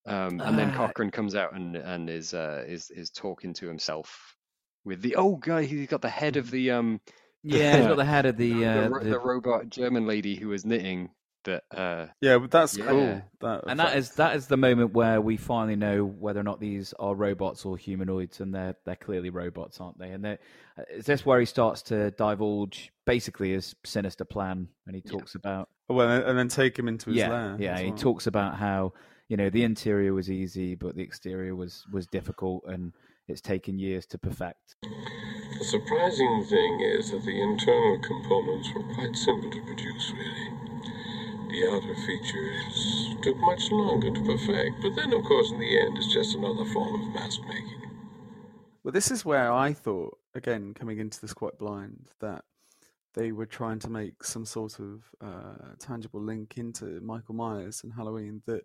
[0.07, 0.77] Um, and then Ah.
[0.77, 4.37] Cochrane comes out and and is uh, is is talking to himself
[4.85, 7.01] with the oh guy he's got the head of the um
[7.43, 10.37] Yeah, he's got the head of the the, uh, ro- the- the robot German lady
[10.37, 11.11] who was knitting
[11.45, 12.87] that uh Yeah, but that's Yeah.
[12.87, 13.23] cool.
[13.41, 13.99] That and that effect.
[13.99, 17.65] is that is the moment where we finally know whether or not these are robots
[17.65, 20.11] or humanoids, and they're they're clearly robots, aren't they?
[20.11, 20.39] And they
[20.79, 25.13] uh, is this where he starts to divulge basically his sinister plan, and he Yeah.
[25.13, 27.57] talks about well, and and then take him into his yeah, lair.
[27.59, 27.75] yeah.
[27.75, 27.97] as He well.
[27.97, 28.93] talks about how
[29.29, 32.93] you know the interior was easy, but the exterior was was difficult, and
[33.29, 34.77] it's taken years to perfect.
[34.83, 40.51] The surprising thing is that the internal components were quite simple to produce, really.
[41.49, 45.97] The outer features took much longer to perfect, but then, of course, in the end,
[45.97, 47.91] it's just another form of mask making.
[48.85, 52.45] Well, this is where I thought, again, coming into this quite blind, that
[53.15, 57.93] they were trying to make some sort of uh, tangible link into Michael Myers and
[57.93, 58.63] Halloween, that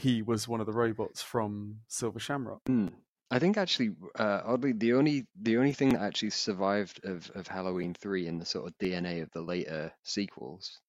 [0.00, 2.62] he was one of the robots from Silver Shamrock.
[2.66, 2.88] hmm.
[3.32, 7.46] I think actually uh, oddly the only the only thing that actually survived of of
[7.46, 10.80] Halloween 3 in the sort of DNA of the later sequels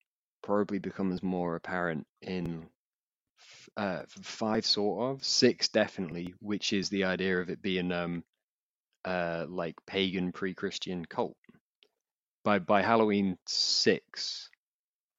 [0.42, 2.66] probably becomes more apparent in
[3.38, 8.24] f- uh, five sort of six definitely which is the idea of it being um
[9.04, 11.36] uh like pagan pre-christian cult
[12.44, 14.50] by by halloween 6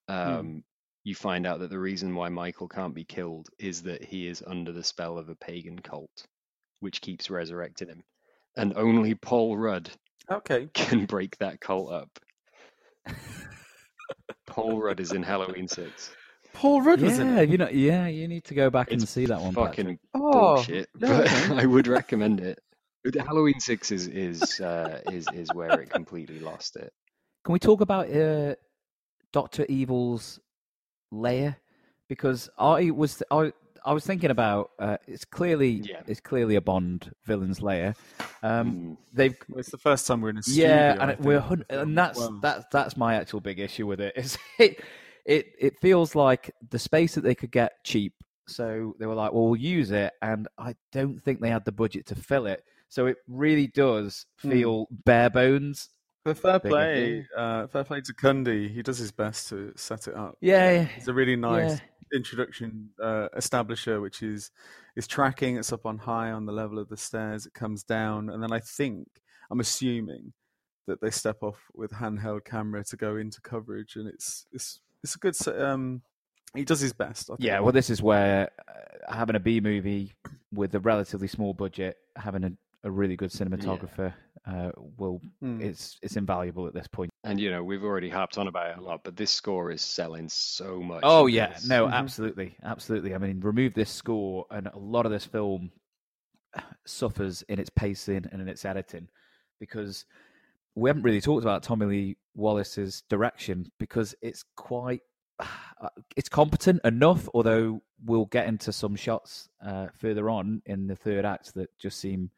[0.07, 0.63] um
[1.03, 4.43] you find out that the reason why michael can't be killed is that he is
[4.47, 6.25] under the spell of a pagan cult
[6.79, 8.03] which keeps resurrecting him
[8.57, 9.89] and only paul rudd
[10.31, 10.69] Okay.
[10.73, 12.19] can break that cult up
[14.47, 16.11] paul rudd is in halloween 6
[16.53, 17.49] Paul Rudd was in yeah, it.
[17.49, 19.53] you know, yeah, you need to go back and see that one.
[19.55, 19.99] fucking Patrick.
[20.13, 21.55] Oh, bullshit no, but okay.
[21.57, 22.59] i would recommend it
[23.19, 26.91] Halloween six is is uh, is is where it completely lost it.
[27.43, 28.55] Can we talk about uh,
[29.33, 30.39] Doctor Evil's
[31.13, 31.57] lair?
[32.09, 33.53] Because I was I
[33.85, 36.01] I was thinking about uh, it's clearly Yeah.
[36.07, 37.95] it's clearly a Bond villain's layer.
[38.41, 38.97] Um, Mm.
[39.13, 40.67] they've Well, it's the first time we're in a studio.
[40.67, 42.39] yeah, and it- we're hun- and that's well.
[42.41, 44.13] that's that's my actual big issue with it.
[44.17, 44.81] Is it
[45.25, 48.13] it it feels like the space that they could get cheap,
[48.47, 51.71] so they were like, well, we'll use it, and I don't think they had the
[51.71, 52.63] budget to fill it.
[52.89, 54.51] So it really does Hmm.
[54.51, 55.89] feel bare bones.
[56.23, 58.69] But fair play, uh, fair play to Cundey.
[58.73, 60.37] He does his best to set it up.
[60.41, 61.79] Yeah, It's a really nice Yeah.
[62.17, 64.51] introduction uh, establisher, which is
[64.95, 65.57] is tracking.
[65.57, 67.45] It's up on high on the level of the stairs.
[67.45, 69.07] It comes down, and then I think
[69.51, 70.33] I'm assuming
[70.87, 75.15] that they step off with handheld camera to go into coverage, and it's it's it's
[75.15, 75.35] a good.
[75.47, 76.01] Um,
[76.55, 77.29] he does his best.
[77.31, 77.45] I think.
[77.47, 80.13] Yeah, well, this is where uh, having a B movie
[80.53, 82.51] with a relatively small budget, having a,
[82.83, 84.13] a really good cinematographer,
[84.45, 85.61] uh, will Hmm.
[85.61, 87.09] it's it's invaluable at this point.
[87.23, 89.81] And you know we've already harped on about it a lot, but this score is
[89.81, 91.01] selling so much.
[91.03, 91.67] Oh yeah, this.
[91.67, 91.93] no, Mhm.
[91.93, 93.15] absolutely, absolutely.
[93.15, 95.71] I mean, remove this score, and a lot of this film
[96.85, 99.07] suffers in its pacing and in its editing
[99.59, 100.05] because
[100.75, 105.01] we haven't really talked about Tommy Lee Wallace's direction because it's quite
[105.39, 107.29] uh, it's competent enough.
[107.33, 111.99] Although we'll get into some shots uh, further on in the third act that just
[111.99, 112.29] seem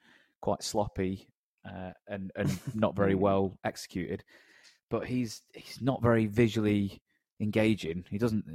[0.41, 1.27] quite sloppy
[1.67, 4.23] uh, and and not very well executed.
[4.89, 7.01] But he's he's not very visually
[7.39, 8.05] engaging.
[8.09, 8.45] He doesn't.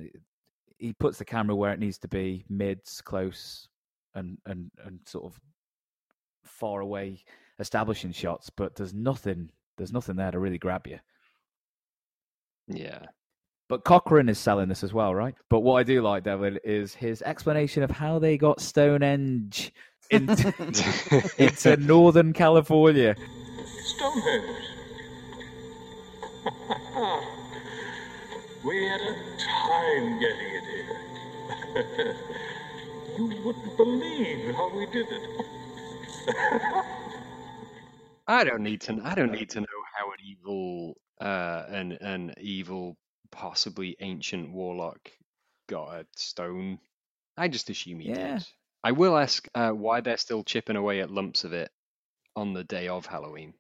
[0.78, 3.68] He puts the camera where it needs to be, mids, close,
[4.14, 5.40] and and and sort of
[6.44, 7.24] far away
[7.58, 8.50] establishing shots.
[8.50, 9.50] But there's nothing.
[9.76, 10.98] There's nothing there to really grab you.
[12.68, 13.06] Yeah.
[13.68, 15.34] But Cochrane is selling this as well, right?
[15.48, 19.72] But what I do like, Devlin, is his explanation of how they got Stonehenge
[20.10, 20.54] into,
[21.38, 23.16] into Northern California.
[23.84, 24.56] Stonehenge.
[28.64, 30.64] we had a time getting it
[31.74, 32.16] here.
[33.18, 35.44] you wouldn't believe how we did it.
[38.26, 39.00] I don't need to.
[39.02, 39.66] I don't need to know
[39.96, 42.96] how an evil, uh, an an evil,
[43.32, 45.10] possibly ancient warlock
[45.68, 46.78] got a stone.
[47.36, 48.34] I just assume he Yeah.
[48.38, 48.46] did.
[48.82, 51.70] I will ask uh, why they're still chipping away at lumps of it
[52.36, 53.54] on the day of Halloween,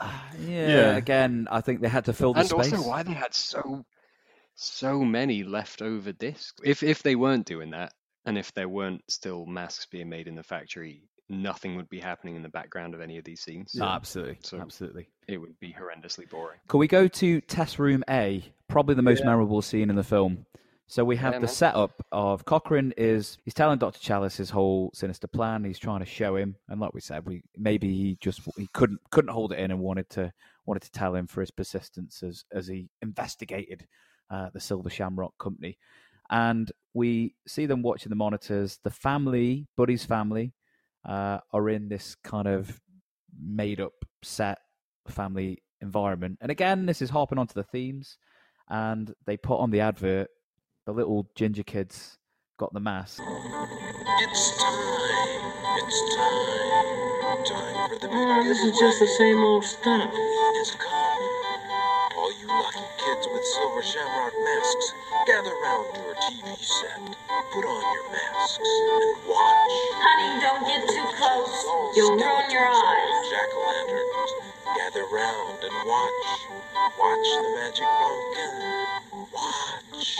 [0.00, 0.96] Yeah, Yeah.
[0.96, 2.66] again, I think they had to fill the and space.
[2.66, 3.84] And also why they had so
[4.54, 6.54] so many leftover discs.
[6.64, 7.92] If if they weren't doing that,
[8.24, 12.36] and if there weren't still masks being made in the factory, nothing would be happening
[12.36, 13.74] in the background of any of these scenes.
[13.74, 15.08] No, absolutely, So- absolutely.
[15.28, 16.58] It would be horrendously boring.
[16.68, 18.44] Can we go to test room A?
[18.68, 20.46] Probably the most memorable scene in the film.
[20.92, 25.26] So we have the setup of Cochrane is he's telling Doctor Challis his whole sinister
[25.26, 25.64] plan.
[25.64, 29.00] He's trying to show him, and like we said, we maybe he just he couldn't
[29.10, 30.30] couldn't hold it in and wanted to
[30.66, 33.86] wanted to tell him for his persistence as as he investigated
[34.30, 35.78] uh, the Silver Shamrock Company.
[36.28, 38.78] And we see them watching the monitors.
[38.84, 40.52] The family, Buddy's family,
[41.08, 42.82] uh, are in this kind of
[43.42, 44.58] made up set
[45.08, 46.36] family environment.
[46.42, 48.18] And again, this is harping onto the themes.
[48.68, 50.28] And they put on the advert,
[50.86, 52.18] the little ginger kids
[52.58, 53.20] got the mask.
[53.20, 54.74] It's time.
[55.78, 57.44] It's time.
[57.44, 60.12] Time for the big Ah, this is just the same old stuff.
[62.52, 62.84] It's come.
[62.84, 64.92] All you lucky kids with silver shamrock masks,
[65.26, 67.00] gather round your TV set.
[67.52, 69.72] Put on your masks and watch.
[70.04, 71.64] Honey, don't get too close.
[71.66, 73.30] All You'll ruin your eyes.
[73.30, 74.32] Jack o' lanterns.
[74.76, 76.28] Gather round and watch.
[76.98, 78.54] Watch the magic pumpkin.
[79.32, 80.16] Watch.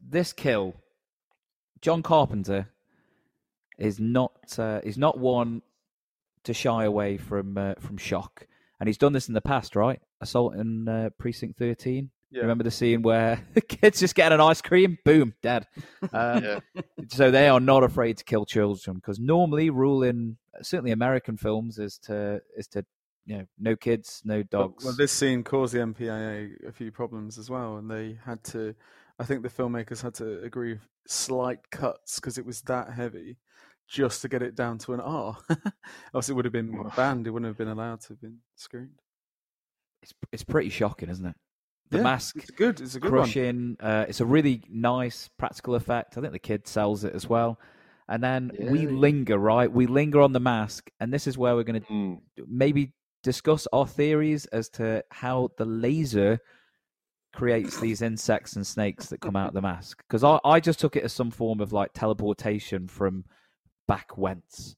[0.00, 0.74] This kill,
[1.80, 2.68] John Carpenter,
[3.78, 5.62] is not uh, is not one
[6.44, 8.46] to shy away from uh, from shock,
[8.80, 10.00] and he's done this in the past, right?
[10.20, 12.10] Assault in uh, Precinct Thirteen.
[12.30, 12.40] Yeah.
[12.42, 15.66] Remember the scene where the kids just getting an ice cream, boom, dead.
[16.14, 16.60] Um, Yeah.
[17.08, 21.78] So they are not afraid to kill children because normally rule in certainly American films
[21.78, 22.84] is to is to
[23.26, 24.84] you know no kids, no But- dogs.
[24.84, 28.74] Well, this scene caused the MPAA a few problems as well, and they had to.
[29.18, 33.36] I think the filmmakers had to agree slight cuts because it was that heavy,
[33.88, 35.36] just to get it down to an R.
[36.14, 37.26] Else it would have been banned.
[37.26, 39.00] It wouldn't have been allowed to have been screened.
[40.02, 41.36] it's it's pretty shocking, isn't it?
[41.90, 42.80] The Yeah, mask It's good.
[42.80, 43.22] It's a good one.
[43.22, 43.76] crushing.
[43.80, 46.16] Uh, it's a really nice practical effect.
[46.16, 47.58] I think the kid sells it as well.
[48.08, 49.70] And then we linger, right?
[49.70, 52.20] We linger on the mask, and this is where we're going to Mm.
[52.48, 52.92] maybe
[53.22, 56.40] discuss our theories as to how the laser
[57.32, 60.02] creates these insects and snakes that come out of the mask?
[60.06, 63.24] Because I, I just took it as some form of like teleportation from
[63.96, 64.76] back whence.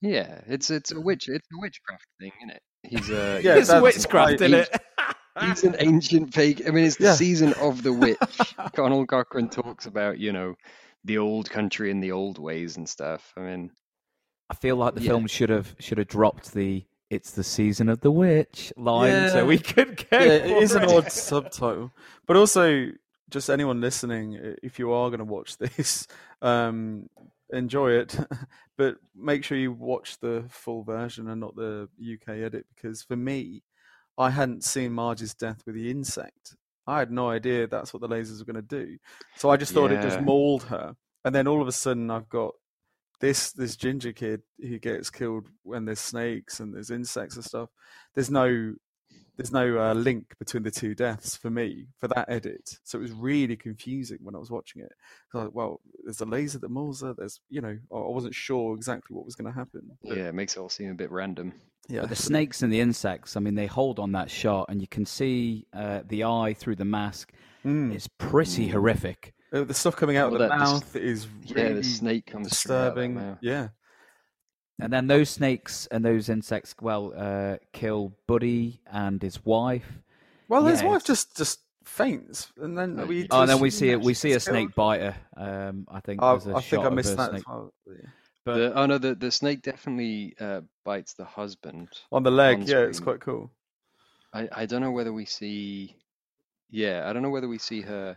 [0.00, 2.62] Yeah, it's it's a witch it's a witchcraft thing, isn't it?
[2.82, 4.68] He's a Yeah, it's witchcraft, I- in it?
[5.40, 6.66] he's an ancient pagan.
[6.68, 7.14] I mean, it's the Yeah.
[7.14, 8.18] season of the witch.
[8.74, 10.54] Conal Cochrane talks about you know
[11.04, 13.32] the old country and the old ways and stuff.
[13.36, 13.70] I mean,
[14.50, 15.10] I feel like the Yeah.
[15.12, 19.28] film should have should have dropped the "It's the season of the witch" line Yeah.
[19.30, 20.18] so we could go.
[20.18, 21.92] yeah, it is an odd subtitle.
[22.26, 22.90] But also,
[23.30, 26.06] just anyone listening, if you are going to watch this,
[26.42, 27.08] um,
[27.52, 28.18] enjoy it.
[28.76, 33.16] but make sure you watch the full version and not the UK edit, because for
[33.16, 33.62] me,
[34.18, 36.56] I hadn't seen Marge's death with the insect.
[36.86, 38.98] I had no idea that's what the lasers were going to do.
[39.36, 42.28] So I just thought it just mauled her, and then all of a sudden I've
[42.28, 42.54] got
[43.20, 47.68] this this ginger kid who gets killed when there's snakes and there's insects and stuff.
[48.14, 48.74] There's no
[49.42, 52.78] there's no uh, link between the two deaths for me for that edit.
[52.84, 54.92] So it was really confusing when I was watching it.
[55.34, 57.14] I was like, well, there's a laser that mauls her.
[57.16, 59.82] There's, you know, I I wasn't sure exactly what was going to happen.
[60.02, 61.52] But, yeah, it makes it all seem a bit random.
[61.88, 62.00] yeah.
[62.02, 64.86] But the snakes and the insects, I mean, they hold on that shot, and you
[64.88, 67.32] can see uh, the eye through the mask.
[67.64, 67.94] Mm.
[67.94, 69.34] It's pretty horrific.
[69.52, 71.84] Uh, the stuff coming out Well, of the that- the s- mouth is Yeah, the
[71.84, 73.14] snake comes straight out of that disturbing.
[73.14, 73.38] mouth.
[73.42, 73.68] Yeah.
[74.84, 79.98] And then those snakes and those insects, well, uh, kill Buddy and his wife.
[80.48, 83.26] Well, his Yeah, wife it's- just just faints, and then Uh, we.
[83.30, 84.00] Oh, and then we see it.
[84.00, 84.54] We see a she's killed.
[84.56, 85.16] snake bite her.
[85.36, 86.22] Um, I think.
[86.22, 87.40] I, there's a I think I missed that snake.
[87.40, 87.72] as well.
[87.86, 88.08] yeah.
[88.44, 91.88] But The, oh no, the, the snake definitely uh, bites the husband.
[92.10, 93.52] On the leg, on yeah, it's quite cool.
[94.34, 95.94] I, I don't know whether we see.
[96.70, 98.16] Yeah, I don't know whether we see her.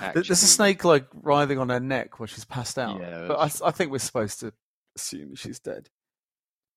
[0.00, 3.00] Actually, There's a snake like writhing on her neck when she's passed out.
[3.00, 4.52] Yeah, but I, that's- s- I think we're supposed to
[4.98, 5.88] assume she's dead.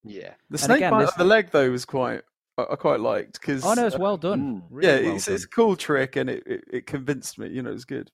[0.04, 0.34] Yeah.
[0.50, 2.22] The snake again, bite this- on the leg though was quite
[2.58, 4.42] I, I quite liked because oh no, it's well done.
[4.42, 4.64] Mm.
[4.70, 5.36] Really yeah, well it's, done.
[5.36, 7.50] it's a cool trick and it, it, it convinced me.
[7.50, 8.12] You know, it's good.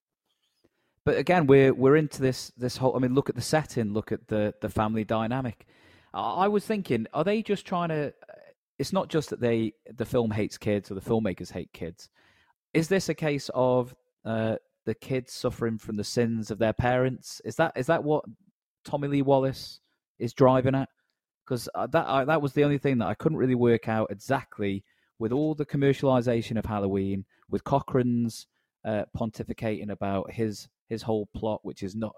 [1.06, 2.96] But again, we're we're into this this whole.
[2.96, 3.94] I mean, look at the setting.
[3.94, 5.66] Look at the the family dynamic.
[6.14, 8.14] I, I was thinking, are they just trying to?
[8.78, 12.10] It's not just that they the film hates kids or the filmmakers hate kids.
[12.74, 17.42] Is this a case of uh, the kids suffering from the sins of their parents?
[17.46, 18.26] Is that is that what
[18.84, 19.80] Tommy Lee Wallace
[20.20, 20.90] is driving at?
[21.46, 24.84] Because that I, that was the only thing that I couldn't really work out exactly
[25.20, 28.48] with all the commercialization of Halloween, with Cochrane's
[28.86, 32.16] uh, pontificating about his his whole plot, which is not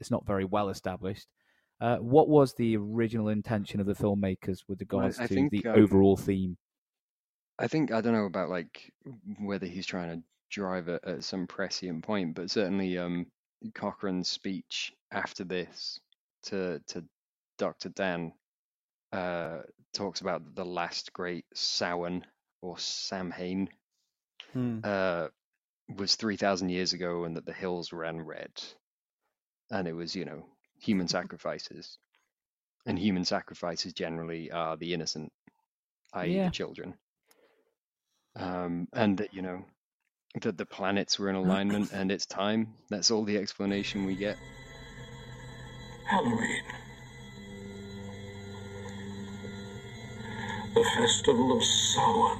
[0.00, 1.28] it's not very well established.
[1.80, 5.66] Uh, what was the original intention of the filmmakers with regards I to think, the
[5.68, 6.56] um, overall theme?
[7.58, 8.92] I think I don't know about like
[9.40, 13.26] whether he's trying to drive it at some prescient point, but certainly um
[13.74, 15.98] Cochrane's speech after this
[16.44, 17.04] to to
[17.58, 17.90] Dr.
[17.90, 18.32] Dan
[19.12, 19.58] uh
[19.92, 22.24] talks about the last great Samhain
[22.62, 23.68] or Samhain
[24.52, 24.80] Hmm.
[24.84, 25.28] uh
[25.96, 28.50] was 3000 years ago and that the hills ran red
[29.70, 30.44] and it was you know
[30.80, 31.98] human sacrifices
[32.86, 35.32] and human sacrifices generally are the innocent
[36.14, 36.36] i.e.
[36.36, 36.46] Yeah.
[36.46, 36.94] the children
[38.36, 39.64] um and that you know
[40.40, 44.36] that the planets were in alignment and it's time that's all the explanation we get
[46.06, 46.62] Halloween.
[50.74, 52.38] The Festival of Samhain.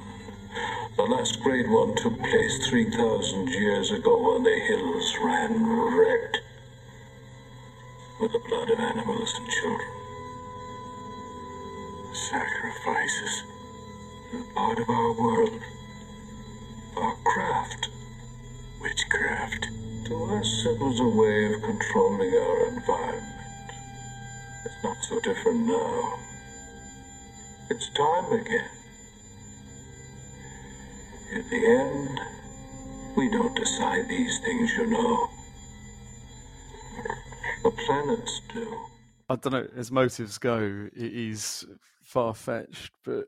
[0.97, 5.65] The last great one took place 3,000 years ago when the hills ran
[5.97, 6.39] red
[8.19, 9.89] with the blood of animals and children.
[12.13, 13.43] Sacrifices
[14.55, 15.61] part of our world,
[16.97, 17.89] our craft,
[18.81, 19.67] witchcraft.
[20.05, 23.71] To us, it was a way of controlling our environment.
[24.65, 26.32] It's not so different now.
[27.69, 28.69] It's time again.
[31.33, 32.19] In the end,
[33.15, 35.29] we don't decide these things, you know.
[37.63, 38.77] The planets do.
[39.29, 39.67] I don't know.
[39.75, 41.65] As motives go, it is
[42.03, 43.25] far fetched, but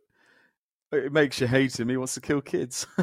[0.92, 1.90] it makes you hate him.
[1.90, 2.86] He wants to kill kids.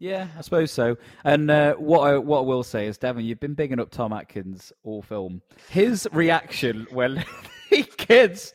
[0.00, 0.96] Yeah, I suppose so.
[1.22, 4.12] And uh, what I, what I will say is, Devlin, you've been bigging up Tom
[4.12, 5.40] Atkins all film.
[5.70, 7.24] His reaction when
[7.76, 8.52] he kids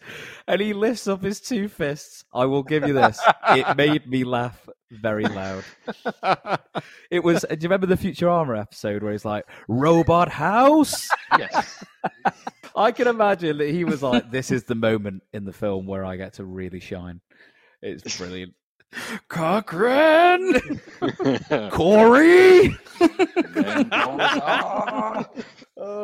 [0.48, 3.20] and he lifts up his two fists, I will give you this.
[3.50, 5.64] It made me laugh very loud.
[7.10, 7.46] It was.
[7.50, 11.08] Do you remember the Future Armor episode where he's like, "Robot house"?
[11.38, 11.84] yes
[12.76, 16.06] I can imagine that he was like, "This is the moment in the film where
[16.06, 17.22] I get to really shine."
[17.82, 18.54] It's brilliant.
[19.30, 20.60] Cochrane,
[21.72, 22.78] Corey.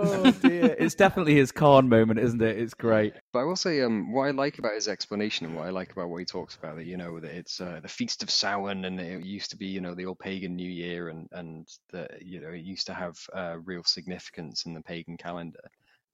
[0.02, 0.36] And then goes!
[0.36, 2.58] Oh dear, it's definitely his Khan moment, isn't it?
[2.58, 3.14] It's great.
[3.32, 5.91] But I will say, um, what I like about his explanation and what I like
[5.91, 8.86] about what he talks about, that you know, that it's uh, the Feast of Samhain,
[8.86, 12.22] and it used to be, you know, the old pagan New Year, and and that
[12.22, 15.60] you know, it used to have uh, real significance in the pagan calendar.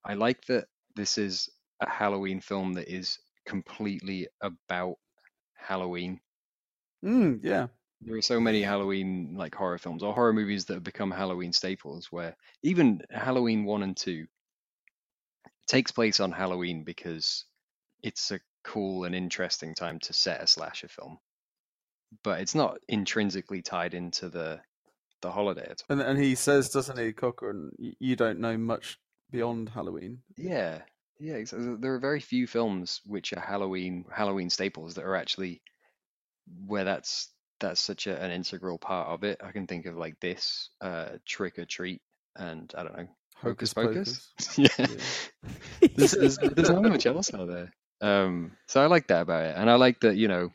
[0.06, 0.66] I like that
[0.96, 1.50] this is
[1.82, 4.96] a Halloween film that is completely about
[5.56, 6.20] Halloween.
[7.04, 7.68] Mm, yeah.
[8.02, 11.54] There are so many Halloween like horror films or horror movies that have become Halloween
[11.54, 14.28] staples where even Halloween 1 and 2
[15.68, 17.46] takes place on Halloween because
[18.04, 21.20] it's a cool and interesting time to set a slasher film.
[22.24, 24.62] But it's not intrinsically tied into the
[25.22, 25.98] the holiday at all.
[26.00, 29.00] And and he says, doesn't he, Cochrane, "Y- you don't know much
[29.32, 30.24] beyond Halloween.
[30.38, 30.84] Yeah.
[31.20, 35.62] Yeah, there are very few films which are Halloween Halloween staples that are actually
[36.66, 39.42] where that's that's such a, an integral part of it.
[39.44, 42.02] I can think of like this, uh, Trick or Treat,
[42.36, 43.08] and I don't know,
[43.38, 44.32] Hocus Pocus.
[44.58, 44.68] yeah,
[45.96, 47.72] there's, there's, there's not much else out there.
[48.02, 50.50] Um, so I like that about it, and I like that you know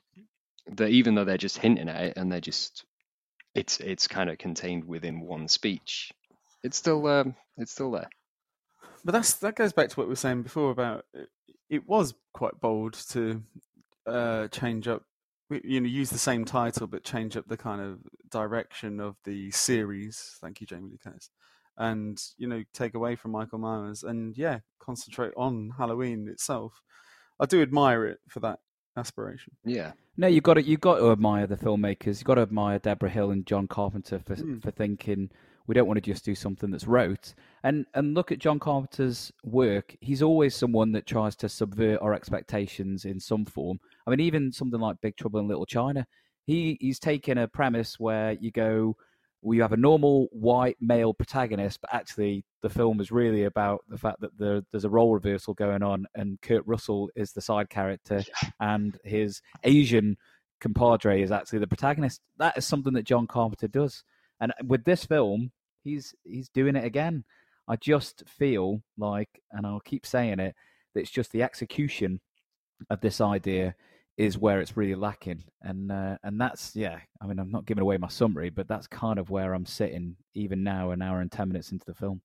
[0.73, 2.85] that even though they're just hinting at it and they're just
[3.55, 6.13] it's it's kind of contained within one speech,
[6.63, 8.09] it's still um, it's still there.
[9.05, 11.29] But that's that goes back to what we were saying before about it,
[11.69, 13.43] it was quite bold to
[14.07, 15.03] uh, change up,
[15.51, 17.99] you know, use the same title but change up the kind of
[18.31, 20.37] direction of the series.
[20.41, 21.31] Thank you, Jamie Lee Curtis,
[21.77, 26.81] and you know, take away from Michael Myers and yeah, concentrate on Halloween itself.
[27.41, 28.61] I do admire it for that
[28.97, 29.55] aspiration.
[29.65, 29.93] Yeah.
[30.17, 32.19] No, you've got to you've got to admire the filmmakers.
[32.19, 34.63] You've got to admire Debra Hill and John Carpenter for Mm.
[34.63, 35.31] for thinking
[35.67, 37.35] we don't want to just do something that's rote.
[37.63, 39.97] And and look at John Carpenter's work.
[40.01, 43.81] He's always someone that tries to subvert our expectations in some form.
[44.07, 46.07] I mean, even something like Big Trouble in Little China.
[46.47, 48.97] He he's taken a premise where you go,
[49.41, 53.85] well, you have a normal white male protagonist, but actually the film is really about
[53.89, 57.43] the fact that there, there's a role reversal going on, and Kurt Russell is the
[57.43, 58.23] side character,
[58.61, 60.17] and his Asian
[60.61, 62.23] compadre is actually the protagonist.
[62.39, 64.03] That is something that John Carpenter does,
[64.41, 65.51] and with this film,
[65.83, 67.25] he's he's doing it again.
[67.69, 70.55] I just feel like, and I'll keep saying it,
[70.95, 72.21] that it's just the execution
[72.91, 73.75] of this idea
[74.17, 76.99] is where it's really lacking, and uh, and that's yeah.
[77.21, 80.17] I mean, I'm not giving away my summary, but that's kind of where I'm sitting
[80.35, 82.21] even now, an hour and ten minutes into the film.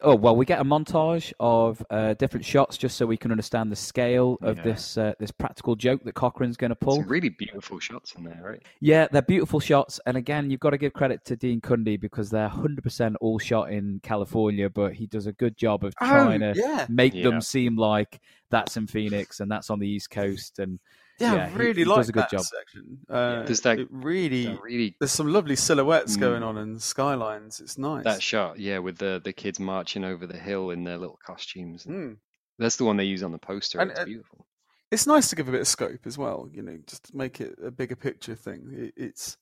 [0.00, 3.70] Oh well, we get a montage of uh, different shots just so we can understand
[3.72, 4.62] the scale of Yeah.
[4.64, 6.96] this uh, this practical joke that Cochrane's going to pull.
[6.96, 8.62] Some really beautiful shots in there, right?
[8.80, 12.30] Yeah, they're beautiful shots, and again, you've got to give credit to Dean Cundey because
[12.30, 16.06] they're hundred percent all shot in California, but he does a good job of Oh,
[16.08, 17.22] trying to make Yeah.
[17.22, 20.78] them seem like that's in Phoenix and that's on the East Coast, and
[21.18, 22.42] Yeah, Yeah, I he- really he like does a good that job.
[22.42, 22.98] section.
[23.08, 26.20] Uh, There's that- it really, That really there's some lovely silhouettes Mm.
[26.20, 27.60] going on and skylines.
[27.60, 28.04] It's nice.
[28.04, 31.84] that shot, yeah, with the the kids marching over the hill in their little costumes.
[31.84, 32.18] Mm.
[32.58, 33.80] That's the one they use on the poster.
[33.80, 34.46] And, it's uh, beautiful.
[34.90, 36.48] It's nice to give a bit of scope as well.
[36.52, 38.70] You know, just make it a bigger picture thing.
[38.72, 39.36] It, it's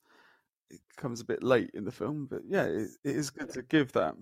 [0.71, 3.63] it comes a bit late in the film, but yeah, it, it is good to
[3.63, 4.15] give that.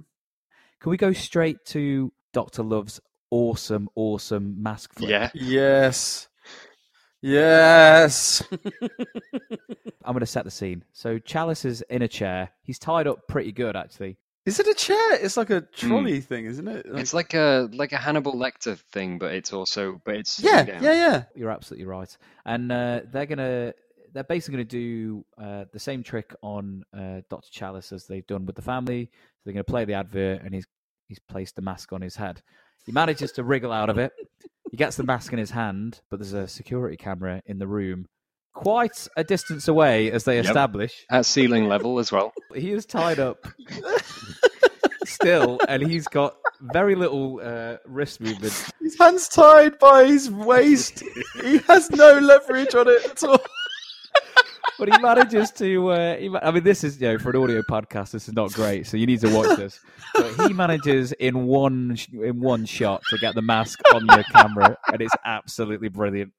[0.80, 3.00] can we go straight to Doctor Love's
[3.30, 5.08] awesome, awesome mask flip?
[5.08, 6.28] Yeah, Yes,
[7.24, 8.42] yes.
[10.04, 10.84] I'm going to set the scene.
[10.92, 12.50] So Challis is in a chair.
[12.62, 14.18] He's tied up pretty good, actually.
[14.44, 15.14] is it a chair?
[15.14, 16.86] It's like a trolley thing, isn't it?
[16.90, 20.82] it's like a like a Hannibal Lecter thing, but it's also but it's yeah, sitting
[20.82, 21.22] yeah, yeah.
[21.34, 22.14] You're absolutely right.
[22.44, 23.72] And uh, they're gonna
[24.12, 28.44] they're basically gonna do uh, the same trick on uh, Doctor Challis as they've done
[28.46, 29.10] with the family.
[29.12, 30.66] So they're gonna play the advert, and he's
[31.08, 32.42] he's placed the mask on his head.
[32.84, 34.12] He manages to wriggle out of it.
[34.74, 38.06] He gets the mask in his hand, but there's a security camera in the room,
[38.54, 40.46] quite a distance away, as they Yep.
[40.46, 41.06] establish.
[41.08, 42.32] At ceiling level as well.
[42.56, 43.46] He is tied up
[45.04, 48.52] still, and he's got very little uh, wrist movement.
[48.80, 51.04] His hands tied by his waist.
[51.40, 53.38] he has no leverage on it at all.
[54.78, 55.88] But he manages to.
[55.90, 58.34] Uh, he, ma- I mean, this is you know for an audio podcast, this is
[58.34, 59.80] not great, so you need to watch this.
[60.14, 64.24] But he manages in one sh- in one shot to get the mask on the
[64.32, 66.32] camera, and it's absolutely brilliant.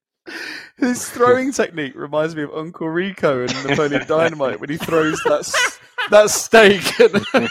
[0.78, 5.40] His throwing technique reminds me of Uncle Rico and Napoleon Dynamite when he throws that
[5.40, 5.80] s-
[6.12, 7.00] that steak.
[7.00, 7.50] At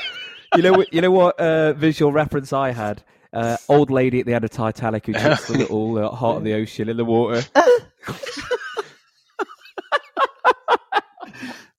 [0.56, 3.02] You know, what- you know what uh, visual reference I had?
[3.32, 6.44] Uh, old lady at the end of Titanic who chucks the little uh, heart of
[6.44, 7.42] the ocean in the water.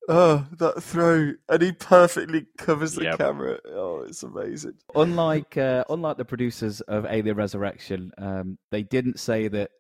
[0.09, 3.17] oh, that throw, and he perfectly covers the Yep.
[3.17, 3.59] camera.
[3.67, 4.73] Oh, it's amazing.
[4.95, 9.71] unlike uh, unlike the producers of Alien Resurrection, um, they didn't say that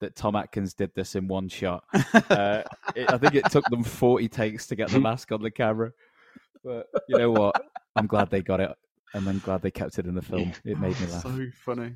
[0.00, 1.84] that Tom Atkins did this in one shot.
[2.30, 2.62] Uh,
[2.96, 5.92] it, I think it took them forty takes to get the mask on the camera.
[6.64, 7.60] But you know what?
[7.96, 8.70] I'm glad they got it
[9.12, 10.52] and then glad they kept it in the film.
[10.64, 11.22] It made me laugh.
[11.22, 11.94] So funny.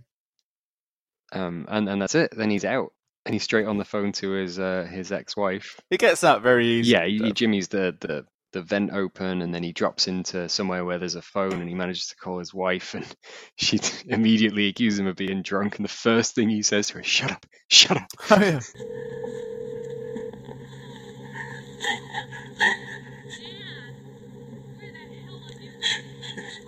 [1.32, 2.32] Um, and and that's it.
[2.36, 2.92] Then he's out,
[3.26, 5.80] and he's straight on the phone to his uh, his ex-wife.
[5.90, 6.92] It gets that very easy.
[6.92, 7.30] Yeah, he, though.
[7.32, 11.22] Jimmy's the, the the vent open, and then he drops into somewhere where there's a
[11.22, 13.06] phone, and he manages to call his wife, and
[13.56, 15.76] she immediately accuses him of being drunk.
[15.76, 18.60] And the first thing he says to her "Shut up, shut up." Oh, yeah.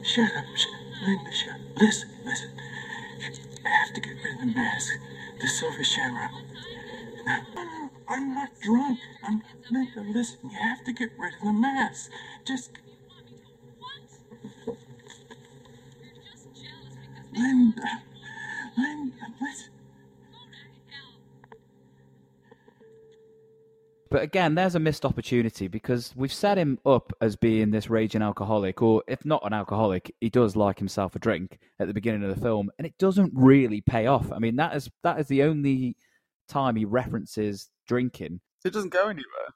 [0.05, 0.66] Shut up, sh-
[1.06, 2.51] Linda, shut Listen, listen.
[3.66, 4.99] I have to get rid of the mask.
[5.61, 6.31] The silver shamrock.
[7.27, 8.99] No, no, I'm not drunk.
[9.23, 12.11] I'm listen, you have to get rid of the mask.
[12.47, 12.70] Just
[17.35, 18.03] Linda.
[18.78, 19.69] Linda, listen.
[24.11, 28.23] But again, there's a missed opportunity because we've set him up as being this raging
[28.23, 32.24] alcoholic, or if not an alcoholic, he does like himself a drink at the beginning
[32.28, 34.32] of the film, and it doesn't really pay off.
[34.32, 35.97] I mean, that is that is the only
[36.49, 38.41] time he references drinking.
[38.65, 39.55] It doesn't go anywhere.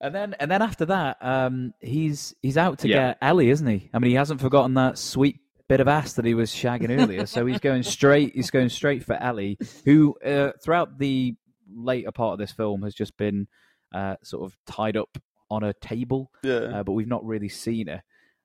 [0.00, 3.08] And then and then after that, um, he's he's out to Yeah.
[3.08, 3.90] get Ellie, isn't he?
[3.92, 5.36] I mean, he hasn't forgotten that sweet
[5.68, 8.34] bit of ass that he was shagging earlier, so he's going straight.
[8.34, 11.36] He's going straight for Ellie, who uh, throughout the
[11.74, 13.46] later part of this film has just been
[13.94, 15.16] uh, sort of tied up
[15.50, 16.54] on a table, Yeah.
[16.80, 18.02] uh, but we've not really seen her.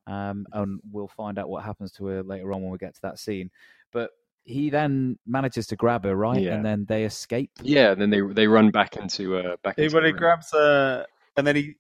[0.08, 3.02] Um, and we'll find out what happens to her later on when we get to
[3.02, 3.50] that scene.
[3.92, 4.12] But
[4.46, 6.42] he then manages to grab her, right?
[6.42, 6.54] Yeah.
[6.56, 7.52] And then they escape.
[7.62, 10.14] Yeah, and then they they run back into uh back He, into when the he
[10.14, 10.20] room.
[10.20, 11.04] grabs uh
[11.36, 11.76] and then he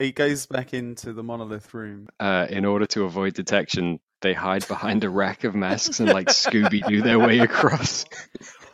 [0.00, 2.08] he goes back into the monolith room.
[2.18, 6.26] uh, in order to avoid detection, they hide behind a rack of masks and like
[6.28, 8.04] Scooby Doo their way across.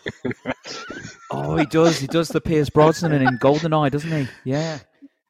[1.31, 1.99] Oh, he does.
[1.99, 4.29] He does the Pierce Brosnan and in Goldeneye, doesn't he?
[4.45, 4.79] Yeah.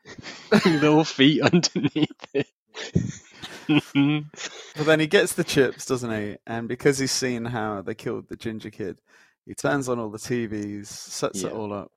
[0.66, 2.46] Little feet underneath it.
[4.76, 6.36] But then he gets the chips, doesn't he?
[6.46, 9.00] And because he's seen how they killed the ginger kid,
[9.44, 11.90] he turns on all the TVs, sets it all up,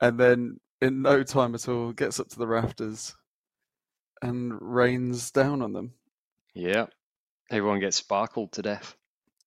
[0.00, 3.14] and then in no time at all gets up to the rafters
[4.20, 5.94] and rains down on them.
[6.54, 6.86] yeah,
[7.50, 8.96] everyone gets sparkled to death.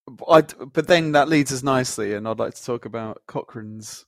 [0.08, 4.06] But, I, but then that leads us nicely, and I'd like to talk about Cochrane's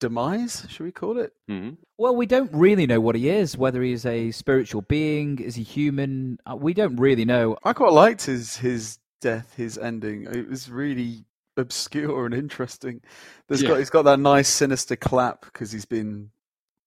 [0.00, 1.32] demise, should we call it?
[1.48, 3.56] hmm Well, we don't really know what he is.
[3.56, 6.38] Whether he's a spiritual being, is he human?
[6.50, 7.56] Uh, We don't really know.
[7.64, 10.24] I quite liked his his death, his ending.
[10.24, 11.24] It was really
[11.56, 13.00] obscure and interesting.
[13.48, 13.70] There's Yeah.
[13.70, 16.30] got he's got that nice sinister clap because he's been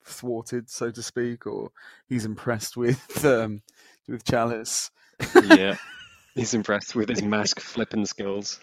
[0.05, 1.71] thwarted, so to speak, or
[2.07, 3.61] he's impressed with um
[4.07, 4.89] with Challis.
[5.43, 5.75] Yeah,
[6.35, 8.59] he's impressed with his mask flipping skills.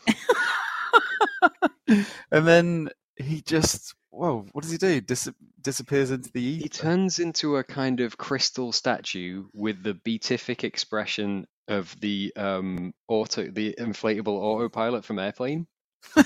[1.88, 5.00] and then he just whoa, what does he do?
[5.00, 5.30] Dis-
[5.60, 6.62] disappears into the ether.
[6.62, 12.92] He turns into a kind of crystal statue with the beatific expression of the um
[13.08, 15.66] auto, the inflatable autopilot from Airplane.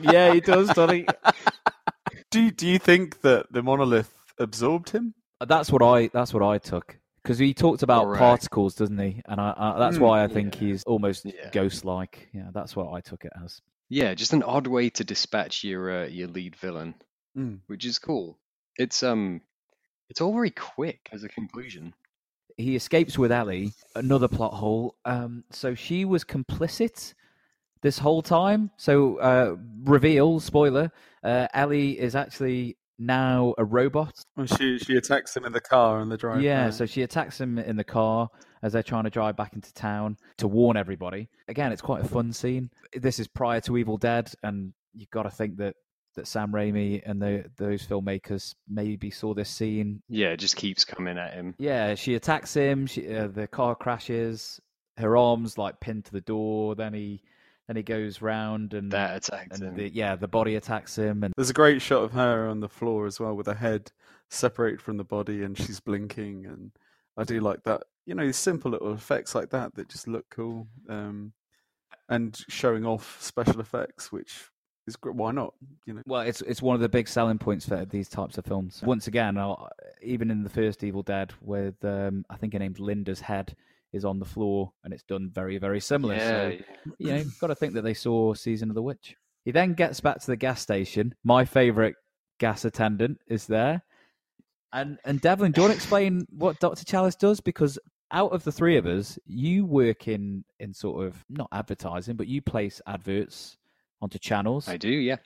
[0.00, 1.10] yeah, he does, doesn't?
[2.30, 5.14] Do do you think that the monolith absorbed him?
[5.40, 6.08] That's what I.
[6.08, 8.20] That's what I took because he talked about Correct.
[8.20, 9.20] particles, doesn't he?
[9.26, 10.68] And I, I, that's Hmm, why I think yeah.
[10.68, 11.50] he's almost Yeah.
[11.50, 12.28] ghost-like.
[12.32, 13.60] Yeah, that's what I took it as.
[13.88, 16.94] Yeah, just an odd way to dispatch your uh, your lead villain,
[17.36, 17.58] Mm.
[17.66, 18.38] which is cool.
[18.76, 19.40] It's um,
[20.08, 21.94] it's all very quick as a conclusion.
[22.56, 23.72] he escapes with Ellie.
[23.96, 24.94] Another plot hole.
[25.04, 27.12] Um, so she was complicit
[27.82, 28.70] this whole time.
[28.76, 30.92] So uh, reveal spoiler:
[31.24, 34.24] uh, Ellie is actually now a robot.
[34.36, 36.42] Well, she she attacks him in the car and the drive.
[36.42, 36.66] yeah.
[36.66, 36.72] back.
[36.74, 38.28] So she attacks him in the car
[38.62, 41.28] as they're trying to drive back into town to warn everybody.
[41.48, 42.70] Again, it's quite a fun scene.
[42.94, 45.74] This is prior to Evil Dead, and you've got to think that.
[46.14, 50.82] That Sam Raimi and the, those filmmakers maybe saw this scene Yeah, it just keeps
[50.82, 51.54] coming at him.
[51.58, 52.86] Yeah, she attacks him.
[52.86, 54.58] She, uh, the car crashes.
[54.96, 56.74] Her arms like pinned to the door.
[56.74, 57.20] Then he,
[57.66, 59.66] then he goes round and That attacks him.
[59.68, 61.24] and the, yeah, the body attacks him.
[61.24, 63.90] And There's a great shot of her on the floor as well, with her head
[64.30, 66.46] separated from the body, and she's blinking.
[66.46, 66.70] And
[67.16, 67.82] I do like that.
[68.06, 71.32] You know, simple little effects like that that just look cool, um,
[72.08, 74.44] and showing off special effects, which
[74.86, 75.54] is gr- why not?
[75.86, 78.44] You know, well, it's it's one of the big selling points for these types of
[78.44, 78.80] films.
[78.84, 79.68] Once again, I'll,
[80.02, 83.56] even in the first Evil Dead, with um, I think her name's Linda's head
[83.96, 86.14] is on the floor, and it's done very very similar.
[86.14, 86.58] Yeah, So yeah.
[86.98, 89.16] you know, got to think that they saw Season of the Witch.
[89.44, 91.14] He then gets back to the gas station.
[91.24, 91.94] My favorite
[92.38, 93.82] gas attendant is there.
[94.72, 96.84] And and Devlin, do you want to explain what Dr.
[96.84, 97.40] Challis does?
[97.40, 97.78] Because
[98.10, 102.26] out of the three of us, you work in in sort of not advertising, but
[102.26, 103.56] you place adverts
[104.02, 104.68] onto channels.
[104.68, 104.90] I do.
[104.90, 105.16] Yeah.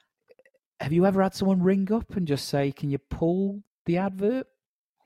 [0.81, 4.47] Have you ever had someone ring up and just say, "Can you pull the advert?"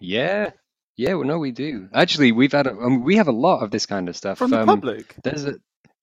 [0.01, 0.51] Yeah.
[0.97, 1.89] Yeah, well, no, we do.
[1.93, 4.51] Actually, we've had a, um, we have a lot of this kind of stuff From
[4.51, 5.15] the Um, public?
[5.25, 5.55] There's a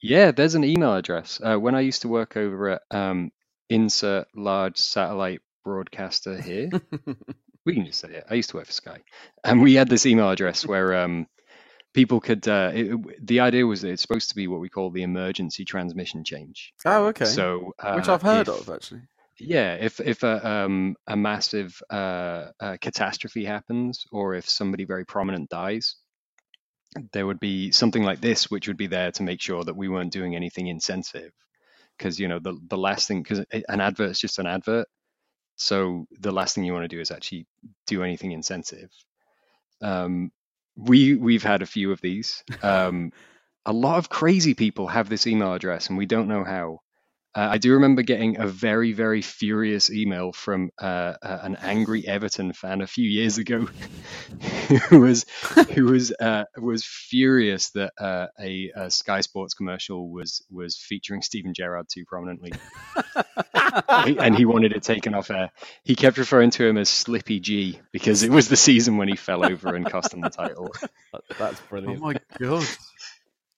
[0.01, 1.39] yeah, there's an email address.
[1.43, 3.31] Uh, when I used to work over at um,
[3.69, 6.69] insert large satellite broadcaster here,
[7.65, 8.25] we can just say it.
[8.29, 8.97] I used to work for Sky,
[9.43, 11.27] and we had this email address where um,
[11.93, 12.47] people could.
[12.47, 15.65] Uh, it, the idea was that it's supposed to be what we call the emergency
[15.65, 16.73] transmission change.
[16.83, 17.25] Oh, okay.
[17.25, 19.01] So, Which uh, I've heard if- of, actually.
[19.41, 25.05] Yeah, if if a um a massive uh, uh catastrophe happens, or if somebody very
[25.05, 25.95] prominent dies,
[27.13, 29.89] there would be something like this, which would be there to make sure that we
[29.89, 31.31] weren't doing anything insensitive.
[31.97, 34.87] Because you know the the last thing, because an advert is just an advert,
[35.55, 37.47] so the last thing you want to do is actually
[37.87, 38.89] do anything insensitive.
[39.81, 40.31] Um,
[40.75, 42.43] we we've had a few of these.
[42.63, 43.11] Um,
[43.65, 46.79] a lot of crazy people have this email address, and we don't know how.
[47.33, 52.05] Uh, I do remember getting a very, very furious email from uh, uh, an angry
[52.05, 53.69] Everton fan a few years ago,
[54.89, 55.25] who was
[55.73, 61.21] who was uh, was furious that uh, a, a Sky Sports commercial was was featuring
[61.21, 62.51] Steven Gerrard too prominently,
[63.87, 65.51] and he wanted it taken off air.
[65.83, 69.15] He kept referring to him as Slippy G because it was the season when he
[69.15, 70.69] fell over and cost him the title.
[71.39, 71.99] That's brilliant.
[72.01, 72.65] Oh my god.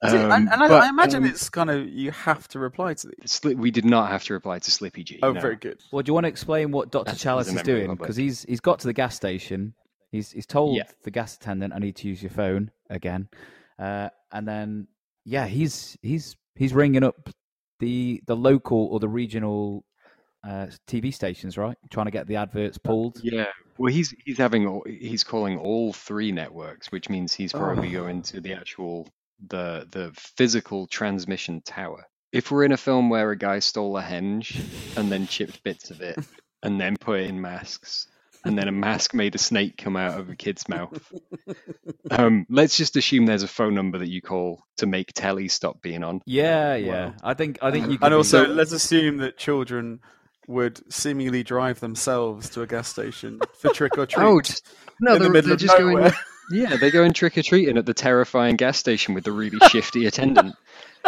[0.10, 2.60] See, and Um, and I, but, I imagine um, it's kind of you have to
[2.60, 3.32] reply to these.
[3.40, 5.20] Sli- we did not have to reply to Slippy G.
[5.24, 5.40] Oh, no.
[5.42, 5.82] very good.
[5.92, 7.96] Well, do you want to explain what Doctor Challis is doing?
[7.96, 9.74] Because he's he's got to the gas station.
[10.12, 10.84] He's he's told Yeah.
[11.04, 13.30] the gas attendant, "I need to use your phone again,"
[13.80, 14.88] uh, and then
[15.26, 17.30] yeah, he's he's he's ringing up
[17.80, 19.84] the the local or the regional
[20.46, 21.78] uh, TV stations, right?
[21.90, 23.20] Trying to get the adverts pulled.
[23.24, 23.46] Yeah,
[23.78, 28.02] well, he's he's having all, he's calling all three networks, which means he's probably Oh.
[28.02, 29.08] going to the actual
[29.49, 32.06] the the physical transmission tower.
[32.32, 34.60] If we're in a film where a guy stole a henge
[34.98, 36.18] and then chipped bits of it
[36.64, 38.07] and then put it in masks,
[38.44, 41.14] and then a mask made a snake come out of a kid's mouth,
[42.11, 45.82] um, let's just assume there's a phone number that you call to make telly stop
[45.82, 46.22] being on.
[46.26, 47.14] Yeah, yeah.
[47.24, 47.98] I think I think you.
[47.98, 49.99] Could And be- also, let's assume that children
[50.48, 54.24] would seemingly drive themselves to a gas station for trick or treat.
[54.26, 54.68] Oh, just,
[54.99, 56.02] no, in the they're, middle they're of just nowhere.
[56.02, 56.14] going.
[56.52, 60.06] Yeah, they're going trick or treating at the terrifying gas station with the really shifty
[60.07, 60.56] attendant.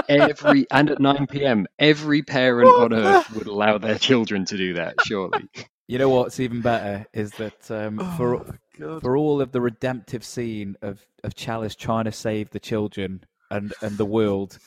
[0.10, 1.68] Every and at 9 p.m.
[1.80, 4.96] Every parent on earth would allow their children to do that.
[5.06, 5.48] Surely.
[5.88, 8.46] You know what's even better is that um, for Oh,
[8.80, 9.02] God.
[9.02, 13.74] for all of the redemptive scene of, of Challis trying to save the children and,
[13.82, 14.58] and the world,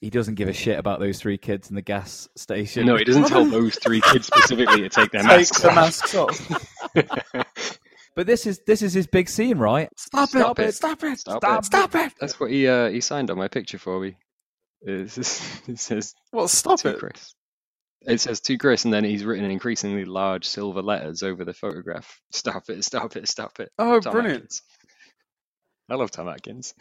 [0.00, 2.86] he doesn't give a shit about those three kids in the gas station.
[2.86, 5.74] No, he doesn't tell those three kids specifically to take their Take masks the off.
[5.74, 7.78] masks off.
[8.14, 9.88] But this is this is his big scene, right?
[9.96, 10.68] Stop, Stop it!
[10.68, 10.74] it.
[10.74, 11.18] Stop it!
[11.18, 11.64] Stop Stop, it.
[11.64, 12.12] stop it!
[12.20, 14.16] That's what he uh, he signed on my picture for me.
[14.82, 16.98] It's just- it says Well, stop to it!
[16.98, 17.34] Chris.
[18.04, 21.54] It says to Chris, and then he's written in increasingly large silver letters over the
[21.54, 22.20] photograph.
[22.32, 22.84] Stop it!
[22.84, 23.28] Stop it!
[23.28, 23.70] Stop it!
[23.78, 24.34] Oh, Tom brilliant!
[24.42, 24.62] Atkins.
[25.92, 26.72] I love Tom Atkins.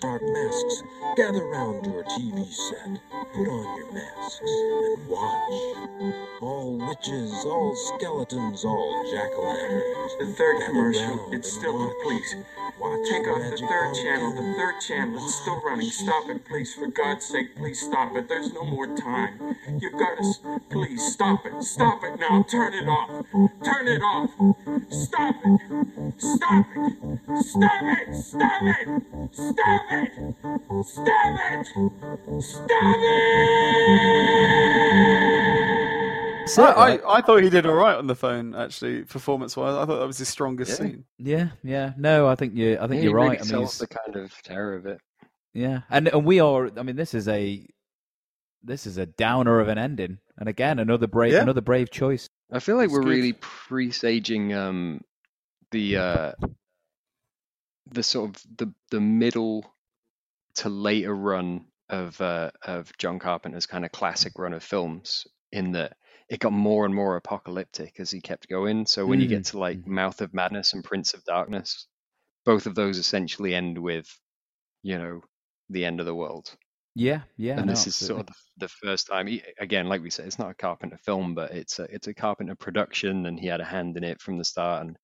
[0.00, 0.82] Dark masks,
[1.16, 3.00] gather round your TV set.
[3.32, 6.42] Put on your masks and watch.
[6.42, 10.18] All witches, all skeletons, all jack-o'-lanterns.
[10.18, 11.92] The third commercial, it's still watch.
[12.02, 12.34] please.
[12.80, 14.32] Watch Take off the third channel.
[14.32, 14.52] pumpkin.
[14.52, 15.90] The third channel is still running.
[15.90, 16.74] Stop it, please.
[16.74, 18.28] For God's sake, please stop it.
[18.28, 19.56] There's no more time.
[19.80, 20.60] You've got to.
[20.70, 21.62] Please stop it.
[21.62, 22.42] Stop it now.
[22.50, 23.26] Turn it off.
[23.62, 24.30] Turn it off.
[24.90, 25.60] Stop it.
[26.16, 26.22] Stop it.
[26.22, 27.44] Stop it.
[27.44, 27.99] Stop it.
[28.12, 29.34] Stop it.
[29.34, 30.84] Stop it.
[30.84, 32.70] Stop
[35.50, 35.50] it.
[36.40, 36.96] That's it, I.
[36.96, 39.74] I, I thought he did all right on the phone, actually, performance-wise.
[39.74, 40.76] I thought that was his strongest Yeah.
[40.76, 41.04] scene.
[41.18, 41.92] Yeah, yeah.
[41.96, 42.76] No, I think you.
[42.80, 43.38] I think Yeah, you're he really right.
[43.38, 44.98] I mean, sells the kind of terror of it.
[45.54, 46.70] yeah, and and we are.
[46.76, 47.64] I mean, this is a
[48.64, 51.42] this is a downer of an ending, and again, another brave Yeah.
[51.42, 52.26] another brave choice.
[52.52, 53.10] I feel like It's we're good.
[53.10, 55.02] really presaging um
[55.70, 56.32] the uh
[57.90, 59.64] the sort of the the middle
[60.56, 65.72] to later run of uh of John Carpenter's kind of classic run of films in
[65.72, 65.96] that
[66.28, 68.86] it got more and more apocalyptic as he kept going.
[68.86, 71.88] So when you get Mm, to like Mouth of Madness and Prince of Darkness,
[72.44, 74.08] both of those essentially end with,
[74.82, 75.22] you know,
[75.70, 76.56] the end of the world.
[76.94, 77.60] Yeah, yeah.
[77.60, 80.26] and no, this is sort of the, the first time he, again like we said
[80.26, 83.60] it's not a carpenter film but it's a it's a carpenter production and he had
[83.60, 84.96] a hand in it from the start and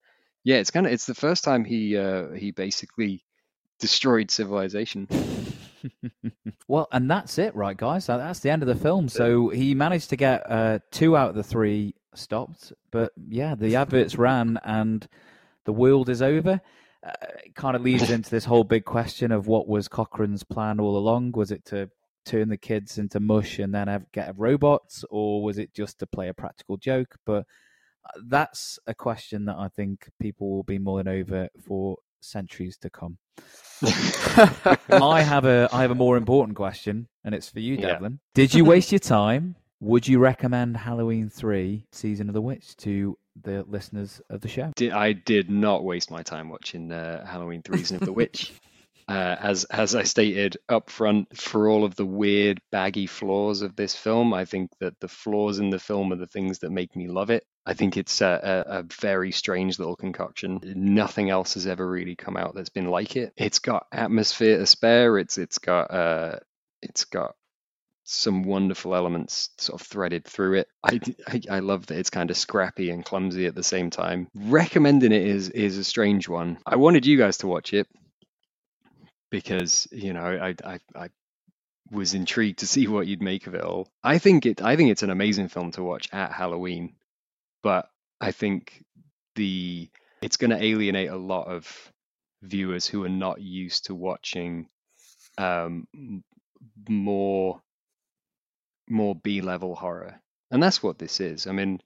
[0.47, 3.23] yeah it's kind of it's the first time he uh he basically
[3.81, 5.06] destroyed civilization
[6.68, 8.06] well, and that's it, right, guys?
[8.06, 9.09] That- That's the end of the film.
[9.09, 13.77] So he managed to get uh, two out of the three stopped, but yeah, the
[13.77, 15.06] adverts ran and
[15.64, 16.60] the world is over.
[17.06, 17.12] Uh,
[17.44, 20.97] it kind of leads into this whole big question of what was Cochrane's plan all
[20.97, 21.32] along?
[21.32, 21.90] Was it to
[22.24, 26.06] turn the kids into mush and then have, get robots, or was it just to
[26.06, 27.16] play a practical joke?
[27.24, 27.44] But
[28.24, 33.18] That's a question that I think people will be mulling over for centuries to come.
[34.90, 37.92] I have a I have a more important question, and it's for you, Yeah.
[37.92, 38.20] Devlin.
[38.34, 39.56] Did you waste your time?
[39.80, 44.72] Would you recommend Halloween Three: Season of the Witch to the listeners of the show?
[44.76, 48.52] Did, I did not waste my time watching uh, Halloween: three, Season of the Witch.
[49.08, 53.76] Uh, as as I stated up front, for all of the weird, baggy flaws of
[53.76, 56.96] this film, I think that the flaws in the film are the things that make
[56.96, 57.44] me love it.
[57.66, 60.60] I think it's a, a, a very strange little concoction.
[60.62, 63.32] Nothing else has ever really come out that's been like it.
[63.36, 65.18] It's got atmosphere to spare.
[65.18, 66.38] It's it's got uh,
[66.80, 67.34] it's got
[68.05, 70.68] some wonderful elements sort of threaded through it.
[70.84, 74.28] I, I, I love that it's kind of scrappy and clumsy at the same time.
[74.32, 76.59] Recommending it is is a strange one.
[76.64, 77.88] I wanted you guys to watch it
[79.30, 81.09] because you know I I, I
[81.90, 83.90] was intrigued to see what you'd make of it all.
[84.05, 86.94] I think it I think it's an amazing film to watch at Halloween,
[87.62, 87.88] but
[88.20, 88.84] I think
[89.34, 89.88] the
[90.22, 91.92] it's going to alienate a lot of
[92.42, 94.68] viewers who are not used to watching
[95.38, 95.86] um,
[96.88, 97.60] more
[98.88, 100.20] more B-level horror,
[100.50, 101.46] and that's what this is.
[101.46, 101.80] I mean,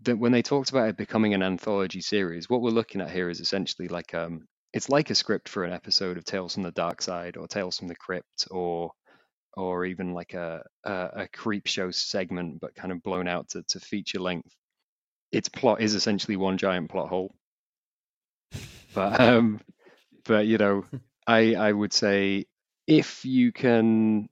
[0.00, 3.28] the, when they talked about it becoming an anthology series, what we're looking at here
[3.28, 6.72] is essentially like um, it's like a script for an episode of Tales from the
[6.72, 8.92] Dark Side or Tales from the Crypt or
[9.54, 13.80] or even like a a, a Creepshow segment, but kind of blown out to, to
[13.80, 14.54] feature length.
[15.36, 17.34] Its plot is essentially one giant plot hole.
[18.94, 19.60] But um,
[20.24, 20.84] but you know,
[21.26, 22.46] I I would say
[22.86, 24.28] if you can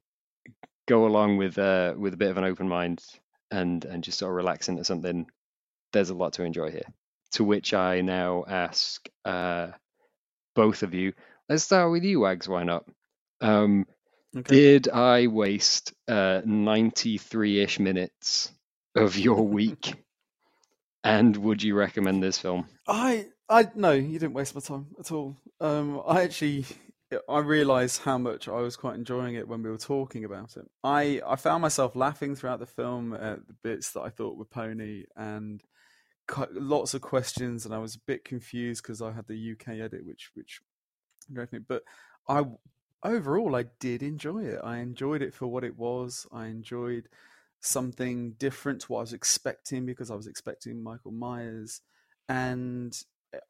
[0.89, 3.03] go along with uh with a bit of an open mind
[3.51, 5.27] and and just sort of relax into something,
[5.93, 6.87] there's a lot to enjoy here.
[7.33, 9.69] To which I now ask uh
[10.55, 11.13] both of you.
[11.49, 12.49] Let's start with you, Wags.
[12.49, 12.87] Why not?
[13.41, 13.87] Um,
[14.37, 14.55] Okay.
[14.55, 18.53] did I waste uh 93-ish minutes
[18.97, 19.95] of your week?
[21.05, 22.67] And would you recommend this film?
[22.89, 25.37] I I no, you didn't waste my time at all.
[25.61, 26.65] Um, I actually
[27.29, 30.65] I realised how much I was quite enjoying it when we were talking about it.
[30.83, 34.47] I I found myself laughing throughout the film at the bits that I thought were
[34.47, 35.63] pony and
[36.53, 40.07] lots of questions, and I was a bit confused because I had the UK edit,
[40.07, 40.61] which which
[41.31, 41.59] drove me.
[41.59, 41.83] But
[42.29, 42.45] I
[43.03, 44.61] overall I did enjoy it.
[44.65, 46.27] I enjoyed it for what it was.
[46.33, 47.09] I enjoyed
[47.65, 51.81] something different to what I was expecting because I was expecting Michael Myers
[52.29, 52.97] and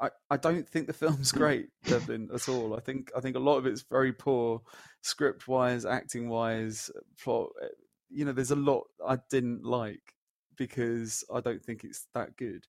[0.00, 2.74] I, I don't think the film's great, Devlin, at all.
[2.76, 4.62] I think I think a lot of it's very poor,
[5.02, 6.90] script wise, acting wise,
[7.22, 7.50] plot.
[7.62, 7.68] eh,
[8.10, 10.14] You know, there's a lot I didn't like
[10.56, 12.64] because I don't think it's that good.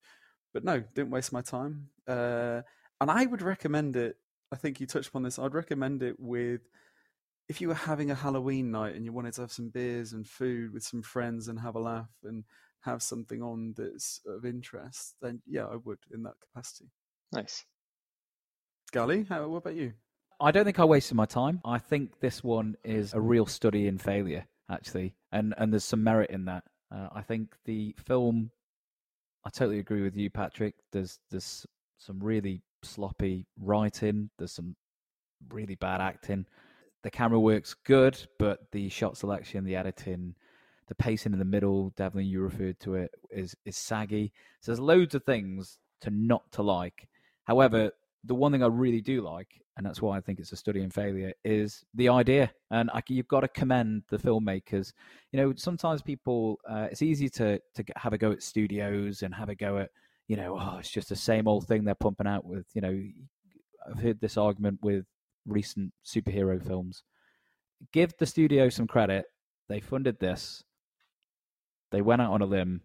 [0.53, 1.89] But no, didn't waste my time.
[2.07, 2.61] Uh,
[3.01, 4.17] and I would recommend it.
[4.51, 5.37] I think you touched upon this.
[5.39, 6.61] I'd recommend it with
[7.47, 10.27] if you were having a Halloween night and you wanted to have some beers and
[10.27, 12.43] food with some friends and have a laugh and
[12.81, 16.89] have something on that's of interest, then yeah, I would in that capacity.
[17.31, 17.65] Nice.
[18.93, 19.93] Gali, how, what about you?
[20.39, 21.61] I don't think I wasted my time.
[21.63, 26.03] I think this one is a real study in failure, actually, and and there's some
[26.03, 26.63] merit in that.
[26.93, 28.51] Uh, I think the film.
[29.45, 30.75] I totally agree with you, Patrick.
[30.91, 31.65] There's there's
[31.99, 34.29] some really sloppy writing.
[34.37, 34.75] There's some
[35.49, 36.45] really bad acting.
[37.05, 40.33] The camera works good, but the shot selection, the editing,
[40.87, 44.33] the pacing in the middle, Devlin, you referred to it, is is saggy.
[44.61, 47.07] So there's loads of things to not to like.
[47.43, 47.91] However,
[48.23, 50.81] the one thing I really do like, and that's why I think it's a study
[50.81, 52.51] in failure, is the idea.
[52.71, 54.91] And I, you've got to commend the filmmakers.
[55.31, 59.35] You know, sometimes people, uh, it's easy to to have a go at studios and
[59.35, 59.91] have a go at,
[60.27, 62.65] you know, oh, it's just the same old thing they're pumping out with.
[62.73, 62.99] You know,
[63.87, 65.05] I've heard this argument with
[65.45, 67.03] recent superhero films.
[67.91, 69.25] Give the studio some credit.
[69.69, 70.63] They funded this.
[71.91, 72.81] They went out on a limb.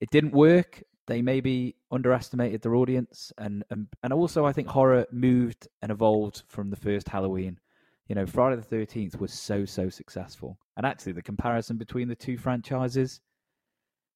[0.00, 0.82] It didn't work.
[1.06, 6.44] They maybe underestimated their audience, and and and also I think horror moved and evolved
[6.48, 7.58] from the first Halloween.
[8.06, 12.14] You know, Friday the Thirteenth was so so successful, and actually the comparison between the
[12.14, 13.20] two franchises,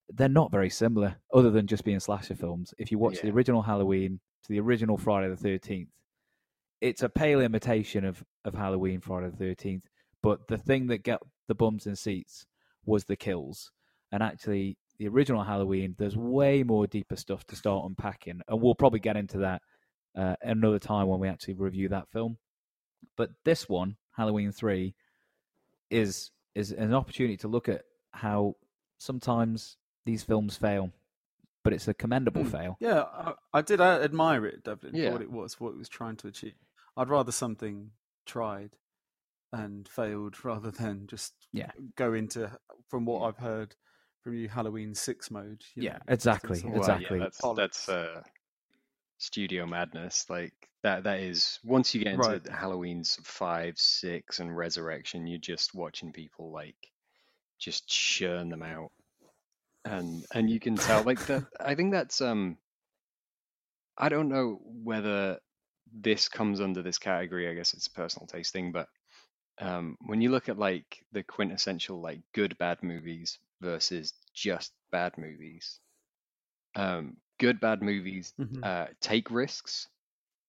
[0.09, 2.73] they're not very similar, other than just being slasher films.
[2.79, 5.89] If you watch the original Halloween to the original Friday the Thirteenth,
[6.89, 9.85] it's a pale imitation of of Halloween Friday the Thirteenth.
[10.23, 12.47] But the thing that got the bums in seats
[12.87, 13.71] was the kills,
[14.13, 18.75] and actually the original Halloween, there's way more deeper stuff to start unpacking, and we'll
[18.75, 19.63] probably get into that
[20.17, 22.37] uh, another time when we actually review that film.
[23.17, 24.95] But this one, Halloween Three,
[25.91, 27.83] is is an opportunity to look at
[28.13, 28.57] how
[28.99, 30.91] sometimes these films fail,
[31.65, 32.51] but it's a commendable Hmm.
[32.51, 32.77] fail.
[32.81, 35.07] Yeah, I, I did uh, admire it, Devlin, Yeah.
[35.09, 36.55] for what it was, what it was trying to achieve.
[36.97, 37.93] I'd rather something
[38.27, 38.77] tried
[39.53, 41.73] and failed rather than just Yeah.
[41.97, 42.59] go into,
[42.89, 43.77] from what I've heard
[44.23, 45.65] from you Halloween six mode.
[45.75, 47.19] you Yeah, know, exactly, it's Well, exactly.
[47.19, 48.23] yeah, that's that's uh,
[49.19, 50.27] studio madness.
[50.31, 51.05] Like that.
[51.05, 52.47] That is once you get into Right.
[52.51, 56.77] Halloween's five, six, and Resurrection, you're just watching people like
[57.59, 58.93] just churn them out,
[59.85, 61.45] and and you can tell like that.
[61.61, 62.59] I think that's um.
[63.97, 65.41] I don't know whether
[65.95, 67.49] this comes under this category.
[67.49, 68.89] I guess it's a personal taste thing, but
[69.61, 75.19] um, when you look at like the quintessential like good bad movies versus just bad
[75.19, 75.81] movies,
[76.77, 78.65] um, good bad movies Mhm.
[78.65, 79.89] uh, take risks.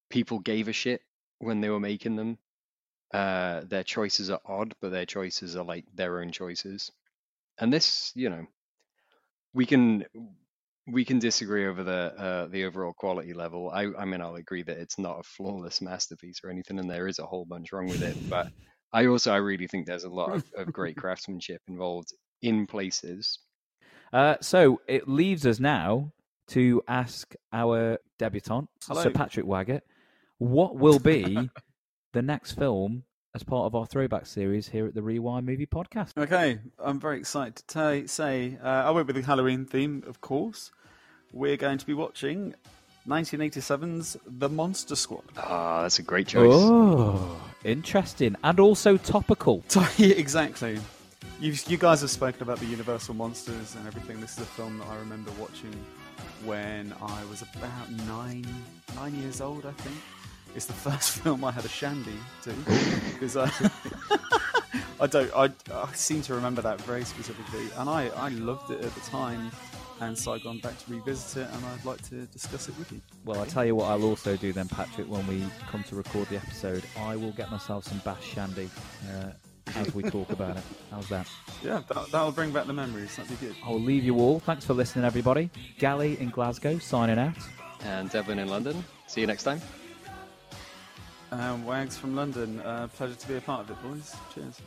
[0.09, 1.01] People gave a shit
[1.39, 2.37] when they were making them.
[3.13, 6.91] Uh, their choices are odd, but their choices are like their own choices.
[7.59, 8.47] And this, you know,
[9.53, 10.05] we can
[10.87, 13.71] we can disagree over the uh, the overall quality level.
[13.71, 17.07] I I mean, I'll agree that it's not a flawless masterpiece or anything, and there
[17.07, 18.17] is a whole bunch wrong with it.
[18.29, 18.47] But
[18.93, 23.39] I also I really think there's a lot of, of great craftsmanship involved in places.
[24.13, 26.11] Uh, so it leaves us now
[26.47, 29.01] to ask our debutant, Hello.
[29.01, 29.81] Sir Patrick Waggett,
[30.37, 31.49] what will be
[32.13, 33.03] the next film
[33.35, 36.17] as part of our throwback series here at the Rewind Movie Podcast.
[36.17, 40.21] Okay, I'm very excited to ta- say uh, I went with the Halloween theme, of
[40.21, 40.71] course.
[41.33, 42.55] We're going to be watching
[43.05, 45.25] 1987's The Monster Squad.
[45.35, 46.53] Ah, that's a great choice.
[46.53, 48.37] Oh, interesting.
[48.41, 49.65] And also topical.
[49.99, 50.79] exactly.
[51.41, 54.21] You, you guys have spoken about the Universal Monsters and everything.
[54.21, 55.75] This is a film that I remember watching
[56.45, 58.45] when I was about nine
[58.95, 59.97] nine years old, I think.
[60.55, 62.51] It's the first film I had a shandy to
[63.13, 63.51] because I
[64.99, 68.83] I don't I, I seem to remember that very specifically, and I I loved it
[68.83, 69.51] at the time,
[69.99, 72.91] and so I've gone back to revisit it, and I'd like to discuss it with
[72.91, 73.01] you.
[73.25, 76.29] Well, I'll tell you what I'll also do then, Patrick, when we come to record
[76.29, 76.83] the episode.
[76.97, 78.69] I will get myself some Bash Shandy
[79.11, 79.31] uh,
[79.75, 80.63] as we talk about it.
[80.91, 81.27] How's that?
[81.63, 83.15] Yeah, that, that'll bring back the memories.
[83.17, 83.55] That'd be good.
[83.63, 84.39] I'll leave you all.
[84.39, 85.49] Thanks for listening, everybody.
[85.79, 87.35] Gali in Glasgow signing out.
[87.83, 88.83] And Devlin in London.
[89.07, 89.61] See you next time.
[91.39, 92.61] Um, Wags from London.
[92.61, 94.15] Uh, pleasure to be a part of it, boys.
[94.33, 94.61] Cheers.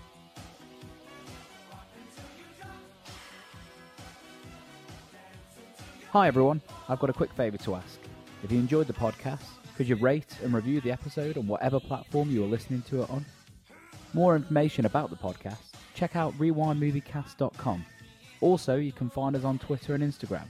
[6.10, 6.60] Hi, everyone.
[6.88, 7.98] I've got a quick favour to ask.
[8.44, 9.44] If you enjoyed the podcast,
[9.76, 13.10] could you rate and review the episode on whatever platform you are listening to it
[13.10, 13.24] on?
[14.12, 17.84] More information about the podcast, check out rewindmoviecast.com.
[18.42, 20.46] Also, you can find us on Twitter and Instagram.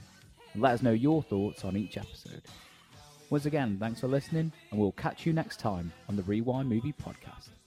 [0.53, 2.41] And let us know your thoughts on each episode.
[3.29, 6.93] Once again, thanks for listening, and we'll catch you next time on the Rewind Movie
[6.93, 7.58] Podcast.